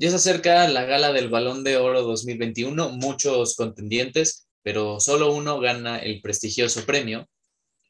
Ya 0.00 0.08
se 0.08 0.16
acerca 0.16 0.66
la 0.66 0.86
gala 0.86 1.12
del 1.12 1.28
Balón 1.28 1.62
de 1.62 1.76
Oro 1.76 2.00
2021, 2.00 2.88
muchos 2.88 3.54
contendientes, 3.54 4.48
pero 4.62 4.98
solo 4.98 5.30
uno 5.30 5.60
gana 5.60 5.98
el 5.98 6.22
prestigioso 6.22 6.86
premio. 6.86 7.28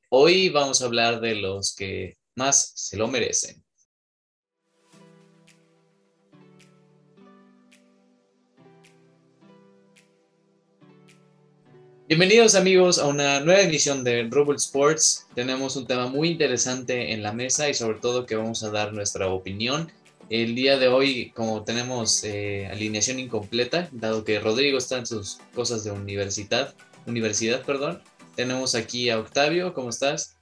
Hoy 0.09 0.49
vamos 0.49 0.83
a 0.83 0.87
hablar 0.87 1.21
de 1.21 1.37
los 1.37 1.73
que 1.73 2.17
más 2.35 2.73
se 2.75 2.96
lo 2.96 3.07
merecen. 3.07 3.62
Bienvenidos 12.08 12.56
amigos 12.56 12.99
a 12.99 13.06
una 13.06 13.38
nueva 13.38 13.61
emisión 13.61 14.03
de 14.03 14.24
Rubble 14.24 14.56
Sports. 14.56 15.29
Tenemos 15.37 15.77
un 15.77 15.87
tema 15.87 16.09
muy 16.09 16.30
interesante 16.30 17.12
en 17.12 17.23
la 17.23 17.33
mesa 17.33 17.69
y 17.69 17.74
sobre 17.74 18.01
todo 18.01 18.27
que 18.27 18.34
vamos 18.34 18.65
a 18.65 18.70
dar 18.73 18.92
nuestra 18.92 19.29
opinión. 19.29 19.92
El 20.30 20.55
día 20.55 20.78
de 20.78 20.87
hoy, 20.87 21.33
como 21.34 21.65
tenemos 21.65 22.23
eh, 22.23 22.69
alineación 22.70 23.19
incompleta, 23.19 23.88
dado 23.91 24.23
que 24.23 24.38
Rodrigo 24.38 24.78
está 24.78 24.96
en 24.96 25.05
sus 25.05 25.41
cosas 25.56 25.82
de 25.82 25.91
universidad, 25.91 26.72
universidad, 27.05 27.64
perdón, 27.64 28.00
tenemos 28.36 28.77
aquí 28.77 29.10
a 29.10 29.19
Octavio. 29.19 29.74
¿Cómo 29.74 29.91
estás? 29.91 30.36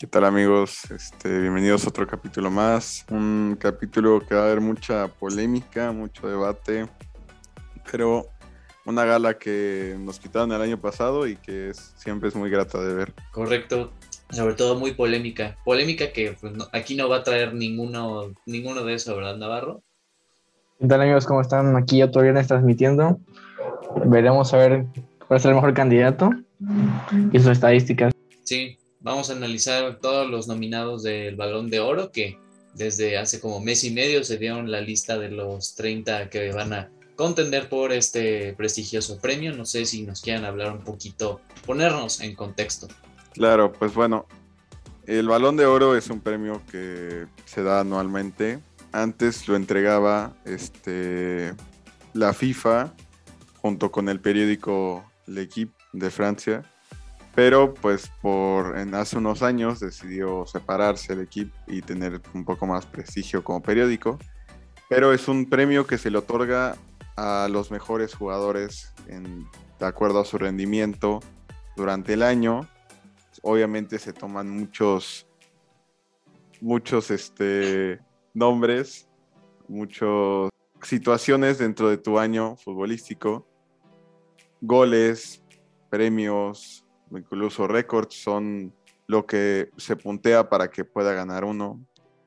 ¿Qué 0.00 0.08
tal 0.08 0.24
amigos? 0.24 0.90
Este, 0.90 1.42
bienvenidos 1.42 1.84
a 1.84 1.90
otro 1.90 2.08
capítulo 2.08 2.50
más. 2.50 3.06
Un 3.08 3.56
capítulo 3.60 4.18
que 4.18 4.34
va 4.34 4.40
a 4.40 4.44
haber 4.46 4.60
mucha 4.60 5.06
polémica, 5.06 5.92
mucho 5.92 6.26
debate, 6.26 6.88
pero 7.88 8.26
una 8.84 9.04
gala 9.04 9.38
que 9.38 9.94
nos 9.96 10.18
quitaron 10.18 10.50
el 10.50 10.60
año 10.60 10.80
pasado 10.80 11.28
y 11.28 11.36
que 11.36 11.70
es, 11.70 11.94
siempre 11.96 12.30
es 12.30 12.34
muy 12.34 12.50
grata 12.50 12.82
de 12.82 12.94
ver. 12.94 13.14
Correcto, 13.30 13.92
sobre 14.32 14.54
todo 14.54 14.78
muy 14.78 14.92
polémica. 14.92 15.56
Polémica 15.64 16.12
que 16.12 16.36
pues, 16.40 16.52
aquí 16.72 16.94
no 16.94 17.08
va 17.08 17.18
a 17.18 17.22
traer 17.22 17.54
ninguno, 17.54 18.32
ninguno 18.46 18.84
de 18.84 18.94
eso, 18.94 19.16
¿verdad, 19.16 19.36
Navarro? 19.36 19.82
¿Qué 20.78 20.86
tal 20.86 21.02
amigos? 21.02 21.26
¿Cómo 21.26 21.40
están? 21.40 21.76
Aquí 21.76 22.02
otro 22.02 22.22
viernes 22.22 22.46
transmitiendo. 22.46 23.18
Veremos 24.06 24.54
a 24.54 24.56
ver 24.56 24.86
cuál 25.26 25.38
es 25.38 25.44
el 25.44 25.54
mejor 25.54 25.74
candidato 25.74 26.30
y 27.32 27.38
sus 27.38 27.48
estadísticas. 27.48 28.14
Sí, 28.44 28.78
vamos 29.00 29.30
a 29.30 29.34
analizar 29.34 29.98
todos 30.00 30.30
los 30.30 30.48
nominados 30.48 31.02
del 31.02 31.36
Balón 31.36 31.68
de 31.68 31.80
Oro 31.80 32.10
que 32.10 32.38
desde 32.74 33.18
hace 33.18 33.40
como 33.40 33.60
mes 33.60 33.84
y 33.84 33.90
medio 33.90 34.24
se 34.24 34.38
dieron 34.38 34.70
la 34.70 34.80
lista 34.80 35.18
de 35.18 35.30
los 35.30 35.74
30 35.74 36.30
que 36.30 36.52
van 36.52 36.72
a 36.72 36.90
contender 37.16 37.68
por 37.68 37.92
este 37.92 38.54
prestigioso 38.54 39.18
premio. 39.18 39.54
No 39.54 39.66
sé 39.66 39.84
si 39.84 40.02
nos 40.02 40.22
quieran 40.22 40.44
hablar 40.44 40.72
un 40.72 40.80
poquito, 40.80 41.40
ponernos 41.66 42.20
en 42.20 42.34
contexto. 42.34 42.88
Claro, 43.32 43.72
pues 43.72 43.94
bueno, 43.94 44.26
el 45.06 45.28
Balón 45.28 45.56
de 45.56 45.66
Oro 45.66 45.96
es 45.96 46.10
un 46.10 46.20
premio 46.20 46.62
que 46.70 47.26
se 47.44 47.62
da 47.62 47.80
anualmente. 47.80 48.60
Antes 48.92 49.48
lo 49.48 49.56
entregaba 49.56 50.34
este, 50.44 51.54
la 52.12 52.32
FIFA 52.32 52.92
junto 53.60 53.90
con 53.90 54.08
el 54.08 54.20
periódico 54.20 55.04
L'Equipe 55.26 55.74
de 55.92 56.10
Francia. 56.10 56.62
Pero 57.34 57.74
pues 57.74 58.10
por 58.20 58.76
en 58.76 58.94
hace 58.94 59.16
unos 59.16 59.42
años 59.42 59.78
decidió 59.78 60.46
separarse 60.46 61.12
el 61.12 61.20
equipo 61.20 61.56
y 61.68 61.80
tener 61.80 62.20
un 62.34 62.44
poco 62.44 62.66
más 62.66 62.86
prestigio 62.86 63.44
como 63.44 63.62
periódico. 63.62 64.18
Pero 64.88 65.12
es 65.12 65.28
un 65.28 65.48
premio 65.48 65.86
que 65.86 65.98
se 65.98 66.10
le 66.10 66.18
otorga 66.18 66.76
a 67.16 67.48
los 67.50 67.70
mejores 67.70 68.14
jugadores 68.14 68.92
de 69.06 69.86
acuerdo 69.86 70.20
a 70.20 70.24
su 70.24 70.38
rendimiento 70.38 71.20
durante 71.76 72.14
el 72.14 72.22
año. 72.22 72.68
Obviamente 73.42 73.98
se 73.98 74.12
toman 74.12 74.50
muchos, 74.50 75.26
muchos 76.60 77.10
este, 77.10 78.00
nombres, 78.34 79.08
muchas 79.68 80.50
situaciones 80.82 81.58
dentro 81.58 81.88
de 81.88 81.98
tu 81.98 82.18
año 82.18 82.56
futbolístico. 82.56 83.46
Goles, 84.60 85.42
premios, 85.88 86.84
incluso 87.10 87.66
récords 87.66 88.14
son 88.14 88.74
lo 89.06 89.26
que 89.26 89.70
se 89.76 89.96
puntea 89.96 90.48
para 90.48 90.70
que 90.70 90.84
pueda 90.84 91.12
ganar 91.12 91.44
uno. 91.44 91.84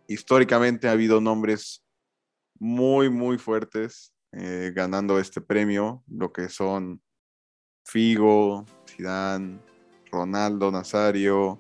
Históricamente 0.08 0.88
ha 0.88 0.92
habido 0.92 1.22
nombres 1.22 1.84
muy, 2.60 3.10
muy 3.10 3.38
fuertes 3.38 4.14
eh, 4.32 4.72
ganando 4.76 5.20
este 5.20 5.42
premio, 5.42 6.04
lo 6.08 6.34
que 6.34 6.50
son 6.50 7.02
Figo, 7.86 8.66
Zidane, 8.88 9.60
Ronaldo, 10.14 10.72
Nazario, 10.72 11.60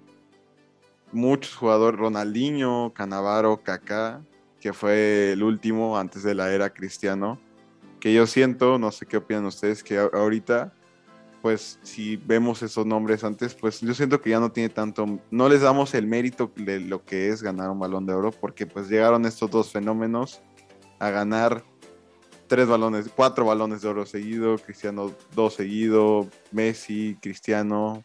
muchos 1.11 1.55
jugadores, 1.55 1.99
Ronaldinho, 1.99 2.93
Canavaro, 2.93 3.61
Kaká, 3.63 4.21
que 4.61 4.71
fue 4.71 5.33
el 5.33 5.43
último 5.43 5.97
antes 5.97 6.23
de 6.23 6.35
la 6.35 6.51
era 6.53 6.69
cristiano, 6.69 7.39
que 7.99 8.13
yo 8.13 8.27
siento, 8.27 8.77
no 8.77 8.91
sé 8.91 9.05
qué 9.05 9.17
opinan 9.17 9.45
ustedes, 9.45 9.83
que 9.83 9.97
ahorita, 9.97 10.73
pues 11.41 11.79
si 11.83 12.15
vemos 12.17 12.61
esos 12.61 12.85
nombres 12.85 13.23
antes, 13.23 13.53
pues 13.55 13.81
yo 13.81 13.93
siento 13.93 14.21
que 14.21 14.29
ya 14.29 14.39
no 14.39 14.51
tiene 14.51 14.69
tanto, 14.69 15.19
no 15.31 15.49
les 15.49 15.61
damos 15.61 15.93
el 15.93 16.07
mérito 16.07 16.51
de 16.55 16.79
lo 16.79 17.03
que 17.03 17.29
es 17.29 17.41
ganar 17.41 17.69
un 17.69 17.79
balón 17.79 18.05
de 18.05 18.13
oro, 18.13 18.31
porque 18.31 18.65
pues 18.65 18.87
llegaron 18.87 19.25
estos 19.25 19.49
dos 19.51 19.71
fenómenos 19.71 20.41
a 20.99 21.09
ganar 21.09 21.63
tres 22.47 22.67
balones, 22.67 23.09
cuatro 23.13 23.45
balones 23.45 23.81
de 23.81 23.89
oro 23.89 24.05
seguido, 24.05 24.57
Cristiano 24.57 25.11
dos 25.35 25.55
seguido, 25.55 26.29
Messi, 26.51 27.17
Cristiano. 27.21 28.03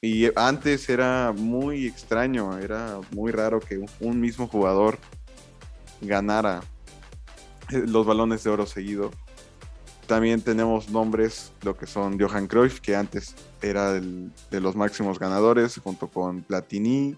Y 0.00 0.30
antes 0.36 0.88
era 0.88 1.34
muy 1.36 1.86
extraño, 1.86 2.56
era 2.58 3.00
muy 3.10 3.32
raro 3.32 3.58
que 3.58 3.84
un 3.98 4.20
mismo 4.20 4.46
jugador 4.46 4.96
ganara 6.00 6.60
eh, 7.70 7.82
los 7.84 8.06
balones 8.06 8.44
de 8.44 8.50
oro 8.50 8.64
seguido. 8.64 9.10
También 10.06 10.40
tenemos 10.40 10.88
nombres, 10.88 11.52
lo 11.62 11.76
que 11.76 11.86
son 11.86 12.18
Johan 12.18 12.46
Cruyff, 12.46 12.78
que 12.78 12.94
antes 12.94 13.34
era 13.60 13.92
de 13.92 14.60
los 14.60 14.76
máximos 14.76 15.18
ganadores, 15.18 15.78
junto 15.78 16.06
con 16.06 16.42
Platini, 16.42 17.16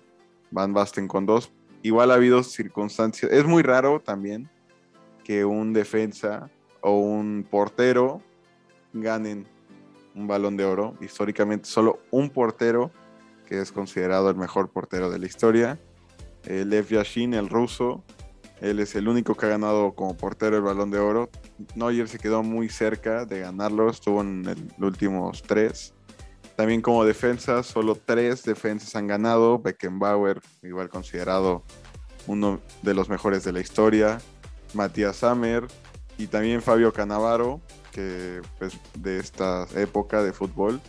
Van 0.50 0.72
Basten 0.72 1.06
con 1.06 1.26
dos. 1.26 1.52
Igual 1.82 2.10
ha 2.10 2.14
habido 2.14 2.42
circunstancias, 2.42 3.30
es 3.30 3.44
muy 3.44 3.62
raro 3.62 4.00
también 4.00 4.48
que 5.22 5.44
un 5.44 5.74
defensa 5.74 6.50
o 6.80 6.98
un 6.98 7.46
portero 7.48 8.22
ganen 8.94 9.46
un 10.20 10.28
balón 10.28 10.56
de 10.56 10.64
oro. 10.64 10.96
Históricamente 11.00 11.68
solo 11.68 12.00
un 12.10 12.30
portero, 12.30 12.90
que 13.46 13.60
es 13.60 13.72
considerado 13.72 14.30
el 14.30 14.36
mejor 14.36 14.70
portero 14.70 15.10
de 15.10 15.18
la 15.18 15.26
historia, 15.26 15.78
el 16.44 16.70
Lev 16.70 16.88
Yashin, 16.88 17.34
el 17.34 17.48
ruso, 17.48 18.04
él 18.60 18.78
es 18.78 18.94
el 18.94 19.08
único 19.08 19.34
que 19.34 19.46
ha 19.46 19.48
ganado 19.48 19.94
como 19.94 20.16
portero 20.16 20.56
el 20.56 20.62
balón 20.62 20.90
de 20.90 20.98
oro. 20.98 21.30
Neuer 21.74 22.08
se 22.08 22.18
quedó 22.18 22.42
muy 22.42 22.68
cerca 22.68 23.24
de 23.24 23.40
ganarlo, 23.40 23.88
estuvo 23.88 24.20
en 24.20 24.44
los 24.44 24.90
últimos 24.90 25.42
tres. 25.42 25.94
También 26.56 26.82
como 26.82 27.06
defensa, 27.06 27.62
solo 27.62 27.94
tres 27.94 28.42
defensas 28.42 28.94
han 28.96 29.06
ganado. 29.06 29.58
Beckenbauer, 29.58 30.40
igual 30.62 30.90
considerado 30.90 31.62
uno 32.26 32.60
de 32.82 32.92
los 32.92 33.08
mejores 33.08 33.44
de 33.44 33.52
la 33.52 33.60
historia. 33.60 34.18
Matías 34.74 35.16
Samer 35.16 35.66
y 36.18 36.26
también 36.26 36.60
Fabio 36.60 36.92
Canavaro, 36.92 37.62
que 37.92 38.40
pues 38.58 38.74
de 38.94 39.18
esta 39.18 39.66
época 39.76 40.22
de 40.22 40.32
fútbol. 40.32 40.80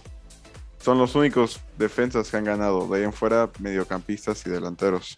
Son 0.80 0.98
los 0.98 1.14
únicos 1.16 1.60
defensas 1.78 2.30
que 2.30 2.38
han 2.38 2.46
ganado. 2.46 2.88
De 2.88 3.00
ahí 3.00 3.04
en 3.04 3.14
fuera, 3.14 3.50
mediocampistas 3.60 4.46
y 4.48 4.50
delanteros. 4.50 5.18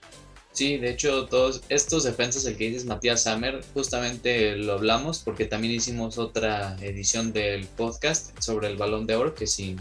Sí, 0.53 0.77
de 0.77 0.91
hecho, 0.91 1.25
todos 1.25 1.63
estos 1.69 2.03
defensas, 2.03 2.45
el 2.45 2.57
que 2.57 2.69
dices 2.69 2.85
Matías 2.85 3.23
Samer, 3.23 3.63
justamente 3.73 4.55
lo 4.55 4.73
hablamos 4.73 5.19
porque 5.19 5.45
también 5.45 5.73
hicimos 5.73 6.19
otra 6.19 6.77
edición 6.79 7.33
del 7.33 7.65
podcast 7.65 8.39
sobre 8.39 8.67
el 8.67 8.77
balón 8.77 9.07
de 9.07 9.15
oro, 9.15 9.33
que 9.33 9.47
si 9.47 9.75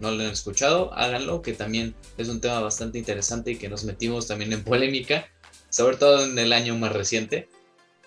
no 0.00 0.10
lo 0.10 0.24
han 0.24 0.30
escuchado, 0.30 0.92
háganlo, 0.94 1.42
que 1.42 1.52
también 1.52 1.94
es 2.18 2.28
un 2.28 2.40
tema 2.40 2.58
bastante 2.60 2.98
interesante 2.98 3.52
y 3.52 3.56
que 3.56 3.68
nos 3.68 3.84
metimos 3.84 4.26
también 4.26 4.52
en 4.52 4.64
polémica, 4.64 5.28
sobre 5.70 5.96
todo 5.96 6.24
en 6.24 6.36
el 6.40 6.52
año 6.52 6.76
más 6.76 6.92
reciente. 6.92 7.48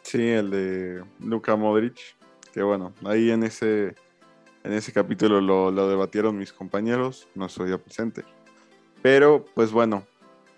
Sí, 0.01 0.21
el 0.27 0.49
de 0.51 1.03
Luka 1.21 1.55
Modric, 1.55 2.16
que 2.57 2.63
bueno, 2.63 2.91
ahí 3.05 3.29
en 3.29 3.43
ese, 3.43 3.93
en 4.63 4.73
ese 4.73 4.91
capítulo 4.91 5.39
lo, 5.41 5.69
lo 5.69 5.87
debatieron 5.87 6.39
mis 6.39 6.51
compañeros, 6.51 7.27
no 7.35 7.47
soy 7.49 7.69
yo 7.69 7.79
presente. 7.79 8.23
Pero, 9.03 9.45
pues 9.53 9.71
bueno, 9.71 10.07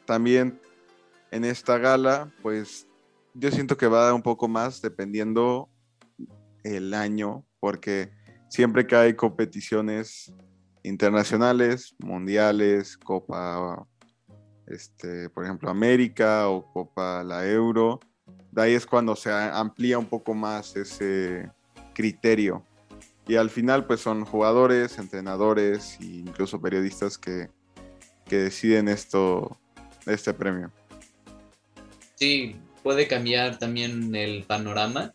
también 0.06 0.62
en 1.30 1.44
esta 1.44 1.78
gala, 1.78 2.31
pues 2.42 2.88
yo 3.34 3.51
siento 3.51 3.75
que 3.75 3.88
va 3.88 4.00
a 4.00 4.06
dar 4.06 4.13
un 4.13 4.22
poco 4.22 4.48
más 4.48 4.81
dependiendo 4.81 5.68
el 6.63 6.94
año, 6.94 7.44
porque 7.60 8.13
siempre 8.48 8.88
que 8.88 8.95
hay 8.95 9.13
competiciones 9.13 10.34
internacionales, 10.84 11.98
mundiales, 12.00 12.95
Copa, 12.95 13.86
este, 14.68 15.30
por 15.31 15.44
ejemplo, 15.44 15.69
América 15.69 16.48
o 16.48 16.66
Copa 16.72 17.25
la 17.25 17.45
Euro, 17.45 18.00
de 18.54 18.62
ahí 18.62 18.74
es 18.74 18.86
cuando 18.86 19.18
se 19.18 19.34
amplía 19.34 20.00
un 20.00 20.06
poco 20.06 20.34
más 20.34 20.78
ese 20.78 21.52
criterio. 22.00 22.63
Y 23.28 23.36
al 23.36 23.50
final, 23.50 23.86
pues 23.86 24.00
son 24.00 24.24
jugadores, 24.24 24.98
entrenadores 24.98 25.98
e 26.00 26.06
incluso 26.06 26.62
periodistas 26.62 27.18
que, 27.18 27.50
que 28.25 28.38
deciden 28.38 28.88
esto, 28.88 29.57
este 30.06 30.34
premio. 30.34 30.72
Sí, 32.16 32.56
puede 32.84 33.10
cambiar 33.10 33.60
también 33.60 34.16
el 34.16 34.44
panorama. 34.44 35.12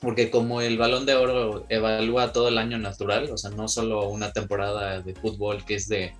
porque 0.00 0.30
como 0.30 0.60
el 0.60 0.78
balón 0.78 1.04
de 1.06 1.14
oro 1.14 1.66
evalúa 1.68 2.32
todo 2.32 2.48
el 2.48 2.58
año 2.58 2.78
natural, 2.78 3.30
o 3.30 3.36
sea, 3.36 3.50
no 3.50 3.68
solo 3.68 4.08
una 4.08 4.32
temporada 4.32 5.02
de 5.02 5.14
fútbol 5.14 5.64
que 5.64 5.74
es 5.76 5.88
de, 5.88 6.12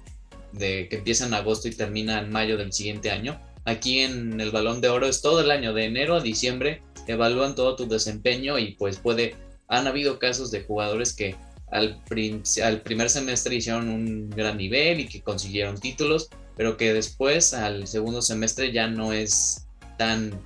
de 0.52 0.88
que 0.88 0.96
empieza 0.96 1.26
en 1.26 1.34
agosto 1.34 1.68
y 1.68 1.72
termina 1.72 2.20
en 2.20 2.30
mayo 2.30 2.56
del 2.56 2.72
siguiente 2.72 3.10
año, 3.10 3.40
aquí 3.64 4.00
en 4.00 4.40
el 4.40 4.50
balón 4.50 4.80
de 4.80 4.88
oro 4.88 5.06
es 5.06 5.22
todo 5.22 5.40
el 5.40 5.50
año, 5.50 5.72
de 5.72 5.84
enero 5.86 6.16
a 6.16 6.20
diciembre, 6.20 6.82
evalúan 7.06 7.54
todo 7.54 7.76
tu 7.76 7.86
desempeño 7.86 8.58
y 8.58 8.74
pues 8.74 8.98
puede, 8.98 9.34
han 9.78 9.86
habido 9.86 10.18
casos 10.18 10.50
de 10.50 10.64
jugadores 10.64 11.14
que 11.14 11.36
al, 11.70 12.00
primer 12.04 13.10
semestre 13.10 13.56
hicieron 13.56 13.88
un 13.88 14.30
gran 14.30 14.56
nivel 14.56 15.00
y 15.00 15.08
que 15.08 15.22
consiguieron 15.22 15.78
títulos, 15.78 16.30
pero 16.56 16.76
que 16.76 16.92
después 16.92 17.52
al 17.52 17.86
segundo 17.86 18.22
semestre 18.22 18.72
ya 18.72 18.86
no 18.86 19.12
es 19.12 19.66
tan 19.98 20.38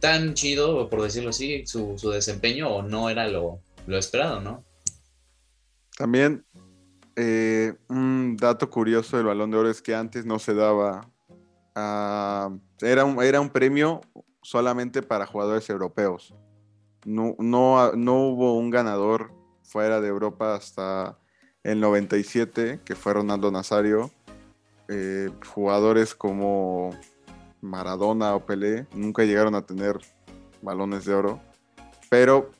tan 0.00 0.32
chido, 0.32 0.88
por 0.88 1.02
decirlo 1.02 1.30
así, 1.30 1.66
su, 1.66 1.94
desempeño 2.10 2.68
o 2.68 2.82
no 2.82 3.10
era 3.10 3.28
lo, 3.28 3.60
esperado, 3.86 4.40
¿no? 4.40 4.64
También 5.96 6.44
eh, 7.16 7.74
un 7.88 8.36
dato 8.38 8.70
curioso 8.70 9.18
del 9.18 9.26
balón 9.26 9.50
de 9.50 9.58
oro 9.58 9.70
es 9.70 9.82
que 9.82 9.94
antes 9.94 10.24
no 10.24 10.38
se 10.38 10.54
daba, 10.54 11.06
era, 12.80 13.04
un, 13.04 13.22
era 13.22 13.40
un 13.42 13.50
premio 13.50 14.00
solamente 14.42 15.02
para 15.02 15.26
jugadores 15.26 15.68
europeos. 15.68 16.34
No, 17.04 17.34
no, 17.38 17.92
no 17.92 18.28
hubo 18.28 18.58
un 18.58 18.70
ganador 18.70 19.32
fuera 19.62 20.00
de 20.00 20.08
Europa 20.08 20.54
hasta 20.54 21.18
el 21.62 21.80
97, 21.80 22.80
que 22.84 22.94
fue 22.94 23.14
Ronaldo 23.14 23.50
Nazario. 23.50 24.10
Eh, 24.88 25.30
jugadores 25.54 26.14
como 26.14 26.90
Maradona 27.60 28.34
o 28.34 28.44
Pelé 28.44 28.86
nunca 28.92 29.24
llegaron 29.24 29.54
a 29.54 29.64
tener 29.64 29.98
balones 30.62 31.04
de 31.04 31.14
oro, 31.14 31.40
pero 32.08 32.50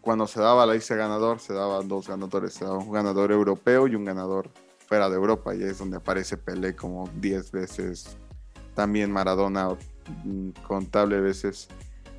cuando 0.00 0.26
se 0.26 0.40
daba 0.40 0.64
la 0.64 0.74
lista 0.74 0.94
ganador, 0.94 1.40
se 1.40 1.52
daban 1.52 1.88
dos 1.88 2.08
ganadores, 2.08 2.54
se 2.54 2.64
daba 2.64 2.78
un 2.78 2.90
ganador 2.90 3.30
europeo 3.32 3.86
y 3.86 3.94
un 3.94 4.04
ganador 4.04 4.48
fuera 4.86 5.10
de 5.10 5.16
Europa, 5.16 5.54
y 5.54 5.62
es 5.62 5.78
donde 5.78 5.98
aparece 5.98 6.38
Pelé 6.38 6.74
como 6.74 7.10
10 7.16 7.52
veces, 7.52 8.16
también 8.74 9.12
Maradona 9.12 9.76
mm, 10.24 10.50
contable 10.66 11.20
veces. 11.20 11.68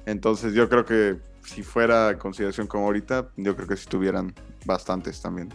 Entonces 0.05 0.53
yo 0.53 0.69
creo 0.69 0.85
que 0.85 1.19
si 1.50 1.63
fuera 1.63 2.18
consideración 2.18 2.68
como 2.68 2.86
ahorita, 2.86 3.31
yo 3.38 3.56
creo 3.56 3.68
que 3.68 3.78
si 3.78 3.88
tuvieran 3.88 4.34
bastantes 4.66 5.22
también. 5.22 5.50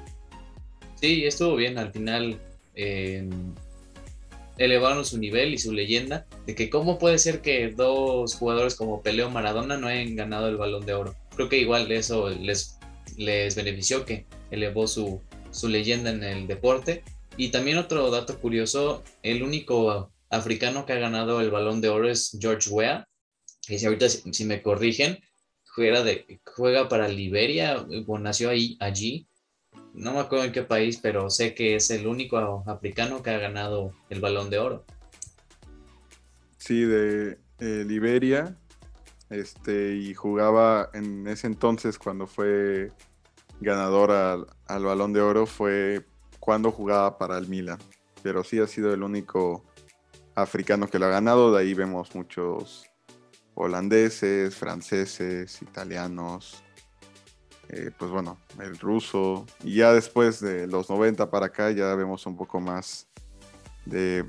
Sí, 1.00 1.24
estuvo 1.24 1.56
bien 1.56 1.78
al 1.78 1.92
final 1.92 2.40
elevaron 4.58 5.04
su 5.04 5.18
nivel 5.18 5.54
y 5.54 5.58
su 5.58 5.72
leyenda 5.72 6.26
de 6.46 6.54
que 6.54 6.70
cómo 6.70 6.98
puede 6.98 7.18
ser 7.18 7.40
que 7.40 7.70
dos 7.70 8.34
jugadores 8.34 8.74
como 8.74 9.02
Peleo 9.02 9.30
Maradona 9.30 9.76
no 9.76 9.88
hayan 9.88 10.14
ganado 10.14 10.48
el 10.48 10.56
balón 10.56 10.86
de 10.86 10.94
oro. 10.94 11.14
Creo 11.34 11.48
que 11.48 11.58
igual 11.58 11.90
eso 11.90 12.30
les, 12.30 12.78
les 13.16 13.54
benefició 13.56 14.04
que 14.04 14.26
elevó 14.50 14.86
su, 14.86 15.20
su 15.50 15.68
leyenda 15.68 16.10
en 16.10 16.22
el 16.22 16.46
deporte. 16.46 17.02
Y 17.36 17.48
también 17.48 17.78
otro 17.78 18.10
dato 18.10 18.38
curioso, 18.38 19.02
el 19.22 19.42
único 19.42 20.12
africano 20.30 20.86
que 20.86 20.92
ha 20.92 20.98
ganado 20.98 21.40
el 21.40 21.50
balón 21.50 21.80
de 21.80 21.88
oro 21.88 22.08
es 22.08 22.36
George 22.40 22.70
Weah. 22.70 23.06
Y 23.68 23.78
si 23.78 23.86
ahorita 23.86 24.08
si 24.08 24.44
me 24.44 24.62
corrigen, 24.62 25.18
juega, 26.44 26.88
para 26.88 27.08
Liberia, 27.08 27.86
o 28.06 28.18
nació 28.18 28.50
ahí, 28.50 28.76
allí, 28.80 29.26
no 29.92 30.12
me 30.12 30.20
acuerdo 30.20 30.44
en 30.44 30.52
qué 30.52 30.62
país, 30.62 30.98
pero 31.00 31.30
sé 31.30 31.54
que 31.54 31.76
es 31.76 31.90
el 31.90 32.06
único 32.06 32.64
africano 32.66 33.22
que 33.22 33.30
ha 33.30 33.38
ganado 33.38 33.92
el 34.10 34.20
balón 34.20 34.50
de 34.50 34.58
oro. 34.58 34.84
Sí, 36.58 36.82
de 36.82 37.38
eh, 37.60 37.84
Liberia. 37.86 38.56
Este, 39.30 39.96
y 39.96 40.14
jugaba 40.14 40.90
en 40.92 41.26
ese 41.26 41.46
entonces 41.46 41.98
cuando 41.98 42.26
fue 42.26 42.92
ganador 43.60 44.10
al, 44.10 44.46
al, 44.66 44.84
balón 44.84 45.12
de 45.12 45.20
oro, 45.20 45.46
fue 45.46 46.04
cuando 46.40 46.70
jugaba 46.70 47.18
para 47.18 47.38
el 47.38 47.48
Milan. 47.48 47.78
Pero 48.22 48.44
sí 48.44 48.58
ha 48.60 48.66
sido 48.66 48.92
el 48.92 49.02
único 49.02 49.64
africano 50.34 50.88
que 50.88 50.98
lo 50.98 51.06
ha 51.06 51.10
ganado. 51.10 51.52
De 51.52 51.62
ahí 51.62 51.74
vemos 51.74 52.14
muchos 52.14 52.84
holandeses, 53.54 54.54
franceses, 54.54 55.62
italianos, 55.62 56.62
eh, 57.68 57.90
pues 57.96 58.10
bueno, 58.10 58.38
el 58.60 58.78
ruso. 58.78 59.46
Y 59.62 59.76
ya 59.76 59.92
después 59.92 60.40
de 60.40 60.66
los 60.66 60.90
90 60.90 61.30
para 61.30 61.46
acá 61.46 61.70
ya 61.70 61.94
vemos 61.94 62.26
un 62.26 62.36
poco 62.36 62.60
más 62.60 63.06
de 63.84 64.24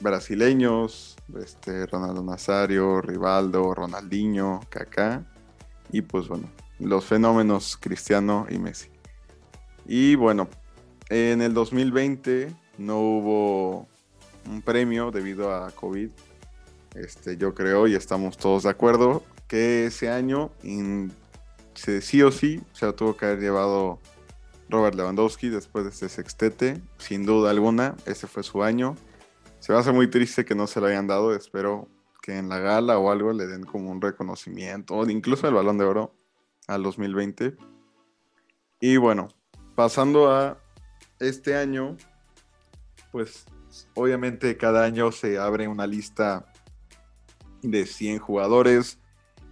brasileños, 0.00 1.16
este, 1.38 1.86
Ronaldo 1.86 2.22
Nazario, 2.22 3.00
Rivaldo, 3.00 3.74
Ronaldinho, 3.74 4.60
Kaká. 4.68 5.24
Y 5.92 6.02
pues 6.02 6.28
bueno, 6.28 6.48
los 6.78 7.04
fenómenos 7.04 7.76
Cristiano 7.76 8.46
y 8.48 8.58
Messi. 8.58 8.90
Y 9.86 10.14
bueno, 10.14 10.48
en 11.08 11.42
el 11.42 11.52
2020 11.52 12.54
no 12.78 12.98
hubo 13.00 13.88
un 14.46 14.62
premio 14.62 15.10
debido 15.10 15.54
a 15.54 15.70
COVID. 15.72 16.10
Este, 16.94 17.36
yo 17.36 17.54
creo 17.54 17.86
y 17.86 17.94
estamos 17.94 18.36
todos 18.36 18.64
de 18.64 18.70
acuerdo 18.70 19.22
que 19.46 19.86
ese 19.86 20.10
año 20.10 20.50
sí 21.74 22.22
o 22.22 22.32
sí 22.32 22.60
se 22.72 22.92
tuvo 22.92 23.16
que 23.16 23.26
haber 23.26 23.40
llevado 23.40 24.00
Robert 24.68 24.94
Lewandowski 24.94 25.48
después 25.48 25.84
de 25.84 25.90
ese 25.90 26.08
sextete, 26.08 26.80
sin 26.98 27.26
duda 27.26 27.50
alguna, 27.50 27.96
ese 28.06 28.26
fue 28.26 28.42
su 28.42 28.62
año. 28.62 28.96
Se 29.58 29.72
me 29.72 29.78
hace 29.78 29.92
muy 29.92 30.08
triste 30.08 30.44
que 30.44 30.54
no 30.54 30.66
se 30.66 30.80
lo 30.80 30.86
hayan 30.86 31.06
dado, 31.06 31.34
espero 31.34 31.88
que 32.22 32.38
en 32.38 32.48
la 32.48 32.58
gala 32.58 32.98
o 32.98 33.10
algo 33.10 33.32
le 33.32 33.46
den 33.46 33.64
como 33.64 33.90
un 33.90 34.00
reconocimiento, 34.00 34.94
o 34.94 35.08
incluso 35.08 35.48
el 35.48 35.54
balón 35.54 35.78
de 35.78 35.84
oro 35.84 36.14
al 36.68 36.82
2020. 36.82 37.56
Y 38.80 38.96
bueno, 38.96 39.28
pasando 39.74 40.30
a 40.30 40.58
este 41.18 41.56
año, 41.56 41.96
pues 43.10 43.44
obviamente 43.94 44.56
cada 44.56 44.84
año 44.84 45.12
se 45.12 45.38
abre 45.38 45.66
una 45.68 45.86
lista 45.86 46.49
de 47.62 47.86
100 47.86 48.18
jugadores, 48.18 48.98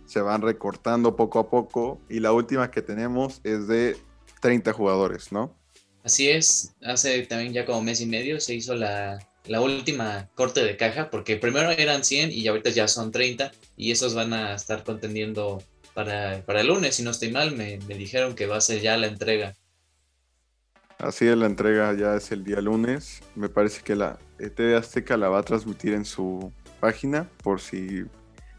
se 0.06 0.20
van 0.20 0.42
recortando 0.42 1.16
poco 1.16 1.38
a 1.38 1.50
poco 1.50 2.00
y 2.08 2.20
la 2.20 2.32
última 2.32 2.70
que 2.70 2.82
tenemos 2.82 3.40
es 3.44 3.68
de 3.68 3.96
30 4.40 4.72
jugadores, 4.72 5.32
¿no? 5.32 5.54
Así 6.02 6.30
es, 6.30 6.74
hace 6.82 7.26
también 7.26 7.52
ya 7.52 7.66
como 7.66 7.82
mes 7.82 8.00
y 8.00 8.06
medio 8.06 8.40
se 8.40 8.54
hizo 8.54 8.74
la, 8.74 9.18
última 9.60 10.28
corte 10.34 10.62
de 10.62 10.76
caja 10.76 11.10
porque 11.10 11.36
primero 11.36 11.70
eran 11.70 12.04
100 12.04 12.32
y 12.32 12.46
ahorita 12.48 12.70
ya 12.70 12.88
son 12.88 13.12
30 13.12 13.52
y 13.76 13.90
esos 13.90 14.14
van 14.14 14.32
a 14.32 14.54
estar 14.54 14.84
contendiendo 14.84 15.62
para, 15.94 16.42
para 16.46 16.60
el 16.60 16.68
lunes, 16.68 16.94
si 16.94 17.02
no 17.02 17.10
estoy 17.10 17.30
mal, 17.30 17.54
me, 17.54 17.78
me 17.88 17.94
dijeron 17.94 18.34
que 18.34 18.46
va 18.46 18.56
a 18.56 18.60
ser 18.60 18.80
ya 18.80 18.96
la 18.96 19.08
entrega. 19.08 19.54
Así 20.98 21.28
es, 21.28 21.36
la 21.36 21.46
entrega 21.46 21.94
ya 21.94 22.16
es 22.16 22.32
el 22.32 22.42
día 22.42 22.60
lunes. 22.60 23.20
Me 23.36 23.48
parece 23.48 23.82
que 23.82 23.94
la 23.94 24.18
TV 24.36 24.74
Azteca 24.74 25.16
la 25.16 25.28
va 25.28 25.38
a 25.38 25.42
transmitir 25.44 25.92
en 25.92 26.04
su 26.04 26.52
página 26.80 27.28
por 27.42 27.60
si 27.60 28.06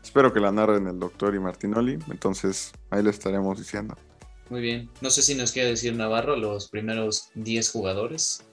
Espero 0.03 0.33
que 0.33 0.39
la 0.39 0.51
narren 0.51 0.87
el 0.87 0.99
doctor 0.99 1.35
y 1.35 1.39
Martinoli, 1.39 1.99
entonces 2.09 2.71
ahí 2.89 3.03
le 3.03 3.09
estaremos 3.09 3.57
diciendo. 3.57 3.95
Muy 4.49 4.61
bien. 4.61 4.89
No 5.01 5.09
sé 5.09 5.21
si 5.21 5.35
nos 5.35 5.51
quiere 5.51 5.69
decir 5.69 5.95
Navarro 5.95 6.35
los 6.35 6.69
primeros 6.69 7.29
10 7.35 7.71
jugadores. 7.71 8.43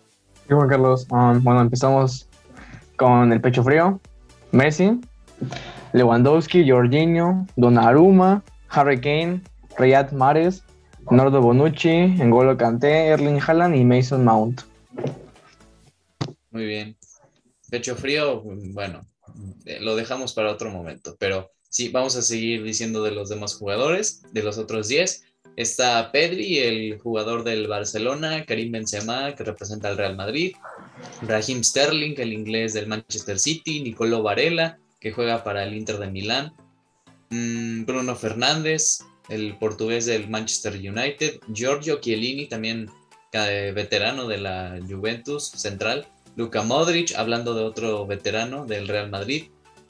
Sí, 0.46 0.54
Juan 0.54 0.68
Carlos. 0.68 1.06
Um, 1.10 1.42
bueno, 1.42 1.62
empezamos 1.62 2.28
con 2.96 3.32
el 3.32 3.40
pecho 3.40 3.62
frío. 3.62 3.98
Messi, 4.52 5.00
Lewandowski, 5.92 6.68
Jorginho, 6.68 7.46
Donnarumma, 7.56 8.42
Harry 8.68 9.00
Kane, 9.00 9.40
Riyad 9.78 10.12
Mahrez, 10.12 10.62
Nordo 11.10 11.40
Bonucci, 11.40 12.16
N'Golo 12.18 12.56
Kanté, 12.56 13.06
Erling 13.06 13.40
Haaland 13.40 13.76
y 13.76 13.84
Mason 13.84 14.24
Mount. 14.24 14.62
Muy 16.50 16.66
bien. 16.66 16.96
Pecho 17.70 17.96
frío, 17.96 18.42
bueno, 18.42 19.00
lo 19.80 19.96
dejamos 19.96 20.32
para 20.32 20.50
otro 20.50 20.70
momento, 20.70 21.16
pero 21.18 21.50
sí, 21.68 21.88
vamos 21.88 22.16
a 22.16 22.22
seguir 22.22 22.62
diciendo 22.62 23.02
de 23.02 23.10
los 23.10 23.28
demás 23.28 23.54
jugadores, 23.54 24.22
de 24.32 24.42
los 24.42 24.58
otros 24.58 24.88
10. 24.88 25.24
Está 25.56 26.12
Pedri, 26.12 26.58
el 26.58 26.98
jugador 26.98 27.42
del 27.42 27.66
Barcelona, 27.66 28.44
Karim 28.44 28.72
Benzema, 28.72 29.34
que 29.34 29.44
representa 29.44 29.88
al 29.88 29.96
Real 29.96 30.16
Madrid, 30.16 30.54
Raheem 31.22 31.64
Sterling, 31.64 32.14
el 32.18 32.32
inglés 32.32 32.74
del 32.74 32.86
Manchester 32.86 33.38
City, 33.38 33.80
Nicolo 33.80 34.22
Varela, 34.22 34.78
que 35.00 35.12
juega 35.12 35.44
para 35.44 35.64
el 35.64 35.74
Inter 35.74 35.98
de 35.98 36.10
Milán, 36.10 36.52
mm, 37.30 37.84
Bruno 37.86 38.16
Fernández, 38.16 39.00
el 39.28 39.56
portugués 39.58 40.06
del 40.06 40.28
Manchester 40.28 40.74
United, 40.74 41.40
Giorgio 41.52 42.00
Chiellini, 42.00 42.46
también 42.46 42.90
eh, 43.32 43.72
veterano 43.74 44.26
de 44.28 44.38
la 44.38 44.78
Juventus 44.88 45.50
Central, 45.50 46.06
Luka 46.36 46.62
Modric, 46.62 47.14
hablando 47.16 47.54
de 47.54 47.64
otro 47.64 48.06
veterano 48.06 48.66
del 48.66 48.86
Real 48.86 49.10
Madrid, 49.10 49.44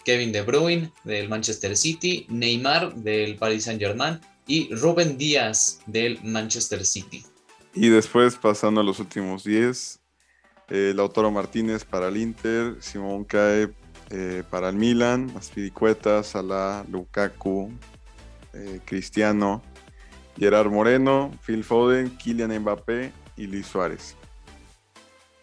Kevin 0.05 0.31
De 0.31 0.43
Bruyne 0.43 0.93
del 1.05 1.29
Manchester 1.29 1.76
City, 1.76 2.26
Neymar 2.29 2.95
del 2.95 3.37
Paris 3.37 3.65
Saint-Germain 3.65 4.21
y 4.47 4.73
Rubén 4.73 5.19
Díaz 5.19 5.81
del 5.87 6.21
Manchester 6.23 6.85
City. 6.85 7.25
Y 7.75 7.88
después, 7.88 8.37
pasando 8.37 8.81
a 8.81 8.85
los 8.85 9.00
últimos 9.00 9.43
10, 9.43 10.00
eh, 10.69 10.93
Lautaro 10.95 11.31
Martínez 11.31 11.85
para 11.85 12.09
el 12.09 12.17
Inter, 12.17 12.76
Simón 12.81 13.25
Cae 13.25 13.73
eh, 14.11 14.43
para 14.49 14.69
el 14.69 14.76
Milan, 14.76 15.33
Aspiricueta, 15.37 16.23
Salah, 16.23 16.85
Lukaku, 16.88 17.73
eh, 18.53 18.81
Cristiano, 18.85 19.62
Gerard 20.38 20.71
Moreno, 20.71 21.33
Phil 21.45 21.65
Foden, 21.65 22.17
Kylian 22.17 22.57
Mbappé 22.61 23.12
y 23.37 23.47
Luis 23.47 23.67
Suárez. 23.67 24.15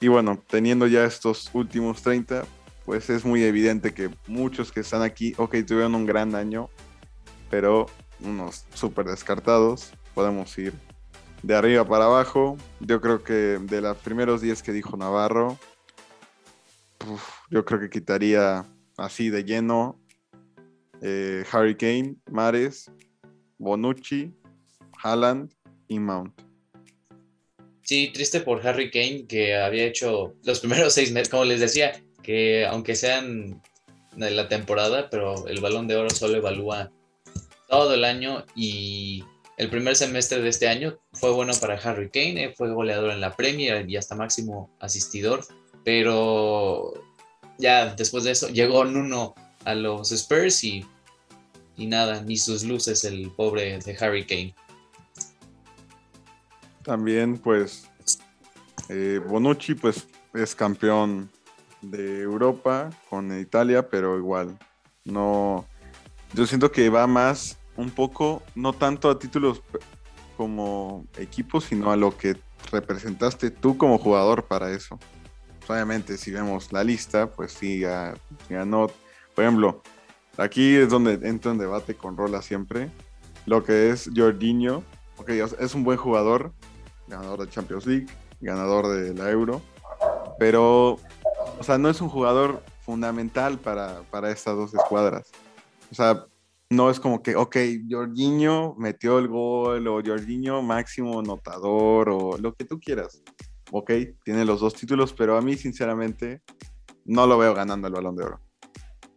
Y 0.03 0.09
bueno, 0.09 0.37
teniendo 0.49 0.85
ya 0.85 1.05
estos 1.05 1.49
últimos 1.53 2.01
30, 2.01 2.43
pues 2.83 3.09
es 3.09 3.23
muy 3.23 3.41
evidente 3.41 3.93
que 3.93 4.09
muchos 4.27 4.69
que 4.69 4.81
están 4.81 5.01
aquí, 5.01 5.33
ok, 5.37 5.55
tuvieron 5.65 5.95
un 5.95 6.05
gran 6.05 6.35
año, 6.35 6.69
pero 7.49 7.85
unos 8.19 8.65
súper 8.73 9.05
descartados. 9.05 9.93
Podemos 10.13 10.57
ir 10.57 10.73
de 11.41 11.55
arriba 11.55 11.87
para 11.87 12.03
abajo. 12.03 12.57
Yo 12.81 12.99
creo 12.99 13.23
que 13.23 13.59
de 13.61 13.79
los 13.79 13.95
primeros 13.99 14.41
10 14.41 14.61
que 14.61 14.73
dijo 14.73 14.97
Navarro, 14.97 15.57
yo 17.49 17.63
creo 17.63 17.79
que 17.79 17.89
quitaría 17.89 18.65
así 18.97 19.29
de 19.29 19.45
lleno 19.45 19.97
eh, 20.99 21.45
Harry 21.49 21.77
Kane, 21.77 22.17
Mares, 22.29 22.91
Bonucci, 23.57 24.35
Haaland 25.01 25.53
y 25.87 25.97
Mount. 25.99 26.52
Sí, 27.83 28.11
triste 28.13 28.39
por 28.39 28.65
Harry 28.65 28.89
Kane 28.89 29.25
que 29.27 29.55
había 29.55 29.85
hecho 29.85 30.33
los 30.43 30.59
primeros 30.61 30.93
seis 30.93 31.11
meses, 31.11 31.29
como 31.29 31.45
les 31.45 31.59
decía, 31.59 32.01
que 32.23 32.65
aunque 32.65 32.95
sean 32.95 33.61
de 34.15 34.31
la 34.31 34.47
temporada, 34.47 35.09
pero 35.09 35.47
el 35.47 35.59
balón 35.59 35.87
de 35.87 35.97
oro 35.97 36.09
solo 36.09 36.37
evalúa 36.37 36.91
todo 37.67 37.93
el 37.93 38.05
año 38.05 38.45
y 38.55 39.23
el 39.57 39.69
primer 39.69 39.95
semestre 39.95 40.41
de 40.41 40.49
este 40.49 40.67
año 40.67 40.97
fue 41.13 41.31
bueno 41.31 41.53
para 41.59 41.75
Harry 41.75 42.09
Kane, 42.09 42.53
fue 42.55 42.71
goleador 42.71 43.11
en 43.11 43.21
la 43.21 43.35
Premier 43.35 43.89
y 43.89 43.97
hasta 43.97 44.15
máximo 44.15 44.69
asistidor, 44.79 45.45
pero 45.83 46.93
ya 47.57 47.93
después 47.95 48.23
de 48.23 48.31
eso 48.31 48.49
llegó 48.49 48.85
Nuno 48.85 49.35
a 49.65 49.75
los 49.75 50.11
Spurs 50.11 50.63
y, 50.63 50.85
y 51.77 51.87
nada, 51.87 52.21
ni 52.21 52.37
sus 52.37 52.63
luces 52.63 53.03
el 53.03 53.29
pobre 53.31 53.79
de 53.79 53.97
Harry 53.99 54.25
Kane. 54.25 54.55
También 56.83 57.37
pues 57.37 57.89
eh, 58.89 59.21
Bonucci 59.25 59.75
pues 59.75 60.07
es 60.33 60.55
campeón 60.55 61.29
de 61.81 62.21
Europa 62.21 62.89
con 63.09 63.37
Italia, 63.39 63.89
pero 63.89 64.17
igual 64.17 64.57
no, 65.05 65.65
yo 66.33 66.45
siento 66.45 66.71
que 66.71 66.89
va 66.89 67.07
más 67.07 67.57
un 67.75 67.89
poco, 67.89 68.41
no 68.55 68.73
tanto 68.73 69.09
a 69.09 69.19
títulos 69.19 69.61
como 70.37 71.05
equipo, 71.17 71.61
sino 71.61 71.91
a 71.91 71.97
lo 71.97 72.17
que 72.17 72.37
representaste 72.71 73.51
tú 73.51 73.77
como 73.77 73.97
jugador 73.97 74.45
para 74.45 74.71
eso. 74.71 74.99
Obviamente, 75.67 76.17
si 76.17 76.31
vemos 76.31 76.71
la 76.71 76.83
lista, 76.83 77.29
pues 77.29 77.53
sí, 77.53 77.83
ganó. 78.49 78.91
Por 79.35 79.43
ejemplo, 79.43 79.81
aquí 80.37 80.75
es 80.75 80.89
donde 80.89 81.13
entra 81.27 81.51
en 81.51 81.57
debate 81.57 81.95
con 81.95 82.17
Rola 82.17 82.41
siempre. 82.41 82.89
Lo 83.45 83.63
que 83.63 83.89
es 83.89 84.09
Jorginho, 84.15 84.83
ok, 85.17 85.29
es 85.29 85.75
un 85.75 85.83
buen 85.83 85.97
jugador, 85.97 86.53
ganador 87.13 87.45
de 87.45 87.49
Champions 87.49 87.85
League, 87.85 88.07
ganador 88.41 88.87
de 88.87 89.13
la 89.13 89.29
Euro, 89.31 89.61
pero, 90.37 90.99
o 91.59 91.63
sea, 91.63 91.77
no 91.77 91.89
es 91.89 92.01
un 92.01 92.09
jugador 92.09 92.63
fundamental 92.81 93.57
para, 93.59 94.01
para 94.11 94.31
estas 94.31 94.55
dos 94.55 94.73
escuadras. 94.73 95.31
O 95.91 95.95
sea, 95.95 96.25
no 96.69 96.89
es 96.89 96.99
como 96.99 97.21
que, 97.21 97.35
ok, 97.35 97.55
Jorginho 97.89 98.75
metió 98.77 99.19
el 99.19 99.27
gol 99.27 99.87
o 99.87 100.01
Jorginho 100.03 100.61
máximo 100.61 101.21
notador 101.21 102.09
o 102.09 102.37
lo 102.37 102.53
que 102.53 102.65
tú 102.65 102.79
quieras. 102.79 103.21
Ok, 103.71 103.91
tiene 104.23 104.45
los 104.45 104.59
dos 104.59 104.73
títulos, 104.73 105.13
pero 105.13 105.37
a 105.37 105.41
mí 105.41 105.55
sinceramente 105.55 106.41
no 107.05 107.27
lo 107.27 107.37
veo 107.37 107.53
ganando 107.53 107.87
el 107.87 107.93
balón 107.93 108.15
de 108.15 108.23
oro. 108.23 108.39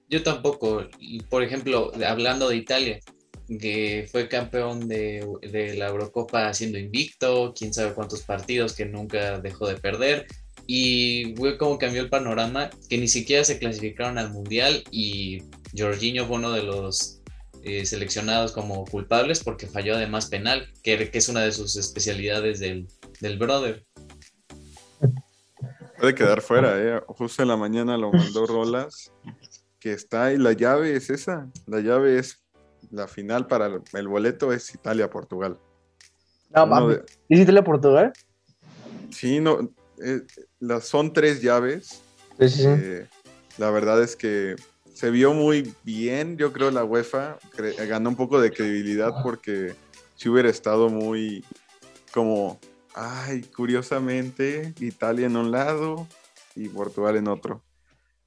Yo 0.09 0.23
tampoco. 0.23 0.85
Por 1.29 1.43
ejemplo, 1.43 1.93
hablando 2.07 2.49
de 2.49 2.57
Italia, 2.57 3.01
que 3.49 4.09
fue 4.11 4.29
campeón 4.29 4.89
de, 4.89 5.75
la 5.77 5.89
Eurocopa 5.89 6.53
siendo 6.53 6.79
invicto, 6.79 7.55
quién 7.57 7.73
sabe 7.73 7.95
cuántos 7.95 8.23
partidos 8.23 8.75
que 8.75 8.87
nunca 8.87 9.39
dejó 9.39 9.69
de 9.69 9.77
perder. 9.77 10.27
Y 10.67 11.35
fue 11.37 11.57
como 11.57 11.79
cambió 11.79 12.03
el 12.03 12.11
panorama, 12.11 12.71
que 12.89 12.99
ni 12.99 13.07
siquiera 13.07 13.45
se 13.45 13.59
clasificaron 13.59 14.19
al 14.19 14.33
Mundial 14.33 14.83
y 14.91 15.45
Jorginho 15.77 16.27
fue 16.27 16.37
uno 16.37 16.51
de 16.51 16.65
los 16.65 17.23
eh, 17.63 17.87
seleccionados 17.87 18.53
como 18.53 18.85
culpables 18.85 19.43
porque 19.43 19.67
falló 19.67 19.95
además 19.95 20.27
penal, 20.27 20.73
que, 20.83 21.11
es 21.13 21.29
una 21.29 21.41
de 21.43 21.53
sus 21.53 21.77
especialidades 21.77 22.59
del, 22.59 22.89
brother. 23.39 23.85
Puede 25.99 26.15
quedar 26.15 26.43
fuera, 26.43 26.79
¿eh? 26.79 27.01
Justo 27.07 27.43
en 27.43 27.49
la 27.49 27.57
mañana 27.57 27.97
lo 27.97 28.13
mandó 28.13 28.47
Rolas, 28.47 29.13
que 29.79 29.93
está 29.93 30.33
y 30.33 30.39
la 30.39 30.53
llave 30.53 30.97
es 30.97 31.11
esa. 31.11 31.51
La 31.67 31.81
llave 31.81 32.19
es 32.19 32.46
la 32.91 33.09
final 33.09 33.47
para 33.47 33.81
el, 33.93 34.09
boleto 34.09 34.53
es 34.53 34.75
Italia-Portugal. 34.75 35.59
No, 36.55 36.91
¿Es 36.91 37.41
Italia-Portugal? 37.41 38.13
Sí, 39.11 39.41
no, 39.41 39.71
eh, 40.03 40.23
las, 40.61 40.85
son 40.85 41.13
tres 41.13 41.43
llaves. 41.43 42.03
Eh, 42.39 43.07
la 43.59 43.71
verdad 43.71 44.03
es 44.03 44.17
que 44.17 44.57
se 44.93 45.11
vio 45.11 45.35
muy 45.35 45.75
bien, 45.85 46.37
yo 46.37 46.53
creo 46.53 46.71
la 46.71 46.85
UEFA 46.85 47.39
ganó 47.89 48.11
un 48.11 48.17
poco 48.17 48.41
de 48.41 48.51
credibilidad 48.51 49.23
porque 49.23 49.75
si 50.17 50.29
hubiera 50.29 50.49
estado 50.49 50.89
muy 50.89 51.45
como, 52.13 52.59
ay, 52.95 53.43
curiosamente, 53.43 54.73
Italia 54.81 55.27
en 55.27 55.37
un 55.37 55.51
lado 55.51 56.07
y 56.55 56.69
Portugal 56.69 57.17
en 57.17 57.29
otro. 57.29 57.63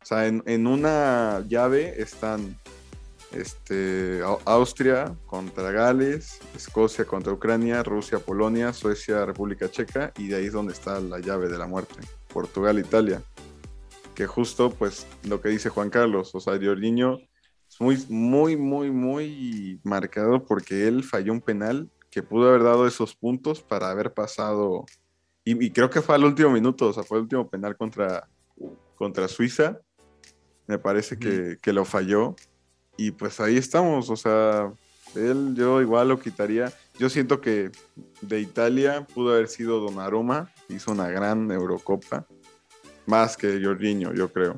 O 0.01 0.05
sea, 0.05 0.27
en, 0.27 0.67
una 0.67 1.43
llave 1.47 2.01
están 2.01 2.55
este, 3.31 4.21
Austria 4.45 5.15
contra 5.25 5.71
Gales, 5.71 6.39
Escocia 6.55 7.05
contra 7.05 7.33
Ucrania, 7.33 7.83
Rusia, 7.83 8.19
Polonia, 8.19 8.73
Suecia, 8.73 9.25
República 9.25 9.69
Checa 9.69 10.11
y 10.17 10.27
de 10.27 10.37
ahí 10.37 10.45
es 10.45 10.53
donde 10.53 10.73
está 10.73 10.99
la 10.99 11.19
llave 11.19 11.47
de 11.49 11.57
la 11.57 11.67
muerte, 11.67 11.95
Portugal, 12.33 12.79
Italia. 12.79 13.21
Que 14.15 14.25
justo 14.25 14.71
pues 14.71 15.07
lo 15.23 15.41
que 15.41 15.49
dice 15.49 15.69
Juan 15.69 15.89
Carlos, 15.89 16.33
o 16.33 16.39
sea, 16.39 16.59
Jorginho 16.61 17.19
es 17.67 17.79
muy, 17.79 18.05
muy, 18.09 18.57
muy, 18.57 18.91
muy 18.91 19.79
marcado 19.83 20.43
porque 20.43 20.87
él 20.87 21.03
falló 21.03 21.31
un 21.31 21.41
penal 21.41 21.89
que 22.09 22.23
pudo 22.23 22.49
haber 22.49 22.63
dado 22.63 22.87
esos 22.87 23.15
puntos 23.15 23.61
para 23.61 23.91
haber 23.91 24.13
pasado, 24.13 24.85
y, 25.43 25.71
creo 25.71 25.89
que 25.89 26.01
fue 26.01 26.15
al 26.15 26.25
último 26.25 26.49
minuto, 26.51 26.87
o 26.87 26.93
sea, 26.93 27.03
fue 27.03 27.17
el 27.17 27.23
último 27.23 27.49
penal 27.49 27.75
contra, 27.75 28.27
contra 28.95 29.27
Suiza, 29.27 29.79
me 30.67 30.77
parece 30.77 31.17
que, 31.17 31.57
que 31.61 31.73
lo 31.73 31.85
falló, 31.85 32.35
y 32.99 33.11
pues 33.11 33.39
ahí 33.39 33.55
estamos, 33.55 34.09
o 34.09 34.17
sea, 34.17 34.73
él 35.15 35.53
yo 35.55 35.81
igual 35.81 36.09
lo 36.09 36.19
quitaría. 36.19 36.73
Yo 36.99 37.09
siento 37.09 37.39
que 37.39 37.71
de 38.19 38.41
Italia 38.41 39.07
pudo 39.13 39.33
haber 39.33 39.47
sido 39.47 39.79
Donnarumma, 39.79 40.51
hizo 40.67 40.91
una 40.91 41.07
gran 41.07 41.49
Eurocopa 41.49 42.27
más 43.05 43.37
que 43.37 43.61
Jorginho, 43.63 44.13
yo 44.13 44.27
creo. 44.33 44.57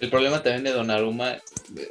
El 0.00 0.10
problema 0.10 0.42
también 0.42 0.64
de 0.64 0.72
Donnarumma 0.72 1.36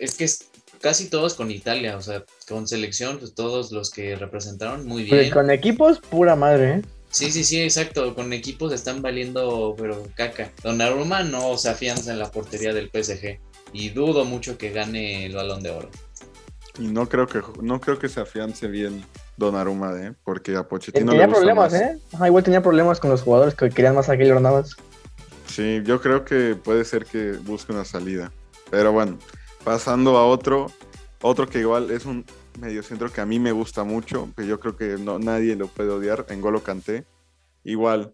es 0.01 0.15
que 0.15 0.25
es 0.25 0.49
casi 0.81 1.09
todos 1.09 1.33
con 1.33 1.49
Italia, 1.49 1.95
o 1.95 2.01
sea, 2.01 2.25
con 2.49 2.67
selección, 2.67 3.17
pues 3.17 3.33
todos 3.33 3.71
los 3.71 3.89
que 3.89 4.17
representaron 4.17 4.85
muy 4.85 5.03
bien. 5.03 5.31
con 5.31 5.49
equipos, 5.49 5.99
pura 5.99 6.35
madre, 6.35 6.73
¿eh? 6.73 6.81
Sí, 7.09 7.31
sí, 7.31 7.45
sí, 7.45 7.61
exacto. 7.61 8.13
Con 8.13 8.33
equipos 8.33 8.73
están 8.73 9.01
valiendo, 9.01 9.75
pero 9.77 10.03
caca. 10.13 10.51
Donnarumma 10.61 11.23
no 11.23 11.57
se 11.57 11.69
afianza 11.69 12.11
en 12.11 12.19
la 12.19 12.29
portería 12.33 12.73
del 12.73 12.89
PSG 12.89 13.39
y 13.73 13.89
dudo 13.89 14.25
mucho 14.25 14.57
que 14.57 14.71
gane 14.71 15.25
el 15.25 15.35
Balón 15.35 15.61
de 15.61 15.71
Oro. 15.71 15.89
Y 16.79 16.87
no 16.87 17.07
creo 17.09 17.27
que 17.27 17.41
no 17.61 17.81
creo 17.81 17.97
que 17.97 18.07
se 18.07 18.21
afiance 18.21 18.67
bien 18.67 19.03
Donnarumma, 19.35 19.93
¿eh? 19.99 20.13
Porque 20.23 20.55
a 20.55 20.67
Pochettino 20.67 21.11
tenía 21.11 21.27
problemas, 21.27 21.73
¿eh? 21.73 21.99
igual 22.25 22.43
tenía 22.43 22.61
problemas 22.61 22.99
con 22.99 23.09
los 23.09 23.21
jugadores 23.21 23.55
que 23.55 23.69
querían 23.69 23.95
más 23.95 24.09
a 24.09 24.17
Keylor 24.17 24.41
Navas. 24.41 24.75
Sí, 25.47 25.81
yo 25.85 26.01
creo 26.01 26.25
que 26.25 26.55
puede 26.55 26.83
ser 26.85 27.05
que 27.05 27.33
busque 27.33 27.71
una 27.71 27.85
salida. 27.85 28.31
Pero 28.69 28.91
bueno, 28.91 29.17
pasando 29.63 30.17
a 30.17 30.25
otro, 30.25 30.71
otro 31.21 31.47
que 31.47 31.59
igual 31.59 31.91
es 31.91 32.05
un 32.05 32.25
mediocentro 32.59 33.11
que 33.11 33.21
a 33.21 33.25
mí 33.25 33.39
me 33.39 33.51
gusta 33.51 33.83
mucho, 33.83 34.29
que 34.35 34.45
yo 34.47 34.59
creo 34.59 34.75
que 34.75 34.97
no, 34.97 35.19
nadie 35.19 35.55
lo 35.55 35.67
puede 35.67 35.89
odiar, 35.89 36.25
en 36.29 36.41
Golo 36.41 36.63
Canté. 36.63 37.05
Igual, 37.63 38.13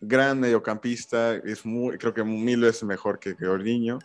gran 0.00 0.40
mediocampista, 0.40 1.34
es 1.34 1.64
muy, 1.64 1.96
creo 1.98 2.12
que 2.12 2.24
mil 2.24 2.60
veces 2.60 2.84
mejor 2.84 3.18
que 3.18 3.34
Jorginho, 3.34 3.98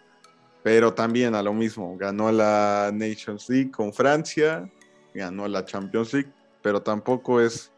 pero 0.64 0.94
también 0.94 1.36
a 1.36 1.42
lo 1.42 1.54
mismo, 1.54 1.98
ganó 1.98 2.32
la 2.32 2.92
Nations 2.94 3.50
League 3.50 3.72
con 3.72 3.94
Francia, 3.94 4.70
ganó 5.14 5.48
la 5.48 5.66
Champions 5.66 6.14
League, 6.14 6.32
pero 6.62 6.82
tampoco 6.82 7.42
es 7.42 7.72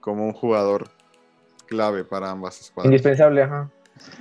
como 0.00 0.26
un 0.26 0.32
jugador 0.32 0.88
clave 1.66 2.04
para 2.04 2.30
ambas 2.30 2.60
escuadras. 2.60 2.90
Indispensable, 2.90 3.42
ajá. 3.42 3.70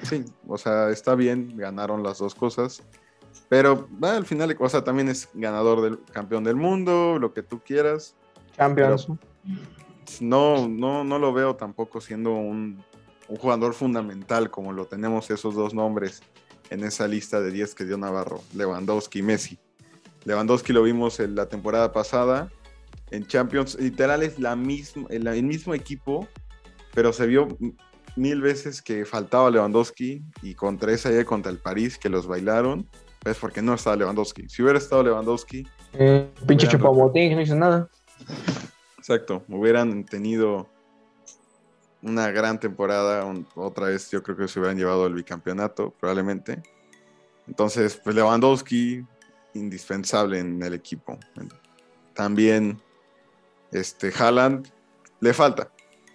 Sí, 0.03 0.25
o 0.47 0.57
sea, 0.57 0.89
está 0.89 1.15
bien, 1.15 1.55
ganaron 1.55 2.03
las 2.03 2.17
dos 2.17 2.35
cosas. 2.35 2.83
Pero 3.49 3.87
al 4.01 4.25
final, 4.25 4.55
o 4.59 4.69
sea, 4.69 4.83
también 4.83 5.07
es 5.07 5.29
ganador 5.33 5.81
del 5.81 5.99
campeón 6.11 6.43
del 6.43 6.55
mundo, 6.55 7.17
lo 7.19 7.33
que 7.33 7.43
tú 7.43 7.59
quieras. 7.59 8.15
Champions. 8.55 9.07
No, 10.19 10.67
no, 10.67 11.03
no 11.03 11.19
lo 11.19 11.33
veo 11.33 11.55
tampoco 11.55 12.01
siendo 12.01 12.33
un, 12.33 12.83
jugador 13.39 13.73
fundamental 13.73 14.49
como 14.49 14.71
lo 14.71 14.85
tenemos 14.85 15.29
esos 15.29 15.53
dos 15.53 15.73
nombres 15.73 16.21
en 16.69 16.83
esa 16.83 17.07
lista 17.07 17.39
de 17.41 17.51
10 17.51 17.75
que 17.75 17.85
dio 17.85 17.97
Navarro, 17.97 18.41
Lewandowski 18.55 19.19
y 19.19 19.21
Messi. 19.23 19.57
Lewandowski 20.25 20.73
lo 20.73 20.83
vimos 20.83 21.19
en 21.19 21.35
la 21.35 21.47
temporada 21.47 21.91
pasada, 21.91 22.51
en 23.11 23.25
Champions, 23.25 23.77
literal 23.79 24.23
es 24.23 24.37
la 24.39 24.55
misma, 24.55 25.07
el, 25.09 25.25
el 25.27 25.43
mismo 25.43 25.73
equipo, 25.73 26.27
pero 26.93 27.13
se 27.13 27.25
vio 27.25 27.47
mil 28.17 28.41
veces 28.41 28.81
que 28.81 29.05
faltaba 29.05 29.49
Lewandowski 29.49 30.23
y 30.41 30.55
contra 30.55 30.91
esa 30.91 31.17
y 31.17 31.23
contra 31.23 31.51
el 31.51 31.59
París 31.59 31.97
que 31.97 32.09
los 32.09 32.27
bailaron, 32.27 32.89
es 33.23 33.37
porque 33.37 33.61
no 33.61 33.73
estaba 33.73 33.95
Lewandowski. 33.95 34.49
Si 34.49 34.61
hubiera 34.61 34.77
estado 34.79 35.03
Lewandowski, 35.03 35.65
Eh, 35.93 36.29
pinche 36.45 36.65
Hubieran 36.67 36.69
chupabotín, 36.81 37.35
no 37.35 37.41
hizo 37.41 37.55
nada. 37.55 37.89
exacto, 38.97 39.43
hubieran 39.47 40.03
tenido 40.05 40.67
una 42.01 42.29
gran 42.31 42.59
temporada, 42.59 43.25
un- 43.25 43.47
otra 43.55 43.87
vez 43.87 44.09
yo 44.11 44.21
creo 44.23 44.37
que 44.37 44.47
se 44.47 44.59
hubieran 44.59 44.77
llevado 44.77 45.07
el 45.07 45.13
bicampeonato, 45.13 45.91
probablemente. 45.99 46.61
Entonces, 47.47 47.99
pues 48.03 48.15
Lewandowski, 48.15 49.05
indispensable 49.53 50.39
en 50.39 50.61
el 50.61 50.73
equipo. 50.73 51.17
También, 52.13 52.81
este, 53.71 54.11
Haaland, 54.17 54.67
le 55.19 55.33
falta, 55.33 55.71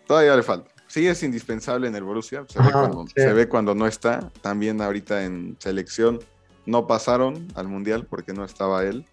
todavía 0.06 0.36
le 0.36 0.42
falta. 0.42 0.70
Sí 0.86 1.08
es 1.08 1.22
indispensable 1.22 1.88
en 1.88 1.96
el 1.96 2.02
Borussia, 2.04 2.44
se 2.46 2.60
ve, 2.60 2.70
cuando, 2.70 3.06
sí. 3.06 3.14
se 3.16 3.32
ve 3.32 3.48
cuando 3.48 3.74
no 3.74 3.86
está. 3.86 4.30
También 4.42 4.82
ahorita 4.82 5.24
en 5.24 5.56
selección 5.58 6.20
no 6.66 6.86
pasaron 6.86 7.48
al 7.54 7.66
Mundial 7.66 8.06
porque 8.06 8.34
no 8.34 8.44
estaba 8.44 8.84
él. 8.84 9.06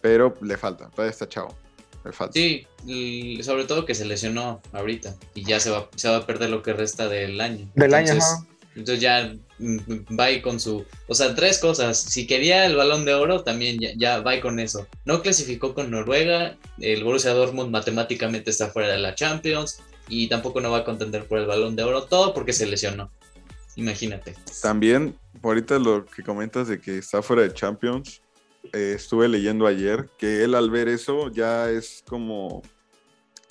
Pero 0.00 0.34
le 0.40 0.56
falta, 0.56 0.88
todavía 0.90 1.10
está 1.10 1.28
chavo. 1.28 1.48
Sí, 2.32 2.66
sobre 3.42 3.64
todo 3.64 3.84
que 3.84 3.94
se 3.94 4.04
lesionó 4.04 4.60
ahorita 4.72 5.14
y 5.34 5.44
ya 5.44 5.60
se 5.60 5.70
va, 5.70 5.88
se 5.94 6.08
va 6.08 6.16
a 6.18 6.26
perder 6.26 6.50
lo 6.50 6.62
que 6.62 6.72
resta 6.72 7.08
del 7.08 7.40
año. 7.40 7.68
Del 7.74 7.94
año, 7.94 8.12
entonces, 8.12 8.30
ajá. 8.32 8.46
entonces 8.76 9.00
ya 9.00 9.34
mm, 9.58 10.16
va 10.18 10.24
ahí 10.24 10.40
con 10.40 10.60
su... 10.60 10.84
O 11.06 11.14
sea, 11.14 11.34
tres 11.34 11.58
cosas. 11.58 11.98
Si 11.98 12.26
quería 12.26 12.66
el 12.66 12.76
balón 12.76 13.04
de 13.04 13.14
oro, 13.14 13.42
también 13.42 13.78
ya, 13.78 13.90
ya 13.96 14.20
va 14.20 14.32
ahí 14.32 14.40
con 14.40 14.60
eso. 14.60 14.86
No 15.04 15.22
clasificó 15.22 15.74
con 15.74 15.90
Noruega, 15.90 16.56
el 16.78 17.04
Borussia 17.04 17.32
Dortmund 17.32 17.70
matemáticamente 17.70 18.50
está 18.50 18.68
fuera 18.68 18.88
de 18.88 18.98
la 18.98 19.14
Champions 19.14 19.80
y 20.08 20.28
tampoco 20.28 20.60
no 20.60 20.70
va 20.70 20.78
a 20.78 20.84
contender 20.84 21.26
por 21.26 21.38
el 21.38 21.46
balón 21.46 21.76
de 21.76 21.82
oro, 21.82 22.04
todo 22.04 22.32
porque 22.32 22.52
se 22.52 22.66
lesionó. 22.66 23.10
Imagínate. 23.76 24.34
También, 24.60 25.16
ahorita 25.42 25.78
lo 25.78 26.04
que 26.04 26.22
comentas 26.22 26.66
de 26.66 26.80
que 26.80 26.98
está 26.98 27.22
fuera 27.22 27.42
de 27.42 27.52
Champions, 27.54 28.22
eh, 28.72 28.92
estuve 28.96 29.28
leyendo 29.28 29.66
ayer 29.66 30.08
que 30.18 30.44
él 30.44 30.54
al 30.54 30.70
ver 30.70 30.88
eso 30.88 31.30
ya 31.30 31.70
es 31.70 32.02
como 32.06 32.62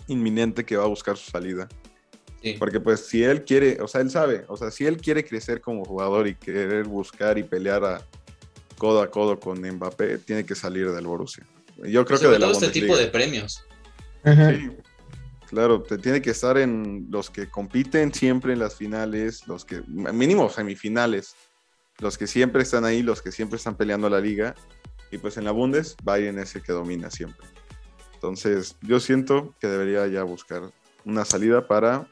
inminente 0.07 0.63
que 0.65 0.77
va 0.77 0.83
a 0.83 0.87
buscar 0.87 1.17
su 1.17 1.29
salida. 1.29 1.67
Sí. 2.41 2.55
Porque 2.59 2.79
pues 2.79 3.07
si 3.07 3.23
él 3.23 3.43
quiere, 3.43 3.81
o 3.81 3.87
sea, 3.87 4.01
él 4.01 4.11
sabe, 4.11 4.45
o 4.47 4.55
sea, 4.57 4.69
si 4.71 4.85
él 4.85 4.97
quiere 4.97 5.25
crecer 5.25 5.59
como 5.59 5.83
jugador 5.83 6.27
y 6.27 6.35
querer 6.35 6.85
buscar 6.85 7.37
y 7.37 7.43
pelear 7.43 7.83
a 7.83 8.01
codo 8.77 9.01
a 9.01 9.09
codo 9.09 9.39
con 9.39 9.59
Mbappé, 9.59 10.19
tiene 10.19 10.45
que 10.45 10.55
salir 10.55 10.91
del 10.91 11.07
Borussia. 11.07 11.45
Yo 11.77 12.05
creo 12.05 12.19
que 12.19 12.25
Sobre 12.25 12.33
de 12.33 12.39
la 12.39 12.51
todo 12.51 12.59
este 12.59 12.79
tipo 12.79 12.95
de 12.95 13.07
premios. 13.07 13.63
Sí, 14.23 14.69
claro, 15.47 15.81
te 15.81 15.97
tiene 15.97 16.21
que 16.21 16.31
estar 16.31 16.57
en 16.57 17.07
los 17.09 17.29
que 17.29 17.49
compiten 17.49 18.13
siempre 18.13 18.53
en 18.53 18.59
las 18.59 18.75
finales, 18.75 19.47
los 19.47 19.65
que 19.65 19.81
mínimo 19.87 20.49
semifinales, 20.49 21.35
los 21.99 22.17
que 22.17 22.27
siempre 22.27 22.63
están 22.63 22.85
ahí, 22.85 23.01
los 23.01 23.21
que 23.21 23.31
siempre 23.31 23.57
están 23.57 23.77
peleando 23.77 24.09
la 24.09 24.19
liga, 24.19 24.55
y 25.11 25.17
pues 25.17 25.37
en 25.37 25.45
la 25.45 25.51
Bundes 25.51 25.95
Bayern 26.03 26.39
es 26.39 26.55
el 26.55 26.63
que 26.63 26.73
domina 26.73 27.09
siempre. 27.09 27.47
Entonces, 28.13 28.75
yo 28.81 28.99
siento 28.99 29.55
que 29.59 29.67
debería 29.67 30.07
ya 30.07 30.23
buscar 30.23 30.71
una 31.05 31.23
salida 31.23 31.67
para 31.67 32.09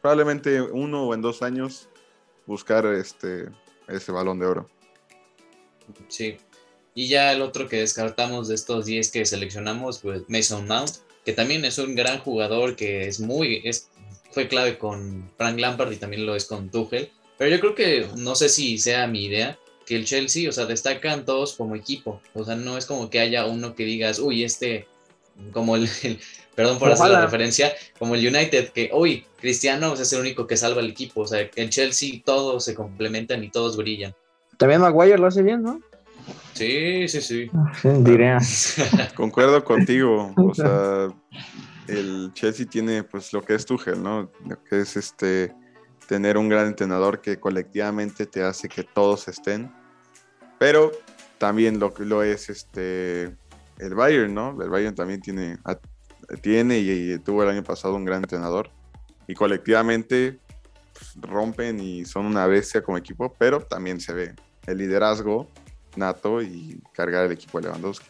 probablemente 0.00 0.62
uno 0.62 1.04
o 1.04 1.14
en 1.14 1.22
dos 1.22 1.42
años 1.42 1.88
buscar 2.46 2.86
este 2.86 3.48
ese 3.88 4.12
balón 4.12 4.38
de 4.38 4.46
oro. 4.46 4.70
Sí. 6.08 6.36
Y 6.94 7.08
ya 7.08 7.32
el 7.32 7.42
otro 7.42 7.68
que 7.68 7.76
descartamos 7.76 8.48
de 8.48 8.54
estos 8.54 8.86
10 8.86 9.10
que 9.10 9.24
seleccionamos, 9.24 9.98
pues 9.98 10.22
Mason 10.28 10.66
Mount, 10.66 10.96
que 11.24 11.32
también 11.32 11.64
es 11.64 11.78
un 11.78 11.94
gran 11.94 12.18
jugador 12.18 12.76
que 12.76 13.06
es 13.06 13.20
muy, 13.20 13.62
es, 13.64 13.88
fue 14.32 14.48
clave 14.48 14.78
con 14.78 15.30
Frank 15.36 15.58
Lampard 15.58 15.92
y 15.92 15.96
también 15.96 16.26
lo 16.26 16.34
es 16.34 16.46
con 16.46 16.70
Tuchel. 16.70 17.10
Pero 17.36 17.54
yo 17.54 17.60
creo 17.60 17.74
que, 17.74 18.08
no 18.16 18.34
sé 18.34 18.48
si 18.48 18.78
sea 18.78 19.06
mi 19.06 19.26
idea, 19.26 19.58
que 19.88 19.96
el 19.96 20.04
Chelsea, 20.04 20.48
o 20.48 20.52
sea, 20.52 20.66
destacan 20.66 21.24
todos 21.24 21.54
como 21.54 21.74
equipo. 21.74 22.20
O 22.34 22.44
sea, 22.44 22.54
no 22.56 22.76
es 22.76 22.84
como 22.84 23.08
que 23.08 23.20
haya 23.20 23.46
uno 23.46 23.74
que 23.74 23.84
digas, 23.84 24.18
uy, 24.18 24.44
este, 24.44 24.86
como 25.50 25.76
el, 25.76 25.88
el- 26.02 26.20
perdón 26.54 26.78
por 26.78 26.92
hacer 26.92 27.08
la 27.10 27.22
referencia, 27.22 27.72
como 27.98 28.14
el 28.14 28.26
United, 28.26 28.68
que, 28.70 28.90
uy, 28.92 29.24
Cristiano 29.40 29.94
es 29.94 30.12
el 30.12 30.20
único 30.20 30.46
que 30.46 30.56
salva 30.58 30.80
el 30.82 30.90
equipo. 30.90 31.22
O 31.22 31.26
sea, 31.26 31.48
el 31.54 31.70
Chelsea 31.70 32.20
todos 32.22 32.64
se 32.64 32.74
complementan 32.74 33.42
y 33.42 33.48
todos 33.50 33.76
brillan. 33.76 34.14
También 34.58 34.80
Maguire 34.82 35.16
lo 35.16 35.28
hace 35.28 35.42
bien, 35.42 35.62
¿no? 35.62 35.80
Sí, 36.52 37.08
sí, 37.08 37.22
sí. 37.22 37.50
Sí, 37.80 37.88
diría. 38.00 38.38
Concuerdo 39.14 39.64
contigo, 39.64 40.34
o 40.36 40.54
sea, 40.54 41.08
el 41.88 42.30
Chelsea 42.34 42.66
tiene 42.66 43.04
pues 43.04 43.32
lo 43.32 43.40
que 43.42 43.54
es 43.54 43.64
Tuchel, 43.64 44.02
¿no? 44.02 44.30
Lo 44.46 44.62
que 44.64 44.80
es 44.80 44.96
este 44.96 45.54
tener 46.08 46.36
un 46.36 46.48
gran 46.48 46.66
entrenador 46.66 47.20
que 47.20 47.38
colectivamente 47.38 48.26
te 48.26 48.42
hace 48.42 48.68
que 48.68 48.82
todos 48.82 49.28
estén, 49.28 49.70
pero 50.58 50.92
también 51.38 51.78
lo 51.78 51.94
que 51.94 52.04
lo 52.04 52.22
es 52.22 52.48
este 52.50 53.34
el 53.78 53.94
Bayern, 53.94 54.34
¿no? 54.34 54.60
El 54.60 54.68
Bayern 54.70 54.94
también 54.94 55.20
tiene 55.20 55.58
a- 55.64 55.78
tiene 56.42 56.78
y, 56.78 57.12
y 57.14 57.18
tuvo 57.18 57.42
el 57.44 57.48
año 57.48 57.62
pasado 57.62 57.94
un 57.94 58.04
gran 58.04 58.22
entrenador 58.22 58.70
y 59.26 59.34
colectivamente 59.34 60.38
pues, 60.92 61.12
rompen 61.22 61.80
y 61.80 62.04
son 62.04 62.26
una 62.26 62.46
bestia 62.46 62.82
como 62.82 62.98
equipo, 62.98 63.34
pero 63.38 63.60
también 63.60 64.00
se 64.00 64.12
ve 64.12 64.34
el 64.66 64.78
liderazgo 64.78 65.48
nato 65.96 66.42
y 66.42 66.80
cargar 66.92 67.24
el 67.26 67.32
equipo 67.32 67.58
de 67.60 67.68
Lewandowski. 67.68 68.06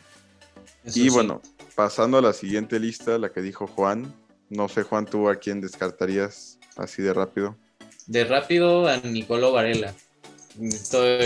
Eso 0.85 0.99
Y 0.99 1.03
sí. 1.05 1.11
bueno, 1.11 1.43
pasando 1.75 2.19
a 2.19 2.23
la 2.23 2.33
siguiente 2.33 2.81
lista, 2.81 3.19
la 3.19 3.31
que 3.31 3.41
dijo 3.43 3.67
Juan. 3.67 4.13
No 4.51 4.69
sé, 4.69 4.83
Juan, 4.83 5.05
tú 5.05 5.29
a 5.29 5.37
quién 5.37 5.61
descartarías 5.61 6.59
así 6.77 7.03
de 7.03 7.13
rápido. 7.13 7.57
De 8.07 8.25
rápido 8.25 8.89
a 8.89 8.97
Nicolo 8.99 9.53
Varela. 9.53 9.95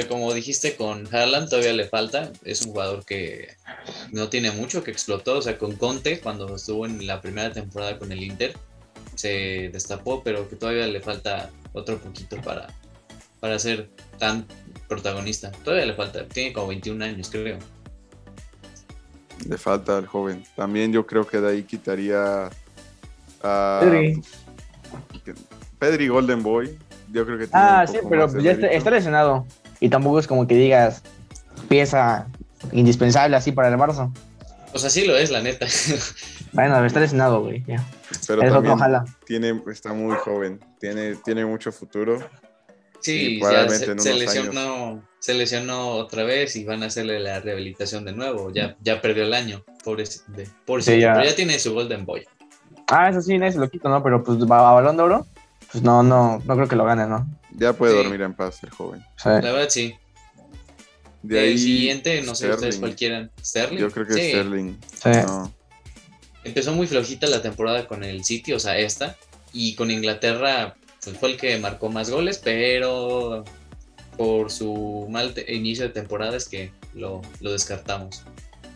Como 0.08 0.34
dijiste 0.34 0.76
con 0.76 1.08
Haaland, 1.12 1.48
todavía 1.48 1.72
le 1.72 1.88
falta. 1.88 2.32
Es 2.44 2.62
un 2.62 2.72
jugador 2.72 3.04
que 3.04 3.56
no 4.12 4.28
tiene 4.28 4.50
mucho, 4.50 4.84
que 4.84 4.90
explotó. 4.90 5.38
O 5.38 5.42
sea, 5.42 5.56
con 5.58 5.76
Conte, 5.76 6.20
cuando 6.20 6.54
estuvo 6.54 6.84
en 6.84 7.06
la 7.06 7.20
primera 7.20 7.52
temporada 7.52 7.98
con 7.98 8.12
el 8.12 8.22
Inter, 8.22 8.54
se 9.14 9.70
destapó, 9.72 10.22
pero 10.22 10.48
que 10.48 10.56
todavía 10.56 10.86
le 10.86 11.00
falta 11.00 11.50
otro 11.72 11.98
poquito 11.98 12.40
para, 12.42 12.68
para 13.40 13.58
ser 13.58 13.88
tan 14.18 14.46
protagonista. 14.88 15.50
Todavía 15.64 15.86
le 15.86 15.94
falta, 15.94 16.26
tiene 16.26 16.52
como 16.52 16.68
21 16.68 17.04
años, 17.04 17.30
creo. 17.30 17.58
Le 19.48 19.58
falta 19.58 19.96
al 19.96 20.06
joven. 20.06 20.44
También 20.56 20.92
yo 20.92 21.06
creo 21.06 21.26
que 21.26 21.40
de 21.40 21.50
ahí 21.50 21.62
quitaría 21.62 22.50
a 23.42 23.80
Pedri. 23.82 24.22
Pedri 25.78 26.08
Golden 26.08 26.42
Boy. 26.42 26.78
Yo 27.12 27.24
creo 27.26 27.38
que 27.38 27.46
tiene 27.46 27.50
Ah, 27.64 27.86
sí, 27.86 27.98
pero 28.08 28.26
ya 28.40 28.52
está, 28.52 28.66
está 28.68 28.90
lesionado. 28.90 29.46
Y 29.80 29.88
tampoco 29.88 30.18
es 30.18 30.26
como 30.26 30.46
que 30.46 30.54
digas 30.54 31.02
pieza 31.68 32.26
indispensable 32.72 33.36
así 33.36 33.52
para 33.52 33.68
el 33.68 33.74
Barça. 33.76 34.10
O 34.72 34.78
sea, 34.78 34.88
sí 34.90 35.04
lo 35.06 35.16
es, 35.16 35.30
la 35.30 35.40
neta. 35.42 35.66
Bueno, 36.54 36.84
está 36.84 37.00
lesionado, 37.00 37.40
güey. 37.42 37.64
ya. 37.66 37.82
Pero 38.26 38.42
Es 38.42 38.48
otro 38.48 38.54
también 38.56 38.74
ojalá. 38.74 39.04
tiene, 39.24 39.62
está 39.70 39.94
muy 39.94 40.14
joven. 40.16 40.60
Tiene, 40.78 41.14
tiene 41.16 41.46
mucho 41.46 41.72
futuro. 41.72 42.18
Sí, 43.00 43.40
ya 43.40 43.66
se, 43.70 43.90
en 43.90 43.98
se 43.98 44.12
lesionó, 44.14 45.02
se 45.18 45.32
lesionó 45.32 45.92
otra 45.92 46.24
vez 46.24 46.54
y 46.56 46.64
van 46.66 46.82
a 46.82 46.86
hacerle 46.86 47.20
la 47.20 47.40
rehabilitación 47.40 48.04
de 48.04 48.12
nuevo. 48.12 48.52
Ya, 48.52 48.76
ya 48.82 49.00
perdió 49.00 49.24
el 49.24 49.32
año, 49.32 49.64
pobre, 49.82 50.04
de, 50.28 50.46
pobrecito, 50.66 50.94
Sí, 50.96 51.00
ya. 51.00 51.14
pero 51.14 51.24
ya 51.24 51.34
tiene 51.34 51.58
su 51.58 51.72
Golden 51.72 52.04
Boy. 52.04 52.26
Ah, 52.88 53.08
eso 53.08 53.22
sí, 53.22 53.38
nadie 53.38 53.52
se 53.52 53.58
lo 53.58 53.70
quito, 53.70 53.88
¿no? 53.88 54.02
Pero 54.02 54.22
pues 54.22 54.38
a 54.42 54.44
balón 54.44 54.98
de 54.98 55.02
oro, 55.04 55.26
pues 55.72 55.82
no, 55.82 56.02
no, 56.02 56.42
no 56.44 56.54
creo 56.56 56.68
que 56.68 56.76
lo 56.76 56.84
gane, 56.84 57.06
¿no? 57.06 57.26
Ya 57.56 57.72
puede 57.72 57.92
Sí. 57.96 58.02
dormir 58.02 58.22
en 58.22 58.34
paz 58.34 58.62
el 58.62 58.70
joven. 58.70 59.04
Sea, 59.16 59.40
La 59.40 59.52
verdad, 59.52 59.68
sí. 59.68 59.94
De 61.22 61.38
el 61.38 61.50
ahí, 61.52 61.58
siguiente, 61.58 62.22
no 62.22 62.34
sé 62.34 62.46
ustedes 62.50 62.74
Sterling. 62.74 62.80
cuál 62.80 62.96
quieran. 62.96 63.30
¿Sterling? 63.44 63.78
Yo 63.78 63.90
creo 63.90 64.06
que 64.06 64.14
Sí. 64.14 64.30
Sterling. 64.30 64.76
sí. 65.02 65.10
No. 65.26 65.52
Empezó 66.44 66.72
muy 66.74 66.86
flojita 66.88 67.26
la 67.28 67.40
temporada 67.40 67.86
con 67.86 68.02
el 68.02 68.24
City, 68.24 68.52
o 68.52 68.58
sea, 68.58 68.76
esta. 68.76 69.16
Y 69.52 69.74
con 69.76 69.90
Inglaterra 69.92 70.74
pues, 71.04 71.16
fue 71.18 71.30
el 71.32 71.36
que 71.36 71.56
marcó 71.58 71.88
más 71.90 72.10
goles, 72.10 72.38
pero 72.42 73.44
por 74.16 74.50
su 74.50 75.06
mal 75.10 75.34
inicio 75.48 75.84
de 75.86 75.90
temporada 75.92 76.36
es 76.36 76.48
que 76.48 76.72
lo, 76.94 77.22
lo 77.40 77.52
descartamos. 77.52 78.24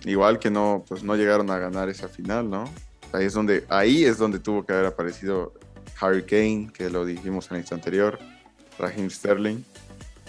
Igual 0.04 0.38
que 0.38 0.50
no, 0.50 0.85
pues 0.87 1.02
no 1.02 1.16
llegaron 1.16 1.50
a 1.50 1.59
ganar 1.59 1.88
esa 1.88 2.09
final, 2.09 2.48
¿no? 2.48 2.70
Ahí 3.12 3.24
es 3.26 3.32
donde, 3.32 3.64
ahí 3.68 4.04
es 4.04 4.18
donde 4.18 4.38
tuvo 4.38 4.64
que 4.64 4.72
haber 4.72 4.87
aparecido 4.87 5.52
Harry 6.00 6.22
Kane, 6.24 6.70
que 6.72 6.90
lo 6.90 7.04
dijimos 7.04 7.46
en 7.50 7.56
el 7.56 7.61
instante 7.62 7.87
anterior, 7.88 8.18
Raheem 8.78 9.09
Sterling, 9.11 9.62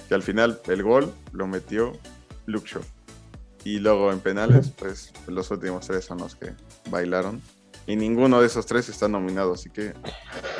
que 0.07 0.15
al 0.15 0.23
final 0.23 0.59
el 0.67 0.83
gol 0.83 1.13
lo 1.33 1.47
metió 1.47 1.93
Luke 2.45 2.67
Shaw. 2.69 2.81
Y 3.63 3.79
luego 3.79 4.11
en 4.13 4.19
penales, 4.21 4.71
pues 4.77 5.11
los 5.27 5.51
últimos 5.51 5.85
tres 5.85 6.05
son 6.05 6.19
los 6.19 6.35
que 6.35 6.51
bailaron. 6.89 7.41
Y 7.85 7.95
ninguno 7.95 8.39
de 8.39 8.47
esos 8.47 8.65
tres 8.65 8.87
está 8.89 9.07
nominado, 9.09 9.53
así 9.53 9.69
que 9.69 9.93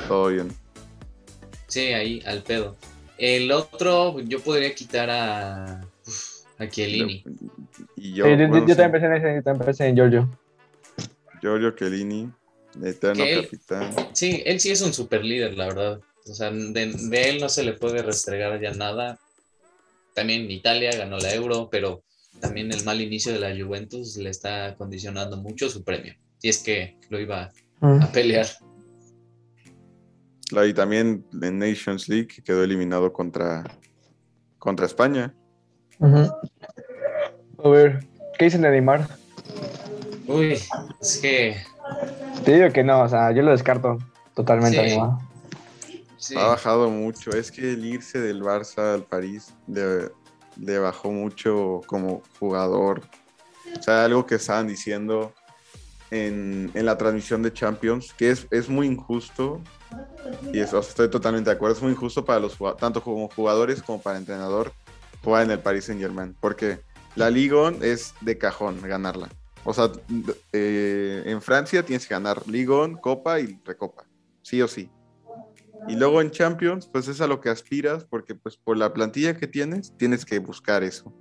todo 0.08 0.28
bien. 0.28 0.50
Sí, 1.68 1.94
ahí 1.94 2.22
al 2.26 2.44
pedo. 2.44 2.76
El 3.18 3.52
otro, 3.52 4.20
yo 4.22 4.42
podría 4.42 4.74
quitar 4.76 5.10
a, 5.10 5.82
uf, 6.06 6.46
a 6.58 6.68
Chiellini. 6.68 7.24
Y 7.96 8.14
yo, 8.14 8.26
Sí, 8.26 8.32
yo, 8.32 8.38
yo- 8.38 8.48
bueno, 8.50 8.68
yo 8.68 8.74
sí, 8.76 8.82
también 8.82 8.92
pensé 8.92 9.06
en 9.08 9.14
ese, 9.14 9.36
yo 9.36 9.44
también 9.44 9.66
pensé 9.66 9.88
en 9.88 9.96
Giorgio. 9.96 10.30
Giorgio 11.42 11.72
Chiellini, 11.72 12.30
eterno 12.86 13.24
Que 13.24 13.34
él- 13.34 13.44
capitán. 13.46 13.94
Sí, 14.14 14.42
él 14.46 14.60
sí 14.60 14.72
es 14.72 14.82
un 14.82 14.94
super 14.94 15.24
líder, 15.24 15.56
la 15.58 15.68
verdad. 15.68 16.00
O 16.30 16.34
sea, 16.34 16.52
de, 16.52 16.92
de 16.94 17.30
él 17.30 17.40
no 17.40 17.48
se 17.50 17.64
le 17.64 17.74
puede 17.74 18.02
restregar 18.02 18.60
ya 18.62 18.72
nada. 18.74 19.18
También 20.14 20.50
Italia 20.52 20.92
ganó 20.98 21.18
la 21.20 21.34
Euro, 21.34 21.70
pero 21.72 22.04
también 22.42 22.72
el 22.72 22.84
mal 22.84 23.00
inicio 23.02 23.32
de 23.32 23.40
la 23.40 23.56
Juventus 23.56 24.18
le 24.18 24.30
está 24.30 24.76
condicionando 24.76 25.38
mucho 25.38 25.70
su 25.70 25.84
premio. 25.84 26.14
Y 26.42 26.50
es 26.50 26.58
que 26.60 26.98
lo 27.10 27.20
iba 27.20 27.52
Mm. 27.80 28.02
a 28.02 28.12
pelear. 28.12 28.48
Y 30.66 30.74
también 30.74 31.26
en 31.42 31.60
Nations 31.60 32.08
League 32.10 32.28
que 32.28 32.42
quedó 32.42 32.64
eliminado 32.64 33.12
contra, 33.14 33.64
contra 34.58 34.86
España. 34.86 35.36
A 36.02 37.70
ver, 37.70 38.06
¿qué 38.38 38.46
dicen 38.46 38.62
de 38.62 38.70
Neymar? 38.72 39.08
Uy, 40.28 40.58
es 41.02 41.18
que 41.22 41.58
Te 42.44 42.54
digo 42.54 42.72
que 42.72 42.84
no, 42.84 43.02
o 43.02 43.10
sea, 43.10 43.32
yo 43.32 43.42
lo 43.42 43.52
descarto 43.52 43.98
totalmente. 44.34 44.90
Sí. 44.90 46.06
sí, 46.18 46.36
Ha 46.38 46.48
bajado 46.48 46.90
mucho. 46.90 47.32
Es 47.32 47.52
que 47.52 47.74
el 47.74 47.86
irse 47.86 48.20
del 48.20 48.42
Barça 48.42 48.94
al 48.94 49.04
París 49.04 49.54
le, 49.68 50.12
le 50.60 50.80
bajó 50.80 51.12
mucho 51.12 51.82
como 51.88 52.22
jugador. 52.40 53.02
O 53.78 53.84
sea, 53.84 54.06
algo 54.06 54.26
que 54.26 54.36
estaban 54.36 54.68
diciendo 54.68 55.34
en, 56.12 56.72
en 56.74 56.86
la 56.86 56.98
transmisión 56.98 57.44
de 57.44 57.52
Champions, 57.52 58.14
que 58.18 58.32
es, 58.32 58.48
es 58.52 58.70
muy 58.70 58.88
injusto. 58.88 59.62
Y 60.54 60.60
eso, 60.60 60.80
estoy 60.80 61.10
totalmente 61.10 61.50
de 61.50 61.56
acuerdo. 61.56 61.76
Es 61.76 61.82
muy 61.82 61.92
injusto 61.92 62.24
para 62.24 62.40
los 62.40 62.58
tanto 62.78 63.02
como 63.02 63.30
jugadores 63.30 63.82
como 63.82 64.02
para 64.02 64.18
entrenador 64.18 64.72
jugar 65.24 65.44
en 65.44 65.52
el 65.52 65.60
Paris 65.60 65.86
Saint 65.86 66.02
Germain. 66.02 66.36
Porque 66.40 66.80
la 67.16 67.30
Liga 67.30 67.74
es 67.82 68.14
de 68.22 68.38
cajón 68.38 68.82
ganarla. 68.82 69.30
O 69.70 69.74
sea, 69.74 69.92
eh, 70.54 71.24
en 71.26 71.42
Francia 71.42 71.84
tienes 71.84 72.08
que 72.08 72.14
ganar 72.14 72.48
Liga, 72.48 72.90
Copa 73.02 73.38
y 73.42 73.60
Recopa. 73.66 74.06
Sí 74.42 74.62
o 74.62 74.68
sí. 74.70 74.90
Y 75.90 75.98
luego 75.98 76.22
en 76.22 76.32
Champions, 76.32 76.88
pues 76.88 77.10
es 77.10 77.20
a 77.20 77.28
lo 77.28 77.42
que 77.42 77.50
aspiras, 77.50 78.06
porque 78.06 78.34
pues 78.34 78.56
por 78.56 78.78
la 78.78 78.94
plantilla 78.94 79.36
que 79.36 79.46
tienes, 79.46 79.94
tienes 79.98 80.24
que 80.24 80.40
buscar 80.40 80.84
eso. 80.84 81.14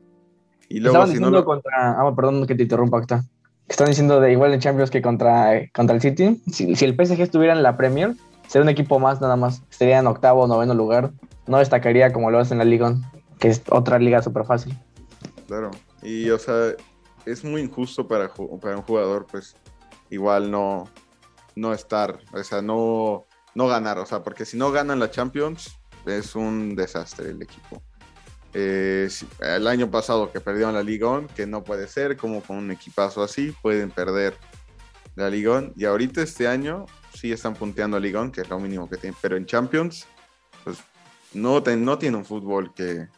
Y 0.69 0.79
luego 0.79 0.95
Estaban 0.95 1.09
si 1.09 1.15
no 1.15 1.27
diciendo 1.27 1.39
lo... 1.41 1.45
contra. 1.45 2.01
Ah, 2.01 2.15
perdón 2.15 2.47
que 2.47 2.55
te 2.55 2.63
interrumpa, 2.63 2.99
acá. 2.99 3.25
Están 3.67 3.89
diciendo 3.89 4.21
de 4.21 4.31
igual 4.31 4.55
en 4.55 4.61
Champions 4.61 4.93
que 4.93 5.03
contra, 5.03 5.57
eh, 5.57 5.73
contra 5.75 5.97
el 5.97 6.01
City. 6.01 6.41
Si, 6.47 6.77
si 6.77 6.85
el 6.85 6.95
PSG 6.95 7.23
estuviera 7.23 7.53
en 7.53 7.65
la 7.65 7.77
Premier, 7.77 8.15
sería 8.47 8.63
un 8.63 8.69
equipo 8.69 9.01
más 9.01 9.21
nada 9.21 9.35
más. 9.35 9.61
Estaría 9.73 9.99
en 9.99 10.07
octavo 10.07 10.43
o 10.43 10.47
noveno 10.47 10.73
lugar. 10.73 11.11
No 11.49 11.59
destacaría 11.59 12.13
como 12.13 12.31
lo 12.31 12.39
hace 12.39 12.55
en 12.55 12.59
la 12.59 12.65
Liga, 12.65 12.95
que 13.41 13.49
es 13.49 13.61
otra 13.71 13.99
liga 13.99 14.23
súper 14.23 14.45
fácil. 14.45 14.73
Claro. 15.49 15.73
Y 16.05 16.31
o 16.31 16.39
sea, 16.39 16.75
es 17.27 17.45
muy 17.45 17.61
injusto 17.61 18.07
para, 18.09 18.33
para 18.33 18.77
un 18.77 18.83
jugador, 18.83 19.27
pues 19.27 19.57
igual 20.11 20.51
no, 20.51 20.89
no 21.55 21.73
estar, 21.73 22.21
o 22.33 22.43
sea, 22.43 22.63
no, 22.63 23.27
no 23.55 23.67
ganar, 23.67 23.99
o 23.99 24.07
sea, 24.07 24.23
porque 24.23 24.45
si 24.45 24.57
no 24.57 24.71
ganan 24.71 25.01
la 25.01 25.11
Champions, 25.11 25.77
es 26.07 26.37
un 26.37 26.77
desastre 26.77 27.31
el 27.31 27.43
equipo. 27.43 27.83
Eh, 28.55 29.09
el 29.41 29.67
año 29.67 29.91
pasado 29.91 30.33
que 30.33 30.41
perdieron 30.41 30.75
la 30.75 30.83
Liga, 30.83 31.27
que 31.35 31.47
no 31.47 31.63
puede 31.63 31.89
ser, 31.89 32.17
como 32.17 32.43
con 32.43 32.57
un 32.57 32.71
equipazo 32.71 33.23
así, 33.23 33.55
pueden 33.61 33.91
perder 33.91 34.35
la 35.15 35.29
Liga. 35.29 35.71
Y 35.77 35.85
ahorita 35.85 36.23
este 36.23 36.47
año 36.47 36.87
sí 37.13 37.33
están 37.33 37.55
punteando 37.55 37.97
a 37.97 38.01
Liga, 38.01 38.31
que 38.33 38.43
es 38.43 38.49
lo 38.49 38.59
mínimo 38.59 38.89
que 38.89 38.97
tienen, 38.97 39.19
pero 39.21 39.37
en 39.37 39.45
Champions, 39.47 40.07
pues 40.65 40.79
no, 41.35 41.61
no 41.61 41.99
tiene 41.99 42.17
un 42.17 42.25
fútbol 42.25 42.73
que, 42.73 43.09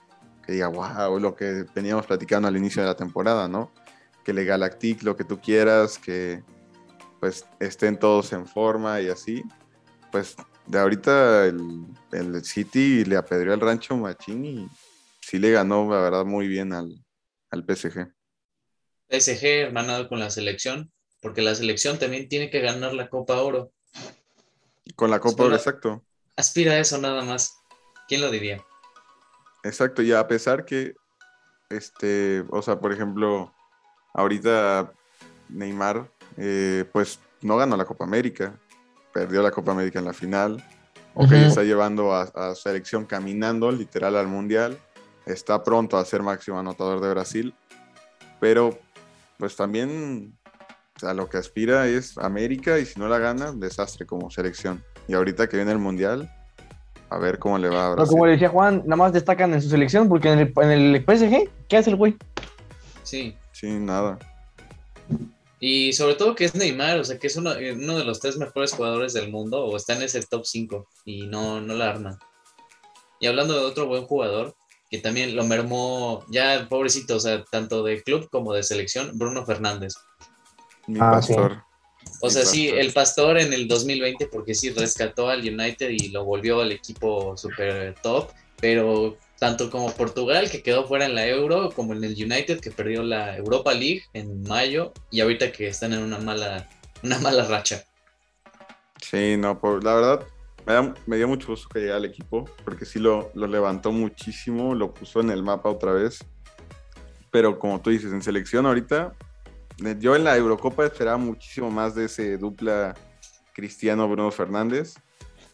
que 0.45 0.53
diga, 0.53 0.69
wow, 0.69 1.21
lo 1.21 1.37
que 1.37 1.67
veníamos 1.75 2.07
platicando 2.07 2.49
al 2.49 2.57
inicio 2.57 2.83
de 2.83 2.89
la 2.89 2.97
temporada, 2.97 3.47
¿no? 3.49 3.71
Que 4.29 4.35
le 4.35 4.45
Galactic 4.45 5.05
lo 5.05 5.17
que 5.17 5.25
tú 5.25 5.41
quieras, 5.41 5.97
que 5.97 6.45
pues 7.19 7.47
estén 7.61 7.99
todos 7.99 8.31
en 8.35 8.47
forma 8.47 9.01
y 9.01 9.09
así. 9.09 9.43
Pues 10.13 10.37
de 10.67 10.79
ahorita 10.79 11.47
el, 11.47 11.87
el 12.13 12.45
City 12.45 13.07
le 13.07 13.17
apedreó 13.17 13.55
al 13.55 13.61
rancho 13.61 13.97
Machín 13.97 14.45
y 14.45 14.69
sí 15.23 15.39
le 15.39 15.51
ganó, 15.53 15.91
la 15.91 16.03
verdad, 16.03 16.27
muy 16.27 16.47
bien 16.47 16.75
al, 16.75 17.03
al 17.51 17.65
PSG. 17.65 18.13
PSG 19.09 19.47
hermanado 19.47 20.11
con 20.11 20.19
la 20.21 20.29
selección, 20.29 20.93
porque 21.23 21.41
la 21.41 21.55
selección 21.55 21.99
también 21.99 22.29
tiene 22.29 22.51
que 22.51 22.61
ganar 22.61 22.93
la 22.93 23.09
Copa 23.09 23.41
Oro. 23.41 23.73
Con 24.95 25.11
la 25.11 25.21
Copa, 25.21 25.45
Solo- 25.45 25.57
exacto. 25.57 26.05
Aspira 26.37 26.73
a 26.73 26.81
eso 26.81 26.99
nada 26.99 27.25
más. 27.25 27.57
¿Quién 28.09 28.21
lo 28.21 28.31
diría? 28.31 28.63
Exacto, 29.65 30.03
y 30.03 30.13
a 30.13 30.29
pesar 30.29 30.67
que, 30.67 30.97
este, 31.71 32.45
o 32.51 32.61
sea, 32.61 32.79
por 32.79 32.93
ejemplo, 32.93 33.55
ahorita 34.19 34.93
Neymar, 35.49 36.11
eh, 36.37 36.85
pues 36.93 37.21
no 37.41 37.57
ganó 37.57 37.77
la 37.77 37.85
Copa 37.85 38.05
América, 38.05 38.55
perdió 39.13 39.43
la 39.43 39.51
Copa 39.51 39.73
América 39.73 39.99
en 39.99 40.05
la 40.05 40.13
final, 40.13 40.65
ok, 41.15 41.33
está 41.33 41.63
llevando 41.63 42.13
a, 42.13 42.23
a 42.23 42.55
selección 42.55 43.05
caminando 43.05 43.71
literal 43.71 44.17
al 44.17 44.27
Mundial, 44.27 44.77
está 45.25 45.63
pronto 45.63 45.97
a 45.97 46.05
ser 46.05 46.23
máximo 46.23 46.59
anotador 46.59 47.01
de 47.01 47.11
Brasil, 47.11 47.55
pero 48.41 48.79
pues 49.39 49.55
también 49.55 50.35
o 50.97 51.01
sea, 51.01 51.15
lo 51.15 51.29
que 51.29 51.37
aspira 51.37 51.87
es 51.87 52.19
América 52.19 52.81
y 52.81 52.85
si 52.85 52.99
no 52.99 53.07
la 53.09 53.21
gana, 53.21 53.53
desastre 53.53 54.05
como 54.05 54.31
selección. 54.31 54.83
Y 55.07 55.15
ahorita 55.15 55.49
que 55.49 55.57
viene 55.57 55.71
el 55.71 55.79
Mundial, 55.79 56.29
a 57.09 57.19
ver 57.19 57.39
cómo 57.39 57.57
le 57.57 57.69
va 57.69 57.87
a 57.87 57.91
Pero 57.91 57.97
Brasil. 57.97 58.11
como 58.11 58.27
le 58.27 58.33
decía 58.33 58.49
Juan, 58.49 58.83
nada 58.85 58.97
más 58.97 59.13
destacan 59.13 59.55
en 59.55 59.63
su 59.63 59.69
selección, 59.69 60.09
porque 60.09 60.33
en 60.33 60.39
el, 60.41 60.53
en 60.57 60.71
el 60.71 61.05
PSG, 61.05 61.49
¿qué 61.69 61.77
hace 61.77 61.91
el 61.91 61.97
güey? 61.97 62.17
Sí. 63.05 63.37
Sí, 63.59 63.67
nada. 63.67 64.19
Y 65.61 65.93
sobre 65.93 66.15
todo 66.15 66.37
que 66.37 66.45
es 66.45 66.55
Neymar, 66.55 66.99
o 67.01 67.05
sea, 67.05 67.19
que 67.19 67.27
es 67.27 67.37
uno, 67.37 67.53
eh, 67.55 67.73
uno 67.73 67.99
de 67.99 68.05
los 68.05 68.21
tres 68.21 68.37
mejores 68.37 68.73
jugadores 68.73 69.13
del 69.13 69.31
mundo, 69.31 69.65
o 69.65 69.77
está 69.77 69.95
en 69.95 70.03
ese 70.03 70.23
top 70.23 70.45
5 70.47 70.87
y 71.05 71.27
no, 71.27 71.61
no 71.61 71.75
la 71.75 71.91
arma. 71.91 72.19
Y 73.19 73.27
hablando 73.27 73.55
de 73.55 73.65
otro 73.67 73.87
buen 73.87 74.05
jugador, 74.05 74.55
que 74.89 74.99
también 74.99 75.35
lo 75.35 75.45
mermó, 75.45 76.25
ya 76.31 76.69
pobrecito, 76.69 77.17
o 77.17 77.21
sea, 77.21 77.45
tanto 77.51 77.83
de 77.83 78.03
club 78.03 78.29
como 78.31 78.53
de 78.53 78.63
selección, 78.63 79.19
Bruno 79.19 79.45
Fernández. 79.45 79.95
Mi 80.87 81.01
Ah, 81.03 81.21
sí. 81.21 81.35
pastor. 81.35 81.65
O 82.23 82.27
Mi 82.29 82.33
sea, 82.33 82.45
sí, 82.45 82.69
el 82.69 82.93
pastor 82.93 83.39
en 83.39 83.53
el 83.53 83.67
2020, 83.67 84.29
porque 84.29 84.55
sí 84.55 84.71
rescató 84.71 85.29
al 85.29 85.41
United 85.41 85.91
y 85.91 86.09
lo 86.09 86.25
volvió 86.25 86.61
al 86.61 86.71
equipo 86.71 87.37
super 87.37 87.97
top, 88.03 88.31
pero 88.61 89.19
tanto 89.39 89.71
como 89.71 89.93
Portugal, 89.93 90.51
que 90.51 90.63
quedó 90.63 90.87
fuera 90.87 91.07
en 91.07 91.15
la 91.15 91.27
Euro, 91.27 91.71
como 91.71 91.93
en 91.93 92.03
el 92.05 92.13
United, 92.13 92.61
que 92.61 92.71
perdió 92.71 93.03
la 93.03 93.37
Europa 93.37 93.73
League 93.73 94.03
en 94.13 94.43
mayo, 94.43 94.93
y 95.11 95.21
ahorita 95.21 95.53
que 95.53 95.69
están 95.69 95.93
en 95.93 96.01
una 96.01 96.19
mala, 96.19 96.69
una 97.03 97.19
mala 97.19 97.45
racha. 97.45 97.85
Sí, 99.01 99.37
no, 99.37 99.61
por, 99.61 99.85
la 99.85 99.95
verdad, 99.95 100.27
me, 100.67 100.73
da- 100.75 100.95
dio 101.07 101.29
mucho 101.29 101.49
gusto 101.49 101.69
que 101.69 101.81
llegara 101.81 101.99
al 101.99 102.05
equipo, 102.05 102.45
porque 102.65 102.85
sí 102.85 102.99
lo, 102.99 103.31
lo 103.35 103.47
levantó 103.47 103.93
muchísimo, 103.93 104.75
lo 104.75 104.93
puso 104.93 105.21
en 105.21 105.31
el 105.31 105.43
mapa 105.43 105.69
otra 105.69 105.93
vez. 105.93 106.19
Pero 107.31 107.59
como 107.59 107.81
tú 107.81 107.91
dices, 107.91 108.13
en 108.13 108.23
selección 108.23 108.67
ahorita, 108.67 109.15
eh, 109.85 109.97
yo 110.01 110.17
en 110.17 110.25
la 110.25 110.37
Eurocopa 110.37 110.85
esperaba 110.85 111.17
muchísimo 111.17 111.71
más 111.71 111.95
de 111.95 112.07
ese 112.07 112.37
dupla 112.39 112.95
Cristiano-Bruno 113.53 114.31
Fernández. 114.31 114.95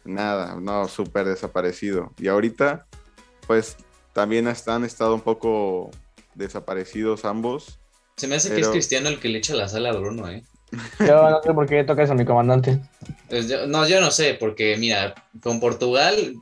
Nada, 0.03 0.55
no, 0.59 0.87
súper 0.87 1.25
desaparecido. 1.25 2.13
Y 2.17 2.27
ahorita, 2.27 2.87
pues 3.47 3.77
también 4.13 4.47
han 4.47 4.83
estado 4.85 5.15
un 5.15 5.21
poco 5.21 5.91
desaparecidos 6.35 7.25
ambos. 7.25 7.79
Se 8.17 8.27
me 8.27 8.35
hace 8.35 8.53
que 8.53 8.61
es 8.61 8.67
Cristiano 8.69 9.09
el 9.09 9.19
que 9.19 9.29
le 9.29 9.39
echa 9.39 9.55
la 9.55 9.67
sala 9.67 9.89
a 9.89 9.93
Bruno, 9.93 10.29
¿eh? 10.29 10.43
Yo 10.99 11.29
no 11.29 11.41
sé 11.43 11.53
por 11.53 11.67
qué 11.67 11.83
toca 11.83 12.03
eso 12.03 12.13
a 12.13 12.15
mi 12.15 12.25
comandante. 12.25 12.79
Pues 13.29 13.47
yo- 13.47 13.67
no, 13.67 13.87
yo 13.87 14.01
no 14.01 14.11
sé, 14.11 14.35
porque 14.39 14.77
mira, 14.77 15.13
con 15.41 15.59
Portugal, 15.59 16.35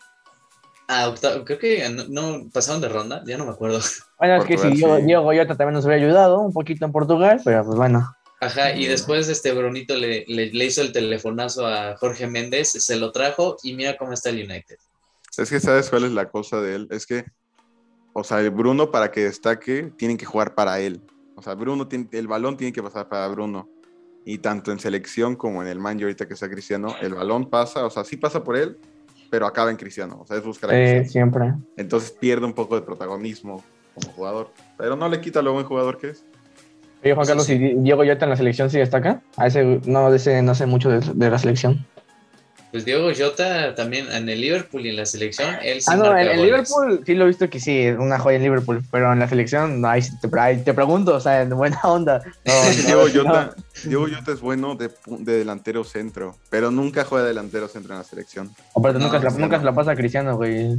a 0.88 1.08
octavo- 1.10 1.44
creo 1.46 1.60
que 1.60 1.90
no, 1.90 2.06
no- 2.10 2.50
pasaron 2.52 2.82
de 2.82 2.90
ronda, 2.90 3.24
ya 3.26 3.38
no 3.38 3.46
me 3.46 3.52
acuerdo. 3.52 3.80
Bueno, 4.20 4.36
es 4.38 4.46
que 4.46 4.54
Portugal, 4.56 4.72
si 4.72 4.78
Diego, 4.78 4.98
sí. 4.98 5.04
Diego 5.04 5.24
Goyota 5.24 5.56
también 5.58 5.74
nos 5.74 5.86
hubiera 5.86 6.02
ayudado 6.04 6.40
un 6.40 6.54
poquito 6.54 6.86
en 6.86 6.92
Portugal, 6.92 7.42
pero 7.44 7.66
pues 7.66 7.78
bueno. 7.78 8.16
Ajá, 8.40 8.74
y 8.76 8.88
después 8.88 9.28
este 9.30 9.52
Brunito 9.54 9.96
le, 9.96 10.26
le, 10.28 10.52
le 10.52 10.66
hizo 10.66 10.82
el 10.82 10.92
telefonazo 10.92 11.66
a 11.66 11.96
Jorge 11.98 12.28
Méndez, 12.28 12.72
se 12.72 12.96
lo 12.98 13.12
trajo 13.12 13.58
y 13.64 13.74
mira 13.74 13.98
cómo 13.98 14.14
está 14.14 14.30
el 14.30 14.44
United. 14.44 14.78
Es 15.38 15.50
que 15.50 15.60
sabes 15.60 15.90
cuál 15.90 16.04
es 16.06 16.12
la 16.12 16.30
cosa 16.30 16.62
de 16.62 16.76
él. 16.76 16.88
Es 16.92 17.06
que, 17.08 17.26
o 18.14 18.24
sea, 18.24 18.40
el 18.42 18.52
Bruno 18.52 18.92
para 18.92 19.12
que 19.12 19.24
destaque, 19.24 19.92
tienen 19.98 20.18
que 20.18 20.26
jugar 20.26 20.54
para 20.56 20.80
él. 20.80 21.02
O 21.36 21.42
sea, 21.42 21.56
Bruno, 21.56 21.88
tiene- 21.88 22.08
el 22.12 22.28
balón 22.28 22.58
tiene 22.58 22.72
que 22.74 22.84
pasar 22.84 23.10
para 23.10 23.28
Bruno. 23.28 23.68
Y 24.26 24.38
tanto 24.38 24.72
en 24.72 24.80
selección 24.80 25.36
como 25.36 25.62
en 25.62 25.68
el 25.68 25.80
man, 25.80 26.00
y 26.00 26.04
ahorita 26.04 26.28
que 26.28 26.36
está 26.36 26.50
Cristiano, 26.50 26.96
el 27.02 27.14
balón 27.14 27.50
pasa, 27.50 27.86
o 27.86 27.90
sea, 27.90 28.04
sí 28.06 28.16
pasa 28.18 28.44
por 28.44 28.56
él, 28.56 28.78
pero 29.30 29.46
acaba 29.48 29.70
en 29.72 29.76
Cristiano. 29.78 30.20
O 30.22 30.26
sea, 30.26 30.38
es 30.38 30.44
buscar 30.46 30.70
a 30.70 30.74
Eh, 30.80 30.98
Cristiano. 31.00 31.12
siempre. 31.32 31.54
Entonces 31.76 32.12
pierde 32.12 32.46
un 32.46 32.54
poco 32.54 32.76
de 32.76 32.84
protagonismo 32.84 33.64
como 33.96 34.14
jugador. 34.14 34.52
Pero 34.78 34.96
no 34.96 35.10
le 35.10 35.20
quita 35.20 35.42
lo 35.42 35.52
buen 35.54 35.66
jugador 35.66 35.98
que 35.98 36.10
es. 36.12 36.24
Oye, 37.04 37.14
Juan 37.16 37.26
Sí, 37.26 37.30
Carlos, 37.32 37.46
sí. 37.48 37.54
¿y 37.54 37.58
Di- 37.58 37.74
Diego 37.80 38.04
en 38.04 38.30
la 38.30 38.38
selección 38.38 38.70
sí 38.70 38.78
destaca? 38.78 39.22
A 39.36 39.48
ese, 39.48 39.82
no, 39.86 40.14
ese 40.14 40.42
no 40.42 40.56
sé 40.56 40.68
mucho 40.68 40.90
de, 40.90 41.00
de 41.14 41.30
la 41.30 41.38
selección. 41.38 41.86
Pues 42.74 42.86
Diego 42.86 43.12
Jota 43.16 43.76
también 43.76 44.12
en 44.12 44.28
el 44.28 44.42
Liverpool 44.42 44.84
y 44.84 44.90
en 44.90 44.96
la 44.96 45.06
selección, 45.06 45.58
él 45.62 45.80
sí 45.80 45.92
Ah, 45.92 45.96
no, 45.96 46.18
en 46.18 46.28
el. 46.28 46.42
Liverpool 46.42 47.04
sí 47.06 47.14
lo 47.14 47.26
he 47.26 47.28
visto 47.28 47.48
que 47.48 47.60
sí, 47.60 47.78
es 47.82 48.00
una 48.00 48.18
joya 48.18 48.38
en 48.38 48.42
Liverpool, 48.42 48.84
pero 48.90 49.14
en 49.14 49.20
la 49.20 49.30
selección, 49.30 49.80
no, 49.80 49.90
ahí 49.90 50.02
te, 50.02 50.40
ahí 50.40 50.58
te 50.64 50.74
pregunto, 50.74 51.14
o 51.14 51.20
sea, 51.20 51.44
en 51.44 51.52
buena 51.52 51.80
onda. 51.84 52.24
No, 52.46 52.54
Diego 52.84 53.08
no, 53.08 53.14
Jota, 53.14 53.56
Diego 53.84 54.08
Jota 54.08 54.32
es 54.32 54.42
bueno 54.42 54.74
de, 54.74 54.90
de 55.06 55.38
delantero 55.38 55.84
centro, 55.84 56.36
pero 56.50 56.72
nunca 56.72 57.06
juega 57.06 57.28
delantero 57.28 57.68
centro 57.68 57.94
en 57.94 58.00
la 58.00 58.06
selección. 58.06 58.50
Aparte, 58.76 58.98
No, 58.98 59.06
nunca, 59.06 59.20
se 59.20 59.26
la, 59.26 59.32
nunca 59.38 59.60
se 59.60 59.66
la 59.66 59.76
pasa 59.76 59.92
a 59.92 59.96
Cristiano, 59.96 60.36
güey. 60.36 60.76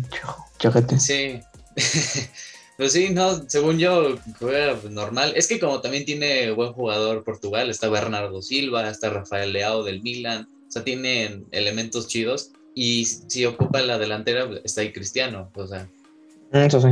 Chojete. 0.58 0.98
Sí. 0.98 1.40
pues 2.76 2.92
sí, 2.92 3.10
no, 3.10 3.48
según 3.48 3.78
yo, 3.78 4.16
juega 4.40 4.76
normal. 4.90 5.32
Es 5.36 5.46
que 5.46 5.60
como 5.60 5.80
también 5.80 6.04
tiene 6.04 6.50
buen 6.50 6.72
jugador 6.72 7.22
Portugal, 7.22 7.70
está 7.70 7.88
Bernardo 7.88 8.42
Silva, 8.42 8.90
está 8.90 9.10
Rafael 9.10 9.52
Leao 9.52 9.84
del 9.84 10.02
Milan, 10.02 10.48
o 10.68 10.70
sea, 10.70 10.84
tienen 10.84 11.46
elementos 11.50 12.08
chidos. 12.08 12.50
Y 12.74 13.04
si 13.04 13.44
ocupa 13.46 13.80
la 13.82 13.98
delantera, 13.98 14.48
está 14.64 14.80
ahí 14.80 14.92
Cristiano. 14.92 15.50
O 15.54 15.66
sea, 15.66 15.86
Eso 16.52 16.80
sí. 16.80 16.88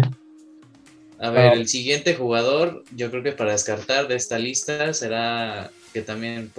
a 1.18 1.30
ver, 1.30 1.54
el 1.54 1.66
siguiente 1.68 2.14
jugador, 2.14 2.84
yo 2.94 3.10
creo 3.10 3.22
que 3.22 3.32
para 3.32 3.52
descartar 3.52 4.06
de 4.08 4.14
esta 4.16 4.38
lista 4.38 4.92
será 4.94 5.70
que 5.92 6.02
también 6.02 6.52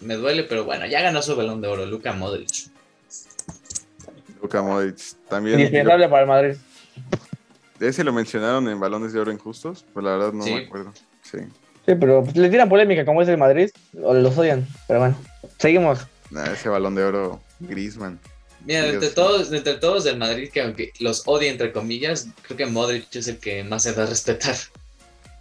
me 0.00 0.14
duele, 0.14 0.44
pero 0.44 0.64
bueno, 0.64 0.86
ya 0.86 1.00
ganó 1.02 1.20
su 1.20 1.34
balón 1.36 1.60
de 1.60 1.68
oro, 1.68 1.84
Luka 1.84 2.12
Modric. 2.12 2.70
Luka 4.42 4.62
Modric 4.62 4.96
también. 5.28 5.58
Indispensable 5.58 6.08
para 6.08 6.22
el 6.22 6.28
Madrid. 6.28 6.54
Ese 7.80 8.04
lo 8.04 8.12
mencionaron 8.12 8.68
en 8.68 8.78
Balones 8.78 9.12
de 9.12 9.20
Oro 9.20 9.32
Injustos, 9.32 9.84
pues 9.92 10.04
la 10.04 10.12
verdad 10.12 10.32
no 10.32 10.42
Sí. 10.44 10.52
me 10.54 10.64
acuerdo. 10.66 10.92
Sí. 11.22 11.38
Sí, 11.86 11.94
pero 11.98 12.22
pues, 12.22 12.36
le 12.36 12.48
tiran 12.50 12.68
polémica 12.68 13.04
como 13.04 13.22
es 13.22 13.28
el 13.28 13.38
Madrid, 13.38 13.70
o 14.02 14.14
los 14.14 14.36
odian, 14.36 14.66
pero 14.86 15.00
bueno. 15.00 15.16
Seguimos. 15.58 16.06
Nah, 16.30 16.46
ese 16.52 16.68
Balón 16.68 16.94
de 16.94 17.04
Oro, 17.04 17.40
Griezmann. 17.60 18.18
Mira, 18.64 18.82
Dios 18.82 18.94
entre 18.94 19.08
todos, 19.10 19.52
entre 19.52 19.74
todos 19.74 20.04
del 20.04 20.18
Madrid, 20.18 20.50
que 20.52 20.60
aunque 20.62 20.92
los 21.00 21.22
odie 21.26 21.48
entre 21.48 21.72
comillas, 21.72 22.28
creo 22.42 22.56
que 22.58 22.66
Modric 22.66 23.14
es 23.16 23.26
el 23.28 23.38
que 23.38 23.64
más 23.64 23.82
se 23.84 23.92
da 23.94 24.02
a 24.02 24.06
respetar. 24.06 24.54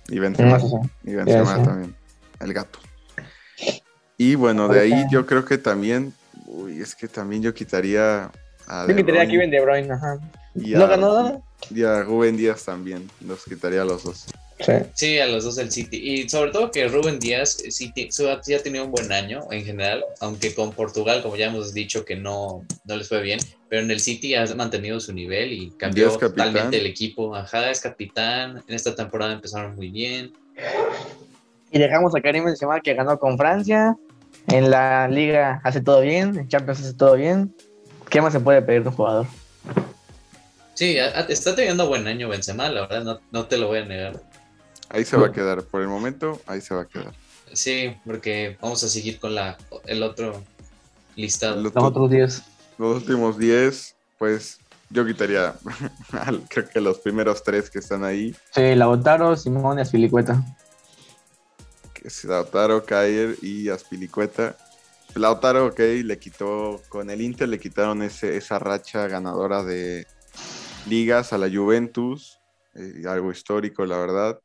Y 0.07 0.19
Benzema. 0.19 0.59
Sí. 0.59 0.67
Y 1.03 1.13
Benzema 1.15 1.57
sí. 1.57 1.63
también. 1.63 1.95
El 2.39 2.53
gato. 2.53 2.79
Y 4.17 4.35
bueno, 4.35 4.67
de 4.67 4.79
ahí 4.79 5.05
yo 5.11 5.25
creo 5.25 5.45
que 5.45 5.57
también. 5.57 6.13
Uy, 6.47 6.81
es 6.81 6.95
que 6.95 7.07
también 7.07 7.41
yo 7.41 7.53
quitaría 7.53 8.31
a. 8.67 8.81
Yo 8.87 8.87
De 8.87 8.95
quitaría 8.95 9.21
a 9.21 9.27
Kevin 9.27 9.51
De 9.51 9.61
Bruyne, 9.61 9.91
ajá. 9.93 10.17
y 10.55 10.71
¿No 10.71 10.85
a- 10.85 10.87
ganó 10.87 11.13
nada? 11.23 11.41
Y 11.69 11.83
a 11.83 12.01
Rubén 12.03 12.37
Díaz 12.37 12.63
también. 12.65 13.09
Los 13.21 13.43
quitaría 13.43 13.81
a 13.81 13.85
los 13.85 14.03
dos. 14.03 14.25
Sí. 14.59 14.73
Sí, 14.93 15.19
a 15.19 15.25
los 15.27 15.45
dos 15.45 15.55
del 15.55 15.71
City. 15.71 15.97
Y 15.97 16.27
sobre 16.27 16.51
todo 16.51 16.69
que 16.69 16.87
Rubén 16.87 17.19
Díaz 17.19 17.63
eh, 17.63 17.71
sí, 17.71 17.93
ha 18.27 18.61
tenido 18.61 18.85
un 18.85 18.91
buen 18.91 19.11
año 19.11 19.47
en 19.51 19.63
general, 19.63 20.03
aunque 20.19 20.53
con 20.53 20.73
Portugal, 20.73 21.21
como 21.21 21.37
ya 21.37 21.47
hemos 21.47 21.73
dicho, 21.73 22.03
que 22.03 22.17
no, 22.17 22.65
no 22.83 22.97
les 22.97 23.07
fue 23.07 23.21
bien, 23.21 23.39
pero 23.69 23.83
en 23.83 23.91
el 23.91 23.99
City 23.99 24.35
ha 24.35 24.45
mantenido 24.55 24.99
su 24.99 25.13
nivel 25.13 25.53
y 25.53 25.71
cambió 25.71 26.09
totalmente 26.17 26.77
el 26.77 26.85
equipo. 26.85 27.35
Ajá, 27.35 27.71
es 27.71 27.79
capitán. 27.79 28.63
En 28.67 28.75
esta 28.75 28.93
temporada 28.95 29.33
empezaron 29.33 29.75
muy 29.75 29.89
bien. 29.89 30.33
Y 31.71 31.79
dejamos 31.79 32.13
a 32.15 32.21
Karim 32.21 32.45
Benzema 32.45 32.81
que 32.81 32.93
ganó 32.93 33.17
con 33.17 33.37
Francia. 33.37 33.95
En 34.47 34.71
la 34.71 35.07
Liga 35.07 35.61
hace 35.63 35.79
todo 35.79 36.01
bien, 36.01 36.37
en 36.37 36.47
Champions 36.47 36.81
hace 36.81 36.93
todo 36.93 37.15
bien. 37.15 37.53
¿Qué 38.09 38.21
más 38.21 38.33
se 38.33 38.39
puede 38.39 38.61
pedir 38.61 38.83
de 38.83 38.89
un 38.89 38.95
jugador? 38.95 39.27
Sí, 40.73 40.97
está 41.27 41.55
teniendo 41.55 41.87
buen 41.87 42.07
año 42.07 42.29
Benzema, 42.29 42.69
la 42.69 42.87
verdad, 42.87 43.03
no, 43.03 43.19
no 43.31 43.45
te 43.45 43.57
lo 43.57 43.67
voy 43.67 43.79
a 43.79 43.85
negar. 43.85 44.28
Ahí 44.89 45.05
se 45.05 45.17
va 45.17 45.27
a 45.27 45.31
quedar. 45.31 45.63
Por 45.63 45.81
el 45.81 45.87
momento, 45.87 46.41
ahí 46.47 46.61
se 46.61 46.73
va 46.73 46.81
a 46.81 46.85
quedar. 46.87 47.13
Sí, 47.53 47.95
porque 48.05 48.57
vamos 48.61 48.83
a 48.83 48.89
seguir 48.89 49.19
con 49.19 49.33
la, 49.35 49.57
el 49.85 50.03
otro 50.03 50.43
listado. 51.15 51.61
Los, 51.61 51.73
Los 51.73 51.83
otros 51.83 52.09
10. 52.11 52.41
los 52.77 52.97
últimos 52.97 53.37
10, 53.37 53.95
pues 54.17 54.59
yo 54.89 55.05
quitaría. 55.05 55.55
al- 56.11 56.41
creo 56.49 56.67
que 56.69 56.81
los 56.81 56.99
primeros 56.99 57.43
tres 57.43 57.69
que 57.69 57.79
están 57.79 58.03
ahí. 58.03 58.35
Sí, 58.53 58.75
Lautaro, 58.75 59.35
Simón 59.35 59.77
y 59.79 59.81
Aspilicueta. 59.81 60.43
que 61.93 62.07
es 62.07 62.23
Lautaro, 62.23 62.83
Kair 62.85 63.37
y 63.41 63.69
Aspilicueta. 63.69 64.57
Lautaro, 65.15 65.67
ok, 65.67 65.79
le 66.03 66.19
quitó, 66.19 66.81
con 66.87 67.09
el 67.09 67.21
Inter 67.21 67.49
le 67.49 67.59
quitaron 67.59 68.03
ese, 68.03 68.37
esa 68.37 68.59
racha 68.59 69.07
ganadora 69.07 69.63
de 69.63 70.05
ligas 70.87 71.33
a 71.33 71.39
la 71.39 71.49
Juventus, 71.49 72.39
eh, 72.75 73.03
algo 73.07 73.31
histórico, 73.31 73.85
la 73.87 73.97
verdad. 73.97 74.39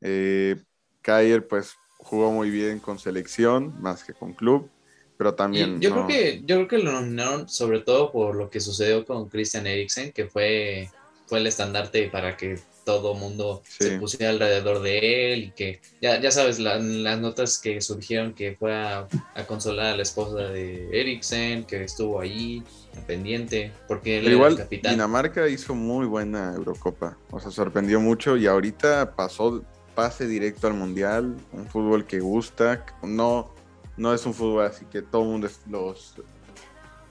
Eh, 0.00 0.56
Kair, 1.02 1.46
pues, 1.48 1.72
jugó 1.98 2.30
muy 2.32 2.50
bien 2.50 2.78
con 2.80 2.98
selección, 2.98 3.74
más 3.80 4.04
que 4.04 4.14
con 4.14 4.32
club, 4.34 4.70
pero 5.16 5.32
Y 5.32 5.36
también... 5.36 5.80
yo 5.80 5.90
no- 5.90 6.06
creo 6.06 6.06
que 6.06 6.40
yo 6.44 6.56
creo 6.56 6.68
que 6.68 6.78
lo 6.78 6.92
nominaron 6.92 7.48
sobre 7.48 7.80
todo 7.80 8.12
por 8.12 8.36
lo 8.36 8.48
que 8.50 8.60
sucedió 8.60 9.04
con 9.04 9.28
Christian 9.28 9.66
Eriksen, 9.66 10.12
que 10.12 10.26
fue, 10.28 10.88
fue 11.26 11.38
el 11.40 11.46
estandarte 11.46 12.08
para 12.08 12.36
que 12.36 12.58
todo 12.84 13.14
mundo 13.14 13.62
Sí. 13.64 13.84
se 13.84 13.98
pusiera 13.98 14.30
alrededor 14.30 14.80
de 14.80 15.32
él 15.32 15.44
y 15.44 15.52
que 15.52 15.80
ya, 16.00 16.20
ya 16.20 16.30
sabes 16.30 16.58
la- 16.58 16.78
las 16.78 17.20
notas 17.20 17.60
que 17.60 17.80
surgieron 17.80 18.34
que 18.34 18.56
fue 18.56 18.72
a, 18.74 19.06
a 19.34 19.46
consolar 19.46 19.94
a 19.94 19.96
la 19.96 20.02
esposa 20.02 20.48
de 20.48 20.88
Eriksen, 20.92 21.64
que 21.64 21.84
estuvo 21.84 22.20
ahí 22.20 22.64
pendiente, 23.06 23.72
porque 23.86 24.18
él 24.18 24.24
Pero 24.24 24.36
era 24.36 24.36
igual 24.36 24.52
el 24.52 24.58
capitán. 24.58 24.92
Dinamarca 24.92 25.48
hizo 25.48 25.74
muy 25.74 26.06
buena 26.06 26.54
Eurocopa, 26.54 27.18
o 27.30 27.40
sea, 27.40 27.50
sorprendió 27.50 28.00
mucho 28.00 28.36
y 28.36 28.46
ahorita 28.46 29.14
pasó 29.14 29.62
pase 29.94 30.26
directo 30.26 30.66
al 30.66 30.74
Mundial, 30.74 31.36
un 31.52 31.66
fútbol 31.66 32.06
que 32.06 32.20
gusta, 32.20 32.84
no, 33.02 33.52
no 33.96 34.14
es 34.14 34.24
un 34.26 34.34
fútbol 34.34 34.64
así 34.66 34.84
que 34.86 35.02
todo 35.02 35.22
el 35.22 35.28
mundo 35.28 35.46
es- 35.46 35.60
los, 35.68 36.14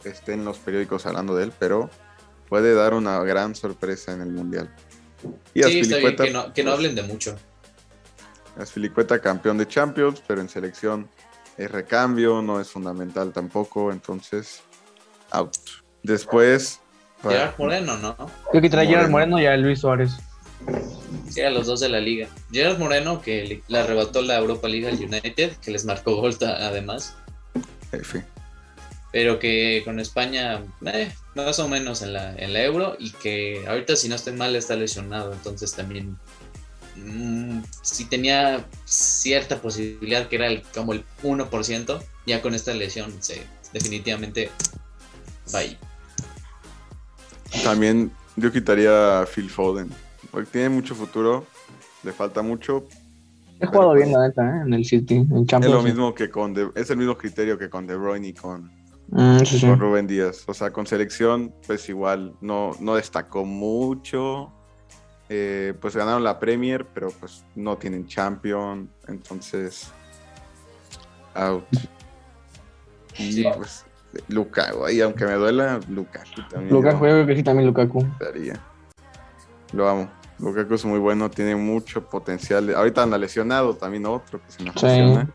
esté 0.04 0.34
en 0.34 0.46
los 0.46 0.58
periódicos 0.58 1.06
hablando 1.06 1.36
de 1.36 1.46
él, 1.46 1.54
pero 1.60 1.90
puede 2.48 2.74
dar 2.74 2.94
una 2.94 3.20
gran 3.24 3.56
sorpresa 3.56 4.12
en 4.14 4.22
el 4.22 4.32
Mundial. 4.32 4.74
Y 5.54 5.64
sí, 5.64 5.80
está 5.80 5.98
bien 5.98 6.16
que 6.16 6.32
no, 6.32 6.54
que 6.54 6.64
no 6.64 6.72
pues, 6.72 6.78
hablen 6.78 6.96
de 6.96 7.04
mucho. 7.04 7.36
Azpilicueta 8.58 9.20
campeón 9.20 9.58
de 9.58 9.68
Champions, 9.68 10.24
pero 10.26 10.42
en 10.42 10.50
selección 10.50 11.08
es 11.58 11.70
recambio, 11.70 12.42
no 12.42 12.60
es 12.60 12.70
fundamental 12.70 13.32
tampoco, 13.34 13.92
entonces 13.92 14.62
out. 15.32 15.56
Después... 16.04 16.80
Gerard 17.22 17.56
Moreno, 17.58 17.98
¿no? 17.98 18.16
Yo 18.54 18.62
quitaría 18.62 18.90
a 18.90 18.92
Gerard 18.92 19.12
Moreno. 19.12 19.32
Moreno 19.38 19.42
y 19.42 19.46
a 19.46 19.58
Luis 19.58 19.80
Suárez. 19.82 20.12
Sí, 21.30 21.42
a 21.42 21.50
los 21.50 21.68
dos 21.68 21.80
de 21.80 21.90
la 21.90 22.00
liga. 22.00 22.28
Gerard 22.52 22.80
Moreno, 22.80 23.22
que 23.22 23.64
le, 23.68 23.80
arrebató 23.80 24.22
la 24.22 24.38
Europa 24.38 24.68
League 24.68 24.88
al 24.88 24.96
United, 24.96 25.58
que 25.58 25.72
les 25.72 25.86
marcó 25.86 26.16
gol 26.16 26.36
además, 26.42 27.16
F. 27.92 28.24
pero 29.12 29.40
que 29.40 29.82
con 29.86 30.00
España, 30.00 30.62
eh, 30.86 31.12
más 31.36 31.60
o 31.60 31.68
menos 31.68 32.02
en 32.02 32.14
la, 32.14 32.36
en 32.36 32.54
la 32.54 32.64
Euro, 32.64 32.96
y 33.00 33.12
que 33.12 33.64
ahorita, 33.68 33.96
si 33.96 34.10
no 34.10 34.16
estoy 34.16 34.34
mal, 34.34 34.56
está 34.56 34.76
lesionado, 34.76 35.34
entonces 35.34 35.72
también. 35.74 36.18
mm, 36.96 37.62
si 37.84 38.06
tenía 38.06 38.66
cierta 38.86 39.62
posibilidad, 39.62 40.28
que 40.28 40.36
era 40.36 40.48
el, 40.48 40.64
como 40.74 40.94
el 40.94 41.04
1%, 41.24 42.02
ya 42.26 42.42
con 42.42 42.56
esta 42.56 42.74
lesión, 42.74 43.14
se, 43.22 43.44
definitivamente, 43.72 44.50
bye. 45.52 45.78
También 47.64 48.12
yo 48.36 48.52
quitaría 48.52 49.22
a 49.22 49.26
Phil 49.26 49.50
Foden, 49.50 49.90
porque 50.32 50.50
tiene 50.52 50.70
mucho 50.70 50.96
futuro, 50.96 51.46
le 52.04 52.12
falta 52.12 52.42
mucho. 52.42 52.86
He 53.60 53.66
jugado 53.66 53.94
bien, 53.94 54.12
la 54.12 54.28
neta, 54.28 54.44
¿eh? 54.58 54.62
en 54.66 54.74
el 54.74 54.86
City, 54.86 55.16
en 55.16 55.38
Es 55.42 55.48
Champions. 55.48 55.76
lo 55.76 55.84
mismo 55.84 56.14
que 56.14 56.30
con 56.30 56.54
De- 56.54 56.72
es 56.76 56.90
el 56.90 56.98
mismo 56.98 57.18
criterio 57.18 57.58
que 57.58 57.70
con 57.70 57.86
De 57.88 57.96
Bruyne 57.96 58.28
y 58.30 58.34
con, 58.34 58.72
Mm, 59.12 59.40
sí, 59.40 59.60
sí. 59.60 59.66
con 59.68 59.80
Rubén 59.80 60.06
Díaz. 60.08 60.44
O 60.48 60.54
sea, 60.54 60.72
con 60.72 60.86
selección, 60.86 61.54
pues 61.66 61.90
igual 61.90 62.36
no, 62.42 62.72
no 62.80 62.96
destacó 62.96 63.44
mucho. 63.44 64.54
Eh, 65.30 65.74
pues 65.82 65.96
ganaron 65.96 66.24
la 66.24 66.40
Premier, 66.40 66.86
pero 66.94 67.10
pues 67.20 67.44
no 67.56 67.76
tienen 67.78 68.08
Champion, 68.08 68.90
entonces 69.08 69.92
out. 71.36 71.66
Y 73.18 73.32
Sí. 73.34 73.46
pues 73.56 73.86
Lukaku, 74.28 74.86
ahí 74.86 75.02
aunque 75.02 75.26
me 75.26 75.34
duela, 75.34 75.80
Lukaku 75.90 76.42
también. 76.50 76.74
Lukaku, 76.74 77.06
yo 77.06 77.10
yo 77.10 77.14
creo 77.16 77.28
que 77.28 77.36
sí, 77.36 77.44
también 77.44 77.68
Lukaku. 77.68 78.06
daría. 78.20 78.60
Lo 79.74 79.88
amo. 79.90 80.10
Lukaku 80.40 80.74
es 80.76 80.86
muy 80.86 81.00
bueno, 81.00 81.30
tiene 81.30 81.56
mucho 81.56 82.04
potencial. 82.06 82.74
Ahorita 82.74 83.04
anda 83.04 83.18
lesionado, 83.18 83.76
también 83.76 84.06
otro 84.06 84.40
que 84.46 84.52
se 84.52 84.64
nos 84.64 84.76
Sí. 84.76 84.86
lesiona. 84.88 85.30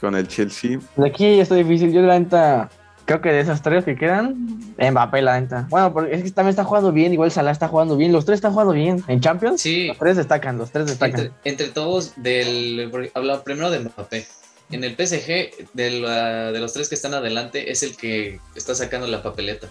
Con 0.00 0.14
el 0.14 0.28
Chelsea. 0.28 0.78
De 0.96 1.08
aquí 1.08 1.36
ya 1.36 1.42
está 1.42 1.54
difícil. 1.54 1.92
Yo, 1.92 2.02
la 2.02 2.18
neta, 2.18 2.68
creo 3.06 3.20
que 3.22 3.30
de 3.30 3.40
esas 3.40 3.62
tres 3.62 3.84
que 3.84 3.96
quedan, 3.96 4.34
Mbappé, 4.78 5.22
la 5.22 5.40
neta. 5.40 5.66
Bueno, 5.70 5.92
porque 5.92 6.14
es 6.14 6.22
que 6.22 6.30
también 6.32 6.50
está 6.50 6.64
jugando 6.64 6.92
bien, 6.92 7.12
igual 7.12 7.30
Salah 7.30 7.50
está 7.52 7.68
jugando 7.68 7.96
bien. 7.96 8.12
Los 8.12 8.24
tres 8.26 8.36
están 8.36 8.52
jugando 8.52 8.74
bien. 8.74 9.02
En 9.08 9.20
Champions, 9.20 9.60
Sí, 9.62 9.86
los 9.88 9.98
tres 9.98 10.16
destacan, 10.18 10.58
los 10.58 10.70
tres 10.70 10.86
destacan. 10.86 11.20
entre, 11.20 11.34
entre 11.44 11.68
todos, 11.68 12.12
del, 12.16 12.88
porque 12.90 13.10
habla 13.14 13.42
primero 13.42 13.70
de 13.70 13.80
Mbappé. 13.80 14.26
En 14.70 14.82
el 14.84 14.96
PSG, 14.96 15.68
de, 15.74 15.90
la- 16.00 16.50
de 16.52 16.58
los 16.60 16.72
tres 16.72 16.88
que 16.88 16.96
están 16.96 17.14
adelante, 17.14 17.70
es 17.70 17.82
el 17.84 17.96
que 17.96 18.40
está 18.56 18.74
sacando 18.74 19.06
la 19.06 19.22
papeleta. 19.22 19.68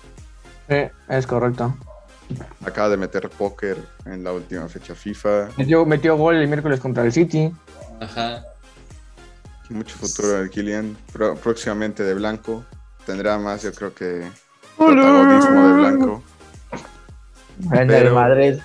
Sí, 0.69 0.75
es 1.09 1.27
correcto. 1.27 1.75
Acaba 2.65 2.89
de 2.89 2.97
meter 2.97 3.29
póker 3.29 3.77
en 4.05 4.23
la 4.23 4.31
última 4.33 4.67
fecha 4.67 4.95
FIFA. 4.95 5.49
Metió, 5.57 5.85
metió 5.85 6.17
gol 6.17 6.35
el 6.35 6.47
miércoles 6.47 6.79
contra 6.79 7.03
el 7.03 7.11
City. 7.11 7.51
Ajá. 7.99 8.43
Mucho 9.69 9.95
futuro 9.97 10.29
de 10.43 10.49
Kylian. 10.49 10.97
Pro- 11.13 11.35
próximamente 11.35 12.03
de 12.03 12.13
blanco. 12.13 12.63
tendrá 13.05 13.37
más, 13.37 13.61
yo 13.61 13.71
creo 13.71 13.93
que 13.93 14.27
protagonismo 14.77 15.67
de 15.67 15.73
Blanco. 15.73 16.23
En 17.71 17.77
el 17.81 17.87
Pero- 17.87 18.15
Madrid. 18.15 18.59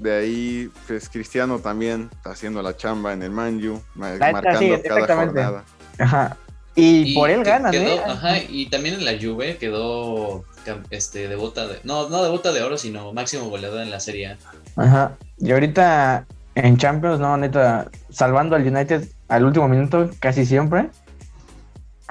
De 0.00 0.12
ahí, 0.18 0.70
pues 0.86 1.08
Cristiano 1.08 1.58
también 1.58 2.10
está 2.16 2.30
haciendo 2.30 2.60
la 2.62 2.76
chamba 2.76 3.12
en 3.12 3.22
el 3.22 3.30
Manju, 3.30 3.80
marcando 3.94 4.58
sí, 4.58 4.72
cada 4.86 5.14
jornada. 5.16 5.64
Ajá. 5.98 6.36
Y, 6.74 7.14
por 7.14 7.30
él 7.30 7.44
ganan, 7.44 7.70
quedó- 7.70 7.82
¿eh? 7.94 8.00
Ajá, 8.06 8.38
y 8.38 8.66
también 8.70 8.94
en 8.96 9.04
la 9.04 9.12
Juve 9.20 9.56
quedó 9.58 10.44
este 10.90 11.28
de 11.28 11.36
bota 11.36 11.66
de 11.66 11.80
no, 11.84 12.08
no 12.08 12.22
de 12.22 12.30
bota 12.30 12.52
de 12.52 12.62
oro, 12.62 12.76
sino 12.78 13.12
máximo 13.12 13.48
goleador 13.48 13.80
en 13.82 13.90
la 13.90 14.00
Serie 14.00 14.28
A. 14.28 14.36
Ajá. 14.76 15.12
Y 15.38 15.52
ahorita 15.52 16.26
en 16.54 16.76
Champions, 16.76 17.18
no, 17.20 17.36
neta, 17.36 17.88
salvando 18.10 18.56
al 18.56 18.66
United 18.66 19.08
al 19.28 19.44
último 19.44 19.68
minuto 19.68 20.10
casi 20.20 20.44
siempre. 20.44 20.90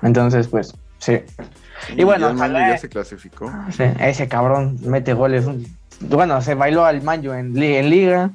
Entonces, 0.01 0.47
pues, 0.47 0.73
sí. 0.99 1.19
Y 1.95 2.03
bueno, 2.03 2.29
el 2.29 2.35
Manju 2.35 2.55
ojalá- 2.55 2.69
ya 2.73 2.77
se 2.77 2.89
clasificó. 2.89 3.51
Sí, 3.71 3.83
ese 3.99 4.27
cabrón 4.27 4.77
mete 4.81 5.13
goles. 5.13 5.45
Bueno, 5.99 6.41
se 6.41 6.55
bailó 6.55 6.85
al 6.85 7.01
Manjo 7.03 7.33
en, 7.33 7.55
en 7.61 7.89
Liga. 7.89 8.31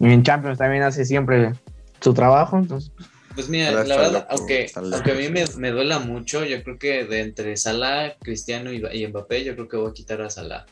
Y 0.00 0.12
en 0.12 0.22
Champions 0.22 0.58
también 0.58 0.82
hace 0.82 1.04
siempre 1.04 1.52
su 2.00 2.12
trabajo. 2.14 2.58
Entonces, 2.58 2.90
Pues 3.38 3.48
mira, 3.48 3.68
Ahora 3.68 3.84
la 3.84 3.96
verdad, 3.96 4.12
loco, 4.14 4.26
aunque, 4.30 4.68
aunque 4.74 5.12
a 5.12 5.14
mí 5.14 5.28
me, 5.28 5.44
me 5.58 5.70
duela 5.70 6.00
mucho, 6.00 6.44
yo 6.44 6.60
creo 6.64 6.76
que 6.76 7.04
de 7.04 7.20
entre 7.20 7.56
Salah, 7.56 8.16
Cristiano 8.18 8.72
y, 8.72 8.82
y 8.92 9.06
Mbappé, 9.06 9.44
yo 9.44 9.54
creo 9.54 9.68
que 9.68 9.76
voy 9.76 9.90
a 9.90 9.94
quitar 9.94 10.20
a 10.22 10.28
Salah. 10.28 10.66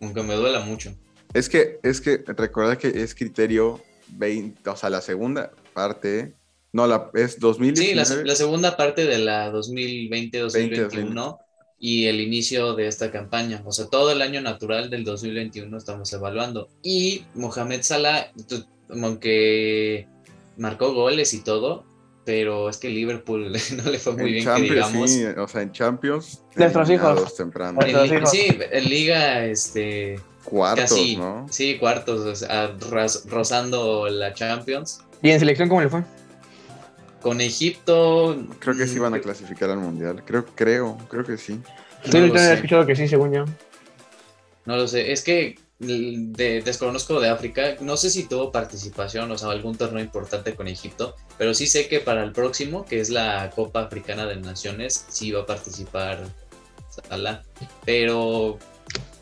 Aunque 0.00 0.24
me 0.24 0.34
duela 0.34 0.58
mucho. 0.58 0.92
Es 1.34 1.48
que, 1.48 1.78
es 1.84 2.00
que 2.00 2.24
recuerda 2.26 2.76
que 2.76 2.88
es 2.88 3.14
criterio 3.14 3.80
20, 4.08 4.68
o 4.68 4.74
sea, 4.74 4.90
la 4.90 5.02
segunda 5.02 5.52
parte, 5.72 6.34
no, 6.72 6.88
la, 6.88 7.12
es 7.14 7.34
Sí, 7.34 7.38
2019. 7.38 7.94
la, 8.24 8.28
la 8.28 8.34
segunda 8.34 8.76
parte 8.76 9.04
de 9.06 9.18
la 9.20 9.52
2020-2021 9.52 11.38
y 11.78 12.06
el 12.06 12.20
inicio 12.20 12.74
de 12.74 12.88
esta 12.88 13.12
campaña. 13.12 13.62
O 13.64 13.70
sea, 13.70 13.86
todo 13.86 14.10
el 14.10 14.20
año 14.20 14.40
natural 14.40 14.90
del 14.90 15.04
2021 15.04 15.78
estamos 15.78 16.12
evaluando. 16.12 16.70
Y 16.82 17.22
Mohamed 17.36 17.82
Salah, 17.82 18.32
aunque 18.88 20.08
marcó 20.56 20.92
goles 20.92 21.34
y 21.34 21.44
todo, 21.44 21.88
pero 22.24 22.68
es 22.68 22.76
que 22.78 22.88
Liverpool 22.88 23.50
no 23.84 23.90
le 23.90 23.98
fue 23.98 24.12
muy 24.14 24.22
en 24.22 24.26
bien, 24.32 24.44
que 24.44 24.50
Champions, 24.50 24.92
digamos. 24.92 25.10
sí, 25.10 25.24
o 25.24 25.48
sea, 25.48 25.62
en 25.62 25.72
Champions. 25.72 26.42
Nuestros 26.56 26.90
hijos. 26.90 27.36
temprano. 27.36 27.80
Nuestros 27.80 28.10
En 28.10 28.16
hijos. 28.18 28.30
sí, 28.30 28.58
en 28.70 28.84
liga, 28.88 29.44
este, 29.46 30.20
Cuartos, 30.44 30.90
casi, 30.90 31.16
¿no? 31.16 31.46
sí, 31.50 31.76
cuartos, 31.78 32.20
o 32.20 32.34
sea, 32.34 32.74
ras- 32.90 33.24
rozando 33.28 34.08
la 34.08 34.32
Champions. 34.34 35.00
¿Y 35.22 35.30
en 35.30 35.38
selección 35.38 35.68
cómo 35.68 35.82
le 35.82 35.88
fue? 35.88 36.02
Con 37.20 37.40
Egipto. 37.42 38.42
Creo 38.60 38.74
que 38.76 38.86
sí 38.86 38.98
van 38.98 39.12
a 39.14 39.20
clasificar 39.20 39.68
al 39.70 39.78
mundial. 39.78 40.22
Creo, 40.24 40.46
creo, 40.54 40.96
creo 41.10 41.22
que 41.24 41.36
sí. 41.36 41.60
Sí, 42.04 42.18
no 42.18 42.34
he 42.34 42.52
escuchado 42.54 42.86
que 42.86 42.96
sí, 42.96 43.06
según 43.06 43.32
yo. 43.32 43.44
No 44.64 44.76
lo 44.76 44.88
sé, 44.88 45.12
es 45.12 45.22
que 45.22 45.58
de- 45.80 46.62
desconozco 46.62 47.18
de 47.20 47.28
África, 47.30 47.76
no 47.80 47.96
sé 47.96 48.10
si 48.10 48.24
tuvo 48.24 48.52
participación, 48.52 49.30
o 49.30 49.38
sea, 49.38 49.50
algún 49.50 49.76
torneo 49.76 50.02
importante 50.04 50.54
con 50.54 50.68
Egipto, 50.68 51.16
pero 51.38 51.54
sí 51.54 51.66
sé 51.66 51.88
que 51.88 52.00
para 52.00 52.22
el 52.22 52.32
próximo, 52.32 52.84
que 52.84 53.00
es 53.00 53.08
la 53.10 53.50
Copa 53.50 53.80
Africana 53.82 54.26
de 54.26 54.36
Naciones, 54.36 55.06
sí 55.08 55.32
va 55.32 55.42
a 55.42 55.46
participar 55.46 56.26
Salah. 57.08 57.42
Pero 57.86 58.58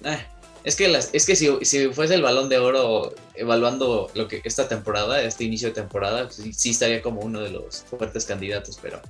eh, 0.04 0.18
es 0.64 0.74
que 0.74 0.88
las, 0.88 1.10
es 1.12 1.26
que 1.26 1.36
si, 1.36 1.48
si 1.62 1.88
fuese 1.92 2.14
el 2.14 2.22
balón 2.22 2.48
de 2.48 2.58
oro 2.58 3.14
evaluando 3.34 4.10
lo 4.14 4.26
que 4.26 4.40
esta 4.44 4.68
temporada, 4.68 5.22
este 5.22 5.44
inicio 5.44 5.68
de 5.68 5.74
temporada, 5.74 6.28
sí, 6.30 6.52
sí 6.52 6.70
estaría 6.70 7.02
como 7.02 7.20
uno 7.20 7.40
de 7.40 7.50
los 7.50 7.84
fuertes 7.88 8.24
candidatos, 8.24 8.78
pero, 8.82 9.00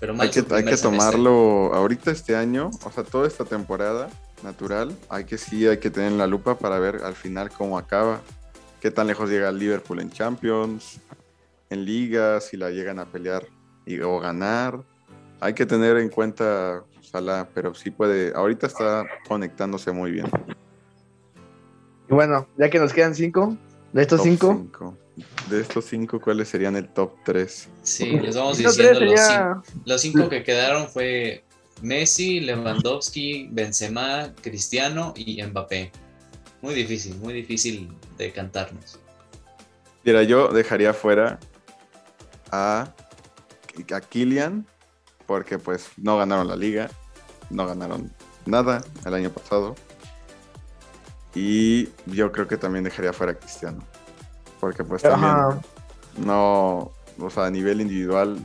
pero 0.00 0.14
Hay 0.18 0.30
que, 0.30 0.44
hay 0.50 0.64
que 0.64 0.76
tomarlo 0.78 1.74
ahorita 1.74 2.10
este 2.10 2.34
año, 2.36 2.70
o 2.84 2.90
sea, 2.90 3.04
toda 3.04 3.26
esta 3.28 3.44
temporada 3.44 4.08
natural, 4.42 4.96
hay 5.08 5.24
que 5.24 5.38
sí, 5.38 5.66
hay 5.66 5.78
que 5.78 5.90
tener 5.90 6.12
en 6.12 6.18
la 6.18 6.26
lupa 6.26 6.58
para 6.58 6.78
ver 6.78 6.96
al 7.04 7.14
final 7.14 7.50
cómo 7.50 7.78
acaba, 7.78 8.20
qué 8.80 8.90
tan 8.90 9.06
lejos 9.06 9.30
llega 9.30 9.48
el 9.48 9.58
Liverpool 9.58 10.00
en 10.00 10.10
Champions, 10.10 11.00
en 11.70 11.84
Liga, 11.84 12.40
si 12.40 12.56
la 12.56 12.70
llegan 12.70 12.98
a 12.98 13.06
pelear 13.06 13.46
y, 13.84 14.00
o 14.00 14.18
ganar. 14.20 14.80
Hay 15.40 15.54
que 15.54 15.66
tener 15.66 15.96
en 15.98 16.08
cuenta 16.08 16.84
Salah, 17.02 17.48
pero 17.54 17.74
sí 17.74 17.90
puede, 17.90 18.32
ahorita 18.34 18.66
está 18.66 19.06
conectándose 19.28 19.92
muy 19.92 20.10
bien. 20.10 20.26
Y 22.08 22.14
bueno, 22.14 22.46
ya 22.56 22.70
que 22.70 22.78
nos 22.78 22.92
quedan 22.92 23.14
cinco, 23.14 23.56
de 23.92 24.02
estos 24.02 24.22
cinco, 24.22 24.54
cinco. 24.56 24.96
De 25.48 25.60
estos 25.60 25.86
cinco, 25.86 26.20
¿cuáles 26.20 26.48
serían 26.48 26.76
el 26.76 26.88
top 26.88 27.12
3? 27.24 27.68
Sí, 27.82 28.10
les 28.20 28.36
vamos 28.36 28.58
diciendo 28.58 28.98
tres 28.98 29.10
los 29.10 29.20
sería- 29.20 29.62
cinco. 29.64 29.80
Los 29.86 30.00
cinco 30.02 30.28
que 30.28 30.42
quedaron 30.42 30.88
fue 30.88 31.44
Messi, 31.82 32.40
Lewandowski, 32.40 33.48
Benzema, 33.50 34.32
Cristiano 34.40 35.12
y 35.16 35.42
Mbappé. 35.42 35.92
Muy 36.62 36.74
difícil, 36.74 37.16
muy 37.18 37.34
difícil 37.34 37.92
de 38.16 38.32
cantarnos. 38.32 38.98
Mira, 40.04 40.22
yo 40.22 40.48
dejaría 40.48 40.94
fuera 40.94 41.38
a, 42.50 42.92
a 43.92 44.00
Kylian, 44.00 44.66
porque 45.26 45.58
pues 45.58 45.90
no 45.96 46.16
ganaron 46.16 46.48
la 46.48 46.56
liga, 46.56 46.90
no 47.50 47.66
ganaron 47.66 48.12
nada 48.46 48.84
el 49.04 49.14
año 49.14 49.30
pasado. 49.30 49.74
Y 51.34 51.90
yo 52.06 52.32
creo 52.32 52.48
que 52.48 52.56
también 52.56 52.84
dejaría 52.84 53.12
fuera 53.12 53.32
a 53.32 53.34
Cristiano, 53.34 53.80
porque 54.60 54.82
pues 54.82 55.02
también 55.02 55.32
Ajá. 55.32 55.60
no, 56.16 56.92
o 57.18 57.30
sea, 57.30 57.46
a 57.46 57.50
nivel 57.50 57.82
individual, 57.82 58.38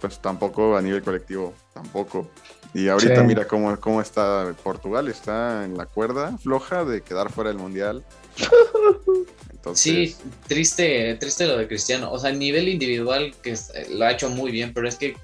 pues 0.00 0.20
tampoco, 0.20 0.76
a 0.76 0.82
nivel 0.82 1.02
colectivo 1.02 1.54
tampoco. 1.76 2.28
Y 2.74 2.88
ahorita 2.88 3.20
Sí. 3.20 3.26
mira 3.26 3.46
cómo, 3.46 3.78
cómo 3.78 4.00
está 4.00 4.54
Portugal, 4.62 5.08
está 5.08 5.64
en 5.64 5.76
la 5.76 5.86
cuerda 5.86 6.36
floja 6.38 6.84
de 6.84 7.02
quedar 7.02 7.30
fuera 7.30 7.48
del 7.50 7.58
Mundial. 7.58 8.02
Entonces, 9.52 9.82
Sí, 9.82 10.16
triste, 10.46 11.14
triste 11.16 11.46
lo 11.46 11.56
de 11.56 11.68
Cristiano. 11.68 12.10
O 12.12 12.18
sea, 12.18 12.30
a 12.30 12.32
nivel 12.32 12.68
individual 12.68 13.34
que 13.42 13.52
eh, 13.52 13.58
lo 13.90 14.04
ha 14.04 14.12
hecho 14.12 14.30
muy 14.30 14.50
bien, 14.50 14.72
pero 14.72 14.88
es 14.88 14.96
que 14.96 15.16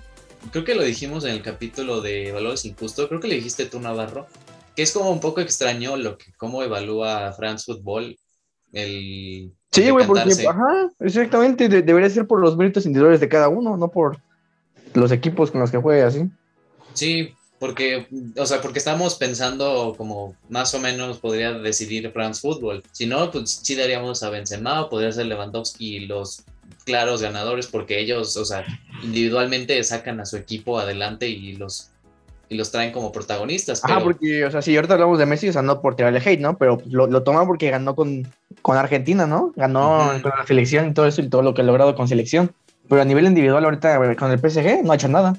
creo 0.50 0.64
que 0.64 0.74
lo 0.74 0.82
dijimos 0.82 1.24
en 1.24 1.30
el 1.32 1.42
capítulo 1.42 2.00
de 2.00 2.32
Valores 2.32 2.64
Injustos, 2.64 3.08
creo 3.08 3.20
que 3.20 3.28
le 3.28 3.36
dijiste 3.36 3.66
tú, 3.66 3.80
Navarro, 3.80 4.26
que 4.74 4.82
es 4.82 4.92
como 4.92 5.10
un 5.10 5.20
poco 5.20 5.40
extraño 5.40 5.96
lo 5.96 6.18
que 6.18 6.32
cómo 6.36 6.62
evalúa 6.62 7.32
France 7.32 7.64
Football 7.66 8.16
el 8.72 9.52
Sí, 9.70 9.88
güey, 9.90 10.06
porque, 10.06 10.32
ajá, 10.46 10.90
exactamente, 11.00 11.68
de- 11.68 11.82
debería 11.82 12.10
ser 12.10 12.26
por 12.26 12.40
los 12.40 12.56
méritos 12.56 12.84
individuales 12.84 13.20
de 13.20 13.28
cada 13.28 13.48
uno, 13.48 13.76
no 13.76 13.88
por 13.88 14.18
los 14.94 15.10
equipos 15.12 15.50
con 15.50 15.60
los 15.60 15.70
que 15.70 15.78
juegue 15.78 16.02
así. 16.02 16.24
Sí, 16.94 17.34
porque, 17.58 18.06
o 18.36 18.44
sea, 18.46 18.60
porque 18.60 18.78
estamos 18.78 19.14
pensando 19.14 19.94
como 19.96 20.34
más 20.48 20.74
o 20.74 20.80
menos 20.80 21.18
podría 21.18 21.52
decidir 21.52 22.10
France 22.12 22.40
Football. 22.40 22.82
Si 22.92 23.06
no, 23.06 23.30
pues 23.30 23.60
sí 23.62 23.74
daríamos 23.76 24.22
a 24.22 24.30
Benzema 24.30 24.82
o 24.82 24.88
podría 24.90 25.12
ser 25.12 25.26
Lewandowski 25.26 26.00
los 26.06 26.44
claros 26.84 27.22
ganadores 27.22 27.68
porque 27.68 28.00
ellos, 28.00 28.36
o 28.36 28.44
sea, 28.44 28.64
individualmente 29.04 29.82
sacan 29.84 30.18
a 30.20 30.26
su 30.26 30.36
equipo 30.36 30.78
adelante 30.78 31.28
y 31.28 31.52
los 31.56 31.88
y 32.48 32.56
los 32.56 32.70
traen 32.70 32.92
como 32.92 33.12
protagonistas. 33.12 33.80
Pero- 33.80 34.02
porque, 34.02 34.44
o 34.44 34.50
sea, 34.50 34.60
si 34.60 34.76
ahorita 34.76 34.94
hablamos 34.94 35.18
de 35.18 35.24
Messi, 35.24 35.48
o 35.48 35.52
sea, 35.54 35.62
no 35.62 35.80
por 35.80 35.96
tirarle 35.96 36.20
hate, 36.22 36.38
¿no? 36.40 36.58
Pero 36.58 36.82
lo, 36.86 37.06
lo 37.06 37.22
toma 37.22 37.46
porque 37.46 37.70
ganó 37.70 37.94
con, 37.96 38.28
con 38.60 38.76
Argentina, 38.76 39.26
¿no? 39.26 39.52
Ganó 39.56 40.20
con 40.22 40.32
la 40.36 40.46
selección 40.46 40.88
y 40.88 40.92
todo 40.92 41.06
eso 41.06 41.22
y 41.22 41.28
todo 41.30 41.40
lo 41.40 41.54
que 41.54 41.62
ha 41.62 41.64
logrado 41.64 41.94
con 41.94 42.08
selección. 42.08 42.52
Pero 42.90 43.00
a 43.00 43.04
nivel 43.06 43.24
individual, 43.24 43.64
ahorita 43.64 43.96
güey, 43.96 44.16
con 44.16 44.30
el 44.30 44.38
PSG 44.38 44.84
no 44.84 44.92
ha 44.92 44.96
hecho 44.96 45.08
nada. 45.08 45.34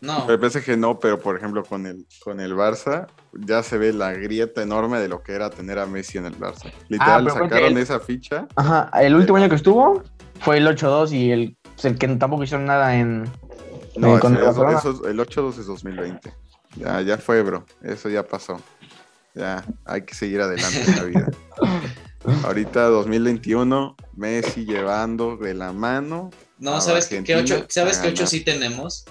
No, 0.00 0.28
El 0.30 0.38
PSG 0.38 0.76
no, 0.76 0.98
pero 1.00 1.18
por 1.18 1.36
ejemplo 1.36 1.64
con 1.64 1.86
el, 1.86 2.06
con 2.22 2.40
el 2.40 2.54
Barça 2.54 3.06
ya 3.32 3.62
se 3.62 3.78
ve 3.78 3.92
la 3.92 4.12
grieta 4.12 4.62
enorme 4.62 4.98
de 4.98 5.08
lo 5.08 5.22
que 5.22 5.32
era 5.32 5.50
tener 5.50 5.78
a 5.78 5.86
Messi 5.86 6.18
en 6.18 6.26
el 6.26 6.38
Barça. 6.38 6.70
Literal, 6.88 7.24
pero 7.24 7.34
porque 7.38 7.54
sacaron 7.54 7.78
esa 7.78 8.00
ficha. 8.00 8.46
Ajá, 8.56 8.90
el 9.00 9.14
último 9.14 9.38
año 9.38 9.48
que 9.48 9.54
estuvo 9.56 10.02
fue 10.40 10.58
el 10.58 10.66
8-2 10.66 11.12
y 11.12 11.30
el, 11.30 11.56
el 11.82 11.98
que 11.98 12.08
tampoco 12.08 12.42
hicieron 12.44 12.66
nada 12.66 12.94
en. 12.96 13.24
No, 13.96 14.18
con 14.20 14.34
el 14.36 14.42
eso- 14.42 14.62
Barcelona. 14.62 14.78
eso- 14.78 15.08
el 15.08 15.18
8-2 15.18 15.58
es 15.60 15.66
2020. 15.66 16.32
Ya, 16.76 17.00
ya 17.00 17.16
fue, 17.16 17.42
bro. 17.42 17.64
Eso 17.82 18.08
ya 18.10 18.22
pasó. 18.22 18.60
Ya, 19.34 19.64
hay 19.84 20.02
que 20.02 20.14
seguir 20.14 20.40
adelante 20.40 20.82
en 20.86 20.96
la 20.96 21.02
vida. 21.04 21.30
Ahorita 22.44 22.84
2021, 22.88 23.96
Messi 24.16 24.64
llevando 24.64 25.36
de 25.36 25.54
la 25.54 25.72
mano. 25.72 26.30
no, 26.58 26.80
¿sabes 26.80 27.08
ocho, 27.12 27.64
¿sabes 27.68 27.98
ocho 28.00 28.10
ganar. 28.10 28.26
sí 28.26 28.40
tenemos? 28.44 29.04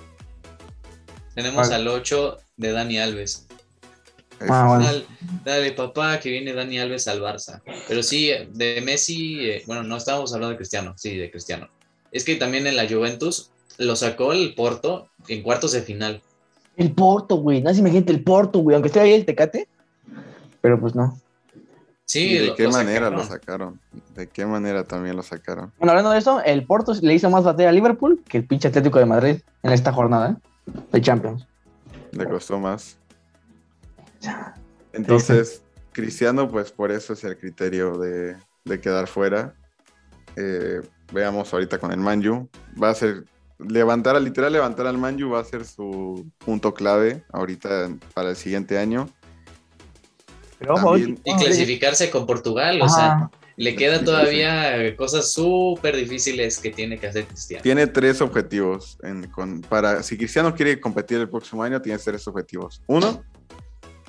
Tenemos 1.36 1.70
al 1.72 1.88
8 1.88 2.38
de 2.58 2.72
Dani 2.72 2.98
Alves. 2.98 3.48
Ah, 4.50 4.66
bueno. 4.68 4.84
Dale, 4.86 5.06
dale, 5.46 5.72
papá, 5.74 6.20
que 6.20 6.30
viene 6.30 6.54
Dani 6.54 6.80
Alves 6.80 7.08
al 7.08 7.22
Barça. 7.22 7.62
Pero 7.88 8.04
sí, 8.04 8.30
de 8.54 8.82
Messi, 8.86 9.50
eh, 9.50 9.64
bueno, 9.66 9.84
no 9.84 9.98
estábamos 9.98 10.34
hablando 10.34 10.52
de 10.52 10.58
Cristiano, 10.58 10.94
sí, 10.98 11.16
de 11.18 11.32
Cristiano. 11.32 11.70
Es 12.12 12.24
que 12.24 12.36
también 12.36 12.68
en 12.68 12.76
la 12.76 12.88
Juventus 12.88 13.52
lo 13.78 13.96
sacó 13.96 14.34
el 14.34 14.54
Porto 14.56 15.10
en 15.28 15.42
cuartos 15.44 15.72
de 15.74 15.82
final. 15.82 16.22
El 16.78 16.92
Porto, 16.92 17.38
güey. 17.38 17.62
No 17.62 17.74
se 17.74 17.80
imagínate 17.80 18.12
el 18.12 18.24
Porto, 18.24 18.60
güey. 18.60 18.76
Aunque 18.76 18.88
esté 18.88 19.00
ahí 19.00 19.14
el 19.14 19.26
Tecate. 19.26 19.68
Pero 20.62 20.80
pues 20.80 20.96
no. 20.96 21.20
Sí, 22.06 22.28
¿Y 22.28 22.34
de 22.40 22.48
lo- 22.48 22.56
qué 22.56 22.64
lo 22.64 22.72
manera 22.72 23.06
sacaron. 23.06 23.18
lo 23.20 23.26
sacaron? 23.26 23.80
¿De 24.16 24.28
qué 24.28 24.46
manera 24.46 24.84
también 24.84 25.16
lo 25.16 25.24
sacaron? 25.24 25.72
Bueno, 25.78 25.92
hablando 25.92 26.12
de 26.12 26.20
eso, 26.20 26.42
el 26.44 26.66
Porto 26.66 26.94
le 27.02 27.14
hizo 27.14 27.30
más 27.30 27.44
batalla 27.44 27.70
a 27.70 27.72
Liverpool 27.72 28.22
que 28.28 28.38
el 28.38 28.46
pinche 28.46 28.68
Atlético 28.68 29.00
de 29.00 29.06
Madrid 29.06 29.38
en 29.64 29.72
esta 29.72 29.92
jornada. 29.92 30.32
¿eh? 30.32 30.36
De 30.91 31.01
Champions. 31.01 31.47
Le 32.11 32.26
costó 32.28 32.59
más. 32.59 32.97
Entonces, 34.93 35.61
Cristiano, 35.91 36.49
pues 36.49 36.72
por 36.72 36.91
eso 36.91 37.13
es 37.13 37.24
el 37.24 37.38
criterio 37.38 37.97
de, 37.97 38.36
de 38.63 38.80
quedar 38.80 39.07
fuera. 39.07 39.53
Eh, 40.36 40.82
veamos 41.11 41.53
ahorita 41.53 41.78
con 41.80 41.91
el 41.91 41.99
Manju. 41.99 42.49
Va 42.82 42.89
a 42.89 42.95
ser 42.95 43.26
levantar, 43.59 44.20
literal 44.22 44.51
levantar 44.53 44.88
al 44.88 44.97
Manju 44.97 45.30
va 45.32 45.39
a 45.39 45.43
ser 45.45 45.66
su 45.66 46.30
punto 46.39 46.74
clave 46.74 47.24
ahorita 47.32 47.89
para 48.13 48.30
el 48.32 48.36
siguiente 48.36 48.78
año. 48.78 49.07
Pero 50.59 50.76
También- 50.76 51.20
Y 51.24 51.36
clasificarse 51.36 52.09
con 52.09 52.26
Portugal, 52.26 52.82
o 52.82 52.89
sea, 52.89 53.30
le 53.58 53.76
quedan 53.76 54.03
todavía 54.03 54.95
cosas 54.97 55.32
súper 55.32 55.95
difíciles 55.95 56.60
que 56.60 56.72
tiene 56.72 56.97
que 56.97 57.08
hacer 57.08 57.26
Cristiano. 57.26 57.64
Tiene 57.64 57.88
tres 57.88 58.20
objetivos. 58.22 58.97
en- 59.03 59.28
con, 59.30 59.62
para, 59.62 60.03
si 60.03 60.18
Cristiano 60.18 60.53
quiere 60.53 60.80
competir 60.80 61.20
el 61.20 61.30
próximo 61.30 61.64
año, 61.64 61.82
tiene 61.82 61.97
tres 61.99 62.28
objetivos. 62.28 62.82
Uno, 62.88 63.24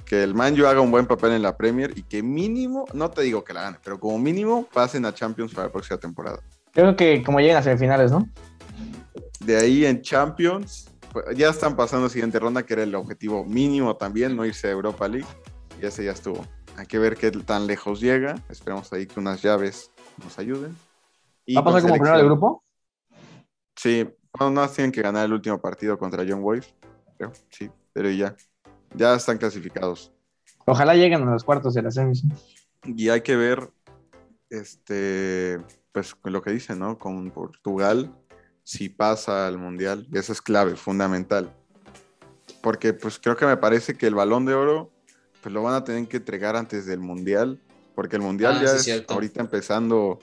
que 0.04 0.22
el 0.22 0.34
Manju 0.34 0.66
haga 0.66 0.80
un 0.80 0.90
buen 0.90 1.06
papel 1.06 1.32
en 1.32 1.42
la 1.42 1.56
Premier 1.56 1.92
y 1.96 2.02
que 2.02 2.22
mínimo, 2.22 2.84
no 2.92 3.10
te 3.10 3.22
digo 3.22 3.42
que 3.44 3.52
la 3.52 3.62
gane, 3.62 3.78
pero 3.82 3.98
como 3.98 4.18
mínimo 4.18 4.66
pasen 4.72 5.04
a 5.04 5.12
Champions 5.14 5.52
para 5.52 5.66
la 5.68 5.72
próxima 5.72 5.98
temporada. 5.98 6.40
Creo 6.72 6.94
que 6.96 7.22
como 7.22 7.40
lleguen 7.40 7.56
a 7.56 7.62
semifinales, 7.62 8.10
¿no? 8.12 8.28
De 9.40 9.56
ahí 9.56 9.84
en 9.86 10.02
Champions, 10.02 10.88
pues, 11.12 11.24
ya 11.36 11.48
están 11.50 11.74
pasando 11.76 12.06
a 12.06 12.10
siguiente 12.10 12.38
ronda, 12.38 12.64
que 12.64 12.74
era 12.74 12.82
el 12.82 12.94
objetivo 12.94 13.44
mínimo 13.44 13.96
también, 13.96 14.36
no 14.36 14.44
irse 14.44 14.66
a 14.68 14.70
Europa 14.70 15.08
League. 15.08 15.26
Y 15.80 15.86
ese 15.86 16.04
ya 16.04 16.12
estuvo. 16.12 16.46
Hay 16.76 16.86
que 16.86 16.98
ver 16.98 17.16
qué 17.16 17.30
tan 17.30 17.66
lejos 17.66 18.00
llega. 18.00 18.36
Esperemos 18.48 18.92
ahí 18.92 19.06
que 19.06 19.18
unas 19.18 19.42
llaves 19.42 19.90
nos 20.22 20.38
ayuden. 20.38 20.76
Y 21.46 21.54
¿Va 21.54 21.60
a 21.62 21.64
pasar 21.64 21.82
como 21.82 21.94
primero 21.94 22.16
del 22.16 22.26
selección- 22.26 22.26
grupo? 22.40 22.64
Sí, 23.76 24.08
bueno, 24.38 24.62
no 24.62 24.68
tienen 24.68 24.92
que 24.92 25.02
ganar 25.02 25.24
el 25.26 25.32
último 25.32 25.58
partido 25.60 25.98
contra 25.98 26.24
John 26.28 26.42
Boyce, 26.42 26.74
creo, 27.16 27.32
sí, 27.50 27.70
pero 27.92 28.10
ya. 28.10 28.34
Ya 28.94 29.14
están 29.14 29.38
clasificados. 29.38 30.12
Ojalá 30.66 30.94
lleguen 30.94 31.22
a 31.22 31.32
los 31.32 31.44
cuartos 31.44 31.74
de 31.74 31.82
la 31.82 31.90
semis. 31.90 32.22
Y 32.84 33.08
hay 33.08 33.20
que 33.20 33.36
ver, 33.36 33.70
este, 34.50 35.60
pues 35.92 36.16
lo 36.24 36.42
que 36.42 36.50
dicen, 36.52 36.78
¿no? 36.78 36.98
Con 36.98 37.30
Portugal, 37.30 38.12
si 38.62 38.88
pasa 38.88 39.46
al 39.46 39.58
Mundial, 39.58 40.06
eso 40.12 40.32
es 40.32 40.40
clave, 40.42 40.76
fundamental. 40.76 41.52
Porque 42.62 42.92
pues 42.94 43.18
creo 43.18 43.36
que 43.36 43.46
me 43.46 43.56
parece 43.56 43.96
que 43.96 44.06
el 44.06 44.14
balón 44.14 44.44
de 44.46 44.54
oro, 44.54 44.90
pues 45.46 45.54
lo 45.54 45.62
van 45.62 45.74
a 45.74 45.84
tener 45.84 46.08
que 46.08 46.16
entregar 46.16 46.56
antes 46.56 46.86
del 46.86 46.98
Mundial, 46.98 47.60
porque 47.94 48.16
el 48.16 48.22
Mundial 48.22 48.56
Ah, 48.56 48.62
ya 48.64 48.68
sí, 48.70 48.76
es 48.78 48.82
cierto. 48.82 49.14
ahorita 49.14 49.40
empezando, 49.40 50.18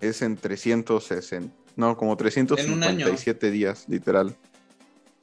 es 0.00 0.22
en 0.22 0.36
360, 0.36 1.52
no, 1.74 1.96
como 1.96 2.16
357 2.16 3.50
días, 3.50 3.84
literal. 3.88 4.36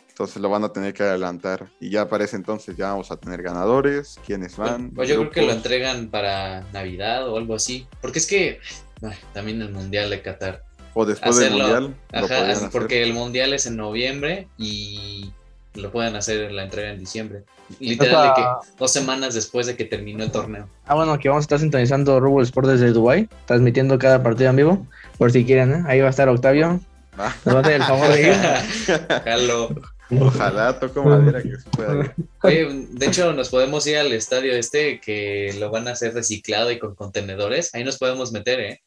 Entonces 0.09 0.41
lo 0.41 0.49
van 0.49 0.65
a 0.65 0.73
tener 0.73 0.93
que 0.93 1.03
adelantar. 1.03 1.69
Y 1.79 1.91
ya 1.91 2.09
para 2.09 2.25
ese 2.25 2.35
entonces 2.35 2.75
ya 2.75 2.89
vamos 2.89 3.09
a 3.09 3.15
tener 3.15 3.41
ganadores, 3.41 4.19
quiénes 4.25 4.57
van. 4.57 4.91
Pues 4.91 5.07
yo 5.07 5.15
creo 5.15 5.29
que 5.29 5.41
lo 5.43 5.53
entregan 5.53 6.09
para 6.09 6.65
Navidad 6.73 7.29
o 7.29 7.37
algo 7.37 7.55
así. 7.55 7.87
Porque 8.01 8.19
es 8.19 8.27
que 8.27 8.59
ay, 9.01 9.15
también 9.33 9.61
el 9.61 9.71
Mundial 9.71 10.09
de 10.09 10.21
Qatar. 10.21 10.65
O 10.93 11.05
después 11.05 11.37
hacerlo. 11.37 11.67
del 11.69 11.81
mundial. 11.83 12.01
Ajá, 12.11 12.51
hacer. 12.51 12.69
porque 12.69 13.01
el 13.01 13.13
Mundial 13.13 13.53
es 13.53 13.65
en 13.65 13.77
noviembre 13.77 14.49
y 14.57 15.31
lo 15.75 15.91
pueden 15.91 16.15
hacer 16.15 16.51
la 16.51 16.63
entrega 16.63 16.91
en 16.91 16.99
diciembre. 16.99 17.43
Literal 17.79 18.29
de 18.29 18.41
que 18.41 18.47
dos 18.77 18.91
semanas 18.91 19.35
después 19.35 19.67
de 19.67 19.75
que 19.75 19.85
terminó 19.85 20.23
el 20.23 20.31
torneo. 20.31 20.67
Ah, 20.85 20.95
bueno, 20.95 21.17
que 21.19 21.29
vamos 21.29 21.43
a 21.43 21.45
estar 21.45 21.59
sintonizando 21.59 22.19
Rubble 22.19 22.43
Sport 22.43 22.67
desde 22.67 22.91
Dubai, 22.91 23.29
transmitiendo 23.45 23.99
cada 23.99 24.23
partido 24.23 24.49
en 24.49 24.55
vivo, 24.55 24.87
por 25.17 25.31
si 25.31 25.45
quieren, 25.45 25.73
¿eh? 25.73 25.83
Ahí 25.87 25.99
va 26.01 26.07
a 26.07 26.09
estar 26.09 26.27
Octavio. 26.29 26.79
Ah, 27.17 27.35
Nos 27.45 27.55
va 27.55 27.59
a 27.59 27.75
el 27.75 27.83
favor 27.83 28.07
de 28.13 28.21
ir. 28.21 28.33
Jalo. 29.25 29.75
ojalá 30.19 30.79
toco 30.79 31.03
madera 31.03 31.43
que 31.43 31.57
se 31.57 31.69
pueda 31.69 32.05
ir. 32.05 32.13
Oye, 32.41 32.87
de 32.89 33.05
hecho, 33.05 33.33
nos 33.33 33.49
podemos 33.49 33.85
ir 33.85 33.97
al 33.97 34.11
estadio 34.13 34.53
este 34.53 34.99
que 34.99 35.55
lo 35.59 35.69
van 35.69 35.87
a 35.87 35.91
hacer 35.91 36.13
reciclado 36.13 36.71
y 36.71 36.79
con 36.79 36.95
contenedores. 36.95 37.75
Ahí 37.75 37.83
nos 37.83 37.97
podemos 37.97 38.31
meter, 38.31 38.59
¿eh? 38.59 38.81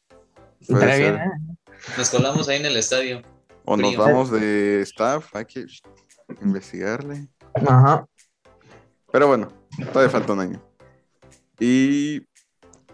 Bien. 0.67 1.15
¿eh? 1.15 1.31
Nos 1.97 2.09
colamos 2.09 2.49
ahí 2.49 2.57
en 2.57 2.65
el 2.65 2.77
estadio. 2.77 3.21
O 3.65 3.77
nos 3.77 3.95
vamos 3.95 4.31
de 4.31 4.81
staff, 4.81 5.33
hay 5.35 5.45
que 5.45 5.65
investigarle. 6.41 7.27
Ajá. 7.53 8.05
Pero 9.11 9.27
bueno, 9.27 9.49
todavía 9.91 10.09
falta 10.09 10.33
un 10.33 10.39
año. 10.39 10.61
Y 11.59 12.21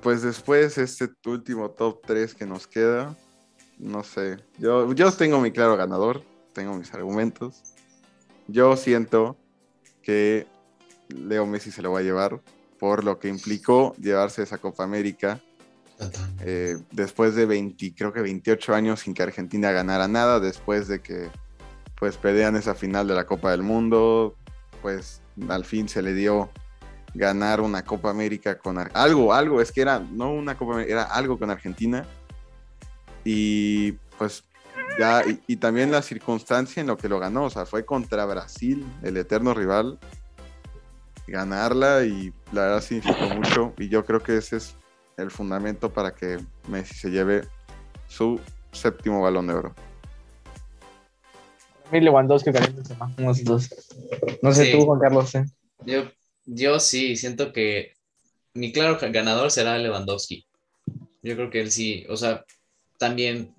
pues 0.02 0.22
después 0.22 0.78
este 0.78 1.10
último 1.26 1.72
top 1.72 2.02
3 2.06 2.36
que 2.36 2.46
nos 2.46 2.68
queda, 2.68 3.16
no 3.78 4.04
sé, 4.04 4.38
yo, 4.58 4.94
yo 4.94 5.12
tengo 5.12 5.40
mi 5.40 5.52
claro 5.52 5.78
ganador, 5.78 6.24
tengo 6.54 6.76
mis 6.76 6.94
argumentos. 6.94 7.64
Yo 8.48 8.76
siento 8.76 9.38
que 10.02 10.48
Leo 11.08 11.46
Messi 11.46 11.72
se 11.72 11.82
lo 11.82 11.92
va 11.92 12.00
a 12.00 12.04
llevar 12.04 12.42
por 12.80 13.04
lo 13.04 13.20
que 13.20 13.28
implicó 13.28 13.94
llevarse 13.98 14.44
esa 14.44 14.58
Copa 14.58 14.84
América 14.84 15.42
eh, 16.42 16.78
después 16.92 17.36
de 17.36 17.46
20, 17.46 17.94
creo 17.94 18.14
que 18.14 18.22
28 18.22 18.74
años 18.74 19.02
sin 19.02 19.14
que 19.14 19.24
Argentina 19.24 19.72
ganara 19.72 20.08
nada, 20.08 20.40
después 20.40 20.88
de 20.88 21.02
que 21.02 21.30
pues 22.00 22.18
perdían 22.18 22.56
esa 22.56 22.76
final 22.76 23.08
de 23.08 23.16
la 23.16 23.26
Copa 23.26 23.52
del 23.52 23.62
Mundo, 23.62 24.36
pues 24.82 25.22
al 25.50 25.66
fin 25.66 25.90
se 25.90 26.02
le 26.02 26.14
dio 26.14 26.50
ganar 27.14 27.62
una 27.62 27.84
Copa 27.84 28.10
América 28.10 28.58
con 28.58 28.78
algo, 28.94 29.34
algo, 29.34 29.62
es 29.62 29.72
que 29.72 29.82
era 29.82 30.00
no 30.00 30.32
una 30.32 30.58
Copa 30.58 30.74
América, 30.74 30.94
era 30.94 31.04
algo 31.04 31.38
con 31.38 31.50
Argentina 31.50 32.06
y 33.24 33.94
pues 34.18 34.44
ya, 34.98 35.24
y, 35.28 35.42
y 35.48 35.58
también 35.58 35.92
la 35.92 36.02
circunstancia 36.02 36.82
en 36.82 36.88
lo 36.88 36.98
que 36.98 37.10
lo 37.10 37.20
ganó, 37.20 37.46
o 37.46 37.50
sea, 37.50 37.66
fue 37.66 37.86
contra 37.86 38.26
Brasil, 38.26 38.86
el 39.04 39.18
eterno 39.18 39.54
rival, 39.54 40.00
ganarla 41.28 42.04
y 42.06 42.34
la 42.52 42.62
verdad 42.62 42.82
significó 42.82 43.30
mucho 43.36 43.74
y 43.78 43.90
yo 43.90 44.06
creo 44.06 44.22
que 44.22 44.38
ese 44.38 44.58
es 44.58 44.76
el 45.18 45.32
fundamento 45.32 45.92
para 45.92 46.16
que 46.16 46.40
Messi 46.68 46.96
se 46.96 47.12
lleve 47.12 47.48
su 48.08 48.40
séptimo 48.72 49.22
balón 49.22 49.48
de 49.48 49.54
oro. 49.54 49.76
Mí 51.92 52.02
Lewandowski 52.02 52.52
Karim 52.52 52.76
Benzema, 52.76 53.14
unos 53.18 53.44
dos. 53.44 53.70
No 54.42 54.54
sé 54.54 54.66
Sí. 54.66 54.72
tú, 54.72 54.86
Juan 54.86 55.00
Carlos. 55.00 55.34
¿eh? 55.36 55.46
Yo, 55.86 56.04
yo 56.46 56.80
sí, 56.80 57.16
siento 57.16 57.52
que 57.52 57.94
mi 58.54 58.72
claro 58.72 58.98
ganador 59.12 59.52
será 59.52 59.78
Lewandowski. 59.78 60.46
Yo 61.22 61.36
creo 61.36 61.50
que 61.50 61.62
él 61.62 61.72
sí, 61.72 62.06
o 62.10 62.16
sea, 62.18 62.46
también 62.98 63.54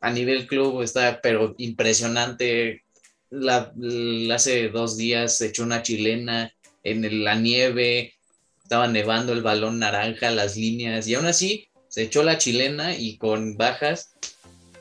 a 0.00 0.10
nivel 0.10 0.46
club 0.46 0.82
está, 0.82 1.20
pero 1.22 1.54
impresionante. 1.58 2.82
La, 3.30 3.72
la- 3.76 4.34
hace 4.36 4.68
dos 4.68 4.96
días 4.96 5.38
se 5.38 5.46
echó 5.46 5.62
una 5.64 5.82
chilena 5.82 6.52
en 6.82 7.04
el- 7.04 7.24
la 7.24 7.34
nieve, 7.34 8.14
estaba 8.62 8.86
nevando 8.88 9.32
el 9.32 9.42
balón 9.42 9.78
naranja, 9.78 10.30
las 10.30 10.56
líneas, 10.56 11.08
y 11.08 11.14
aún 11.14 11.26
así 11.26 11.68
se 11.88 12.02
echó 12.02 12.22
la 12.22 12.38
chilena 12.38 12.96
y 12.96 13.16
con 13.18 13.56
bajas 13.56 14.14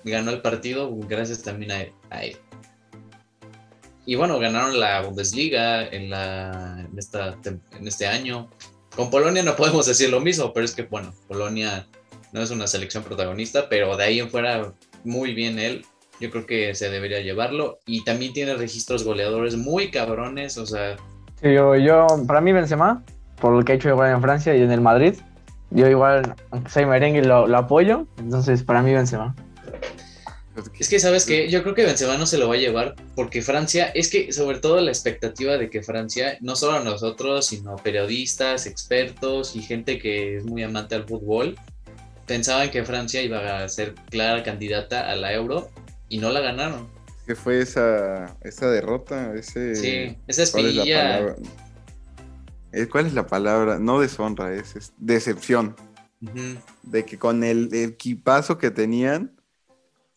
ganó 0.04 0.32
el 0.32 0.42
partido 0.42 0.94
gracias 1.08 1.42
también 1.44 1.72
a, 1.72 1.86
a 2.10 2.26
él. 2.26 2.38
Y 4.06 4.16
bueno, 4.16 4.40
ganaron 4.40 4.80
la 4.80 5.02
Bundesliga 5.02 5.88
en, 5.88 6.10
la, 6.10 6.80
en, 6.80 6.98
esta, 6.98 7.38
en 7.46 7.88
este 7.88 8.08
año. 8.08 8.50
Con 8.96 9.10
Polonia 9.10 9.44
no 9.44 9.56
podemos 9.56 9.86
decir 9.86 10.10
lo 10.10 10.20
mismo, 10.20 10.54
pero 10.54 10.66
es 10.66 10.76
que, 10.76 10.84
bueno, 10.84 11.14
Polonia 11.28 11.88
no 12.32 12.42
es 12.42 12.52
una 12.52 12.68
selección 12.68 13.04
protagonista, 13.04 13.70
pero 13.70 13.96
de 13.96 14.04
ahí 14.04 14.20
en 14.20 14.30
fuera, 14.30 14.74
muy 15.04 15.34
bien 15.34 15.58
él. 15.60 15.86
Yo 16.20 16.30
creo 16.30 16.46
que 16.46 16.76
se 16.76 16.90
debería 16.90 17.22
llevarlo. 17.22 17.80
Y 17.86 18.04
también 18.04 18.34
tiene 18.34 18.56
registros 18.56 19.04
goleadores 19.04 19.56
muy 19.56 19.90
cabrones, 19.90 20.58
o 20.58 20.66
sea, 20.66 20.98
Sí, 21.44 21.54
yo, 21.54 21.76
yo, 21.76 22.08
para 22.26 22.40
mí 22.40 22.54
Benzema, 22.54 23.04
por 23.42 23.54
lo 23.54 23.66
que 23.66 23.74
ha 23.74 23.76
hecho 23.76 23.90
igual 23.90 24.12
en 24.12 24.22
Francia 24.22 24.56
y 24.56 24.62
en 24.62 24.72
el 24.72 24.80
Madrid, 24.80 25.16
yo 25.72 25.90
igual, 25.90 26.36
aunque 26.52 26.72
soy 26.72 26.86
merengue, 26.86 27.22
lo, 27.22 27.48
lo 27.48 27.58
apoyo. 27.58 28.08
Entonces, 28.18 28.64
para 28.64 28.82
mí 28.82 28.94
Benzema. 28.94 29.36
Es 30.80 30.88
que, 30.88 31.00
¿sabes 31.00 31.26
qué? 31.26 31.50
Yo 31.50 31.64
creo 31.64 31.74
que 31.74 31.84
Benzema 31.84 32.16
no 32.18 32.28
se 32.28 32.38
lo 32.38 32.48
va 32.48 32.56
a 32.56 32.58
llevar 32.58 32.96
porque 33.16 33.42
Francia, 33.42 33.88
es 33.88 34.10
que 34.10 34.32
sobre 34.32 34.60
todo 34.60 34.80
la 34.82 34.92
expectativa 34.92 35.58
de 35.58 35.70
que 35.70 35.82
Francia, 35.82 36.38
no 36.42 36.56
solo 36.56 36.84
nosotros, 36.84 37.48
sino 37.48 37.76
periodistas, 37.78 38.68
expertos 38.68 39.56
y 39.56 39.62
gente 39.64 39.98
que 39.98 40.38
es 40.38 40.46
muy 40.46 40.62
amante 40.62 40.94
al 40.94 41.06
fútbol, 41.06 41.56
pensaban 42.28 42.70
que 42.70 42.84
Francia 42.84 43.22
iba 43.24 43.64
a 43.64 43.68
ser 43.68 43.96
clara 44.12 44.44
candidata 44.44 45.10
a 45.10 45.16
la 45.16 45.34
Euro 45.34 45.70
y 46.08 46.20
no 46.20 46.30
la 46.30 46.42
ganaron. 46.42 46.88
¿Qué 47.26 47.36
fue 47.36 47.62
esa, 47.62 48.38
esa 48.42 48.70
derrota? 48.70 49.34
Ese, 49.36 49.76
Sí, 49.76 50.18
esa 50.28 50.52
¿cuál 50.52 50.66
es 50.68 50.76
la 50.76 50.84
espinilla. 50.84 51.04
palabra? 51.04 51.36
Eh, 52.74 52.88
¿Cuál 52.88 53.06
es 53.08 53.14
la 53.14 53.28
palabra? 53.28 53.80
No 53.80 54.00
deshonra, 54.00 54.54
es, 54.54 54.76
es 54.76 54.94
decepción. 54.98 55.76
De 56.84 57.06
que 57.06 57.18
con 57.18 57.44
el 57.44 57.74
equipazo 57.74 58.58
que 58.58 58.72
tenían, 58.72 59.32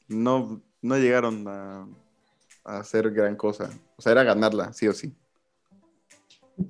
no, 0.09 0.61
no 0.83 0.97
llegaron 0.97 1.47
a, 1.49 1.87
a 2.65 2.79
hacer 2.79 3.11
gran 3.11 3.37
cosa. 3.37 3.71
O 3.97 4.03
sea, 4.03 4.13
era 4.13 4.25
ganarla, 4.25 4.73
sí 4.73 4.89
o 4.89 4.93
sí. 4.93 5.15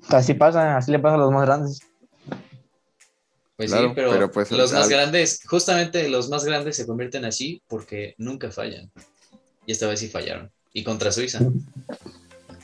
Así 0.09 0.34
pasa, 0.34 0.76
así 0.76 0.91
le 0.91 0.99
pasa 0.99 1.14
a 1.14 1.18
los 1.18 1.32
más 1.32 1.47
grandes. 1.47 1.80
Pues 3.57 3.70
Claro, 3.70 3.89
sí, 3.89 3.93
pero, 3.95 4.11
pero 4.11 4.30
pues 4.30 4.51
los 4.51 4.72
más 4.72 4.89
grandes, 4.89 5.41
justamente 5.47 6.09
los 6.09 6.28
más 6.28 6.45
grandes 6.45 6.76
se 6.76 6.87
convierten 6.87 7.24
así 7.24 7.62
porque 7.68 8.14
nunca 8.18 8.51
fallan. 8.51 8.91
Y 9.64 9.72
esta 9.72 9.87
vez 9.87 10.01
sí 10.01 10.09
fallaron. 10.09 10.51
Y 10.72 10.84
contra 10.84 11.11
Suiza. 11.11 11.41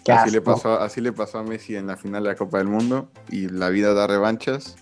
Así 0.07 0.31
le, 0.31 0.43
pasó, 0.43 0.81
así 0.81 1.01
le 1.01 1.13
pasó 1.13 1.39
a 1.39 1.43
Messi 1.45 1.77
en 1.77 1.87
la 1.87 1.97
final 1.97 2.25
de 2.25 2.31
la 2.31 2.37
Copa 2.37 2.59
del 2.59 2.67
Mundo 2.67 3.11
y 3.31 3.49
la 3.49 3.69
vida 3.71 3.95
da 3.95 4.07
revanchas 4.07 4.77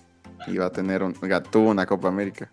y 0.46 0.56
va 0.56 0.66
a 0.66 0.72
tener 0.72 1.02
un, 1.02 1.14
tuvo 1.50 1.68
una 1.68 1.86
Copa 1.86 2.08
América. 2.08 2.50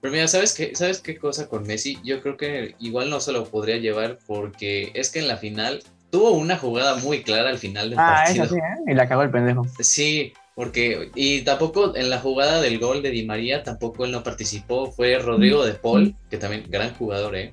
Pero 0.00 0.12
mira, 0.12 0.28
¿sabes 0.28 0.54
qué, 0.54 0.74
¿sabes 0.74 1.00
qué 1.00 1.18
cosa 1.18 1.48
con 1.48 1.64
Messi? 1.66 1.98
Yo 2.04 2.22
creo 2.22 2.36
que 2.36 2.74
igual 2.78 3.10
no 3.10 3.20
se 3.20 3.32
lo 3.32 3.44
podría 3.44 3.76
llevar 3.76 4.18
porque 4.26 4.90
es 4.94 5.10
que 5.10 5.18
en 5.18 5.28
la 5.28 5.36
final 5.36 5.82
tuvo 6.10 6.30
una 6.32 6.56
jugada 6.56 6.96
muy 6.96 7.22
clara 7.22 7.50
al 7.50 7.58
final 7.58 7.90
del 7.90 7.98
Ah, 7.98 8.22
partido. 8.24 8.44
eso 8.44 8.54
sí, 8.54 8.60
¿eh? 8.60 8.90
Y 8.90 8.94
la 8.94 9.06
cagó 9.08 9.22
el 9.22 9.30
pendejo. 9.30 9.66
Sí, 9.80 10.32
porque, 10.54 11.10
y 11.14 11.42
tampoco 11.42 11.94
en 11.96 12.08
la 12.10 12.18
jugada 12.18 12.60
del 12.60 12.78
gol 12.78 13.02
de 13.02 13.10
Di 13.10 13.24
María, 13.26 13.62
tampoco 13.62 14.04
él 14.04 14.12
no 14.12 14.22
participó, 14.22 14.90
fue 14.90 15.18
Rodrigo 15.18 15.64
de 15.64 15.74
Paul, 15.74 16.14
que 16.30 16.38
también 16.38 16.64
gran 16.68 16.94
jugador, 16.94 17.36
¿eh? 17.36 17.52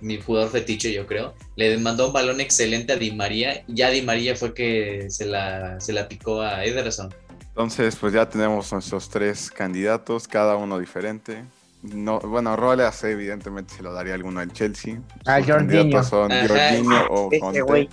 mi 0.00 0.20
jugador 0.20 0.50
fetiche 0.50 0.92
yo 0.92 1.06
creo, 1.06 1.34
le 1.56 1.76
mandó 1.78 2.06
un 2.06 2.12
balón 2.12 2.40
excelente 2.40 2.92
a 2.92 2.96
Di 2.96 3.10
María, 3.12 3.64
y 3.66 3.74
ya 3.74 3.90
Di 3.90 4.00
María 4.02 4.34
fue 4.36 4.54
que 4.54 5.06
se 5.10 5.26
la, 5.26 5.78
se 5.80 5.92
la 5.92 6.08
picó 6.08 6.40
a 6.40 6.64
Ederson. 6.64 7.12
Entonces, 7.48 7.96
pues 7.96 8.12
ya 8.12 8.28
tenemos 8.28 8.70
nuestros 8.72 9.08
tres 9.08 9.50
candidatos, 9.50 10.28
cada 10.28 10.56
uno 10.56 10.78
diferente. 10.78 11.42
No, 11.92 12.18
bueno, 12.20 12.56
Rolas 12.56 13.02
evidentemente 13.04 13.74
se 13.74 13.82
lo 13.82 13.92
daría 13.92 14.14
alguno 14.14 14.40
al 14.40 14.52
Chelsea. 14.52 15.00
Ah, 15.26 15.40
Jorginho. 15.44 16.02
son. 16.02 16.30
Jorginho 16.30 17.06
o 17.10 17.30
Conte. 17.40 17.88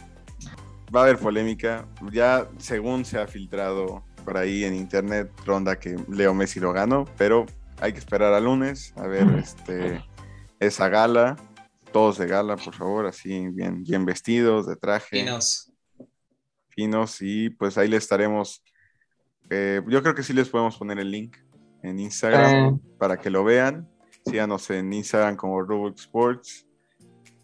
Va 0.96 1.02
a 1.02 1.04
haber 1.04 1.18
polémica. 1.18 1.86
Ya 2.12 2.48
según 2.58 3.06
se 3.06 3.20
ha 3.20 3.28
filtrado 3.28 4.04
por 4.24 4.38
ahí 4.38 4.64
en 4.64 4.76
internet, 4.76 5.32
ronda 5.46 5.80
que 5.80 5.96
Leo 6.10 6.34
Messi 6.34 6.60
lo 6.60 6.72
ganó, 6.72 7.06
pero 7.18 7.46
hay 7.82 7.92
que 7.94 8.00
esperar 8.00 8.34
al 8.34 8.46
lunes 8.46 8.94
a 8.96 9.08
ver 9.08 9.28
este, 9.38 10.04
esa 10.60 10.90
gala. 10.90 11.36
Todos 11.92 12.18
de 12.18 12.28
gala, 12.28 12.58
por 12.58 12.74
favor, 12.74 13.06
así 13.06 13.50
bien, 13.50 13.84
bien 13.84 14.06
vestidos, 14.06 14.66
de 14.66 14.76
traje, 14.76 15.20
Finos. 15.20 15.72
finos, 16.70 17.18
y 17.22 17.52
pues 17.52 17.78
ahí 17.78 17.88
le 17.88 17.98
estaremos. 17.98 18.64
eh, 19.50 19.82
yo 19.88 20.02
creo 20.02 20.16
que 20.16 20.24
sí 20.24 20.34
les 20.34 20.50
podemos 20.50 20.78
poner 20.78 20.98
el 21.00 21.12
link 21.12 21.38
en 21.84 22.00
Instagram 22.00 22.76
Eh. 22.76 22.80
para 22.98 23.18
que 23.18 23.30
lo 23.30 23.44
vean. 23.44 23.88
Síganos 24.26 24.70
en 24.70 24.92
Instagram 24.94 25.36
como 25.36 25.62
Roblox 25.62 26.02
Sports 26.02 26.66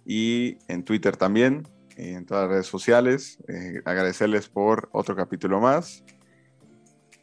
y 0.06 0.58
en 0.68 0.84
Twitter 0.84 1.16
también, 1.18 1.68
y 1.98 2.14
en 2.14 2.26
todas 2.26 2.44
las 2.44 2.52
redes 2.52 2.68
sociales. 2.68 3.38
Eh, 3.48 3.82
agradecerles 3.86 4.48
por 4.50 4.90
otro 4.94 5.16
capítulo 5.16 5.60
más. 5.60 6.04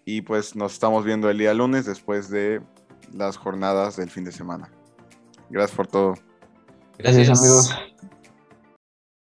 Y 0.05 0.21
pues 0.23 0.55
nos 0.55 0.75
estamos 0.75 1.05
viendo 1.05 1.29
el 1.31 1.39
día 1.39 1.53
lunes 1.53 1.85
después 1.87 2.31
de 2.31 2.63
las 3.13 3.37
jornadas 3.37 3.97
del 3.97 4.11
fin 4.11 4.25
de 4.25 4.31
semana. 4.33 4.71
Gracias 5.51 5.77
por 5.77 5.87
todo. 5.87 6.15
Gracias. 6.99 7.29
Gracias, 7.29 7.41
amigos. 7.41 7.75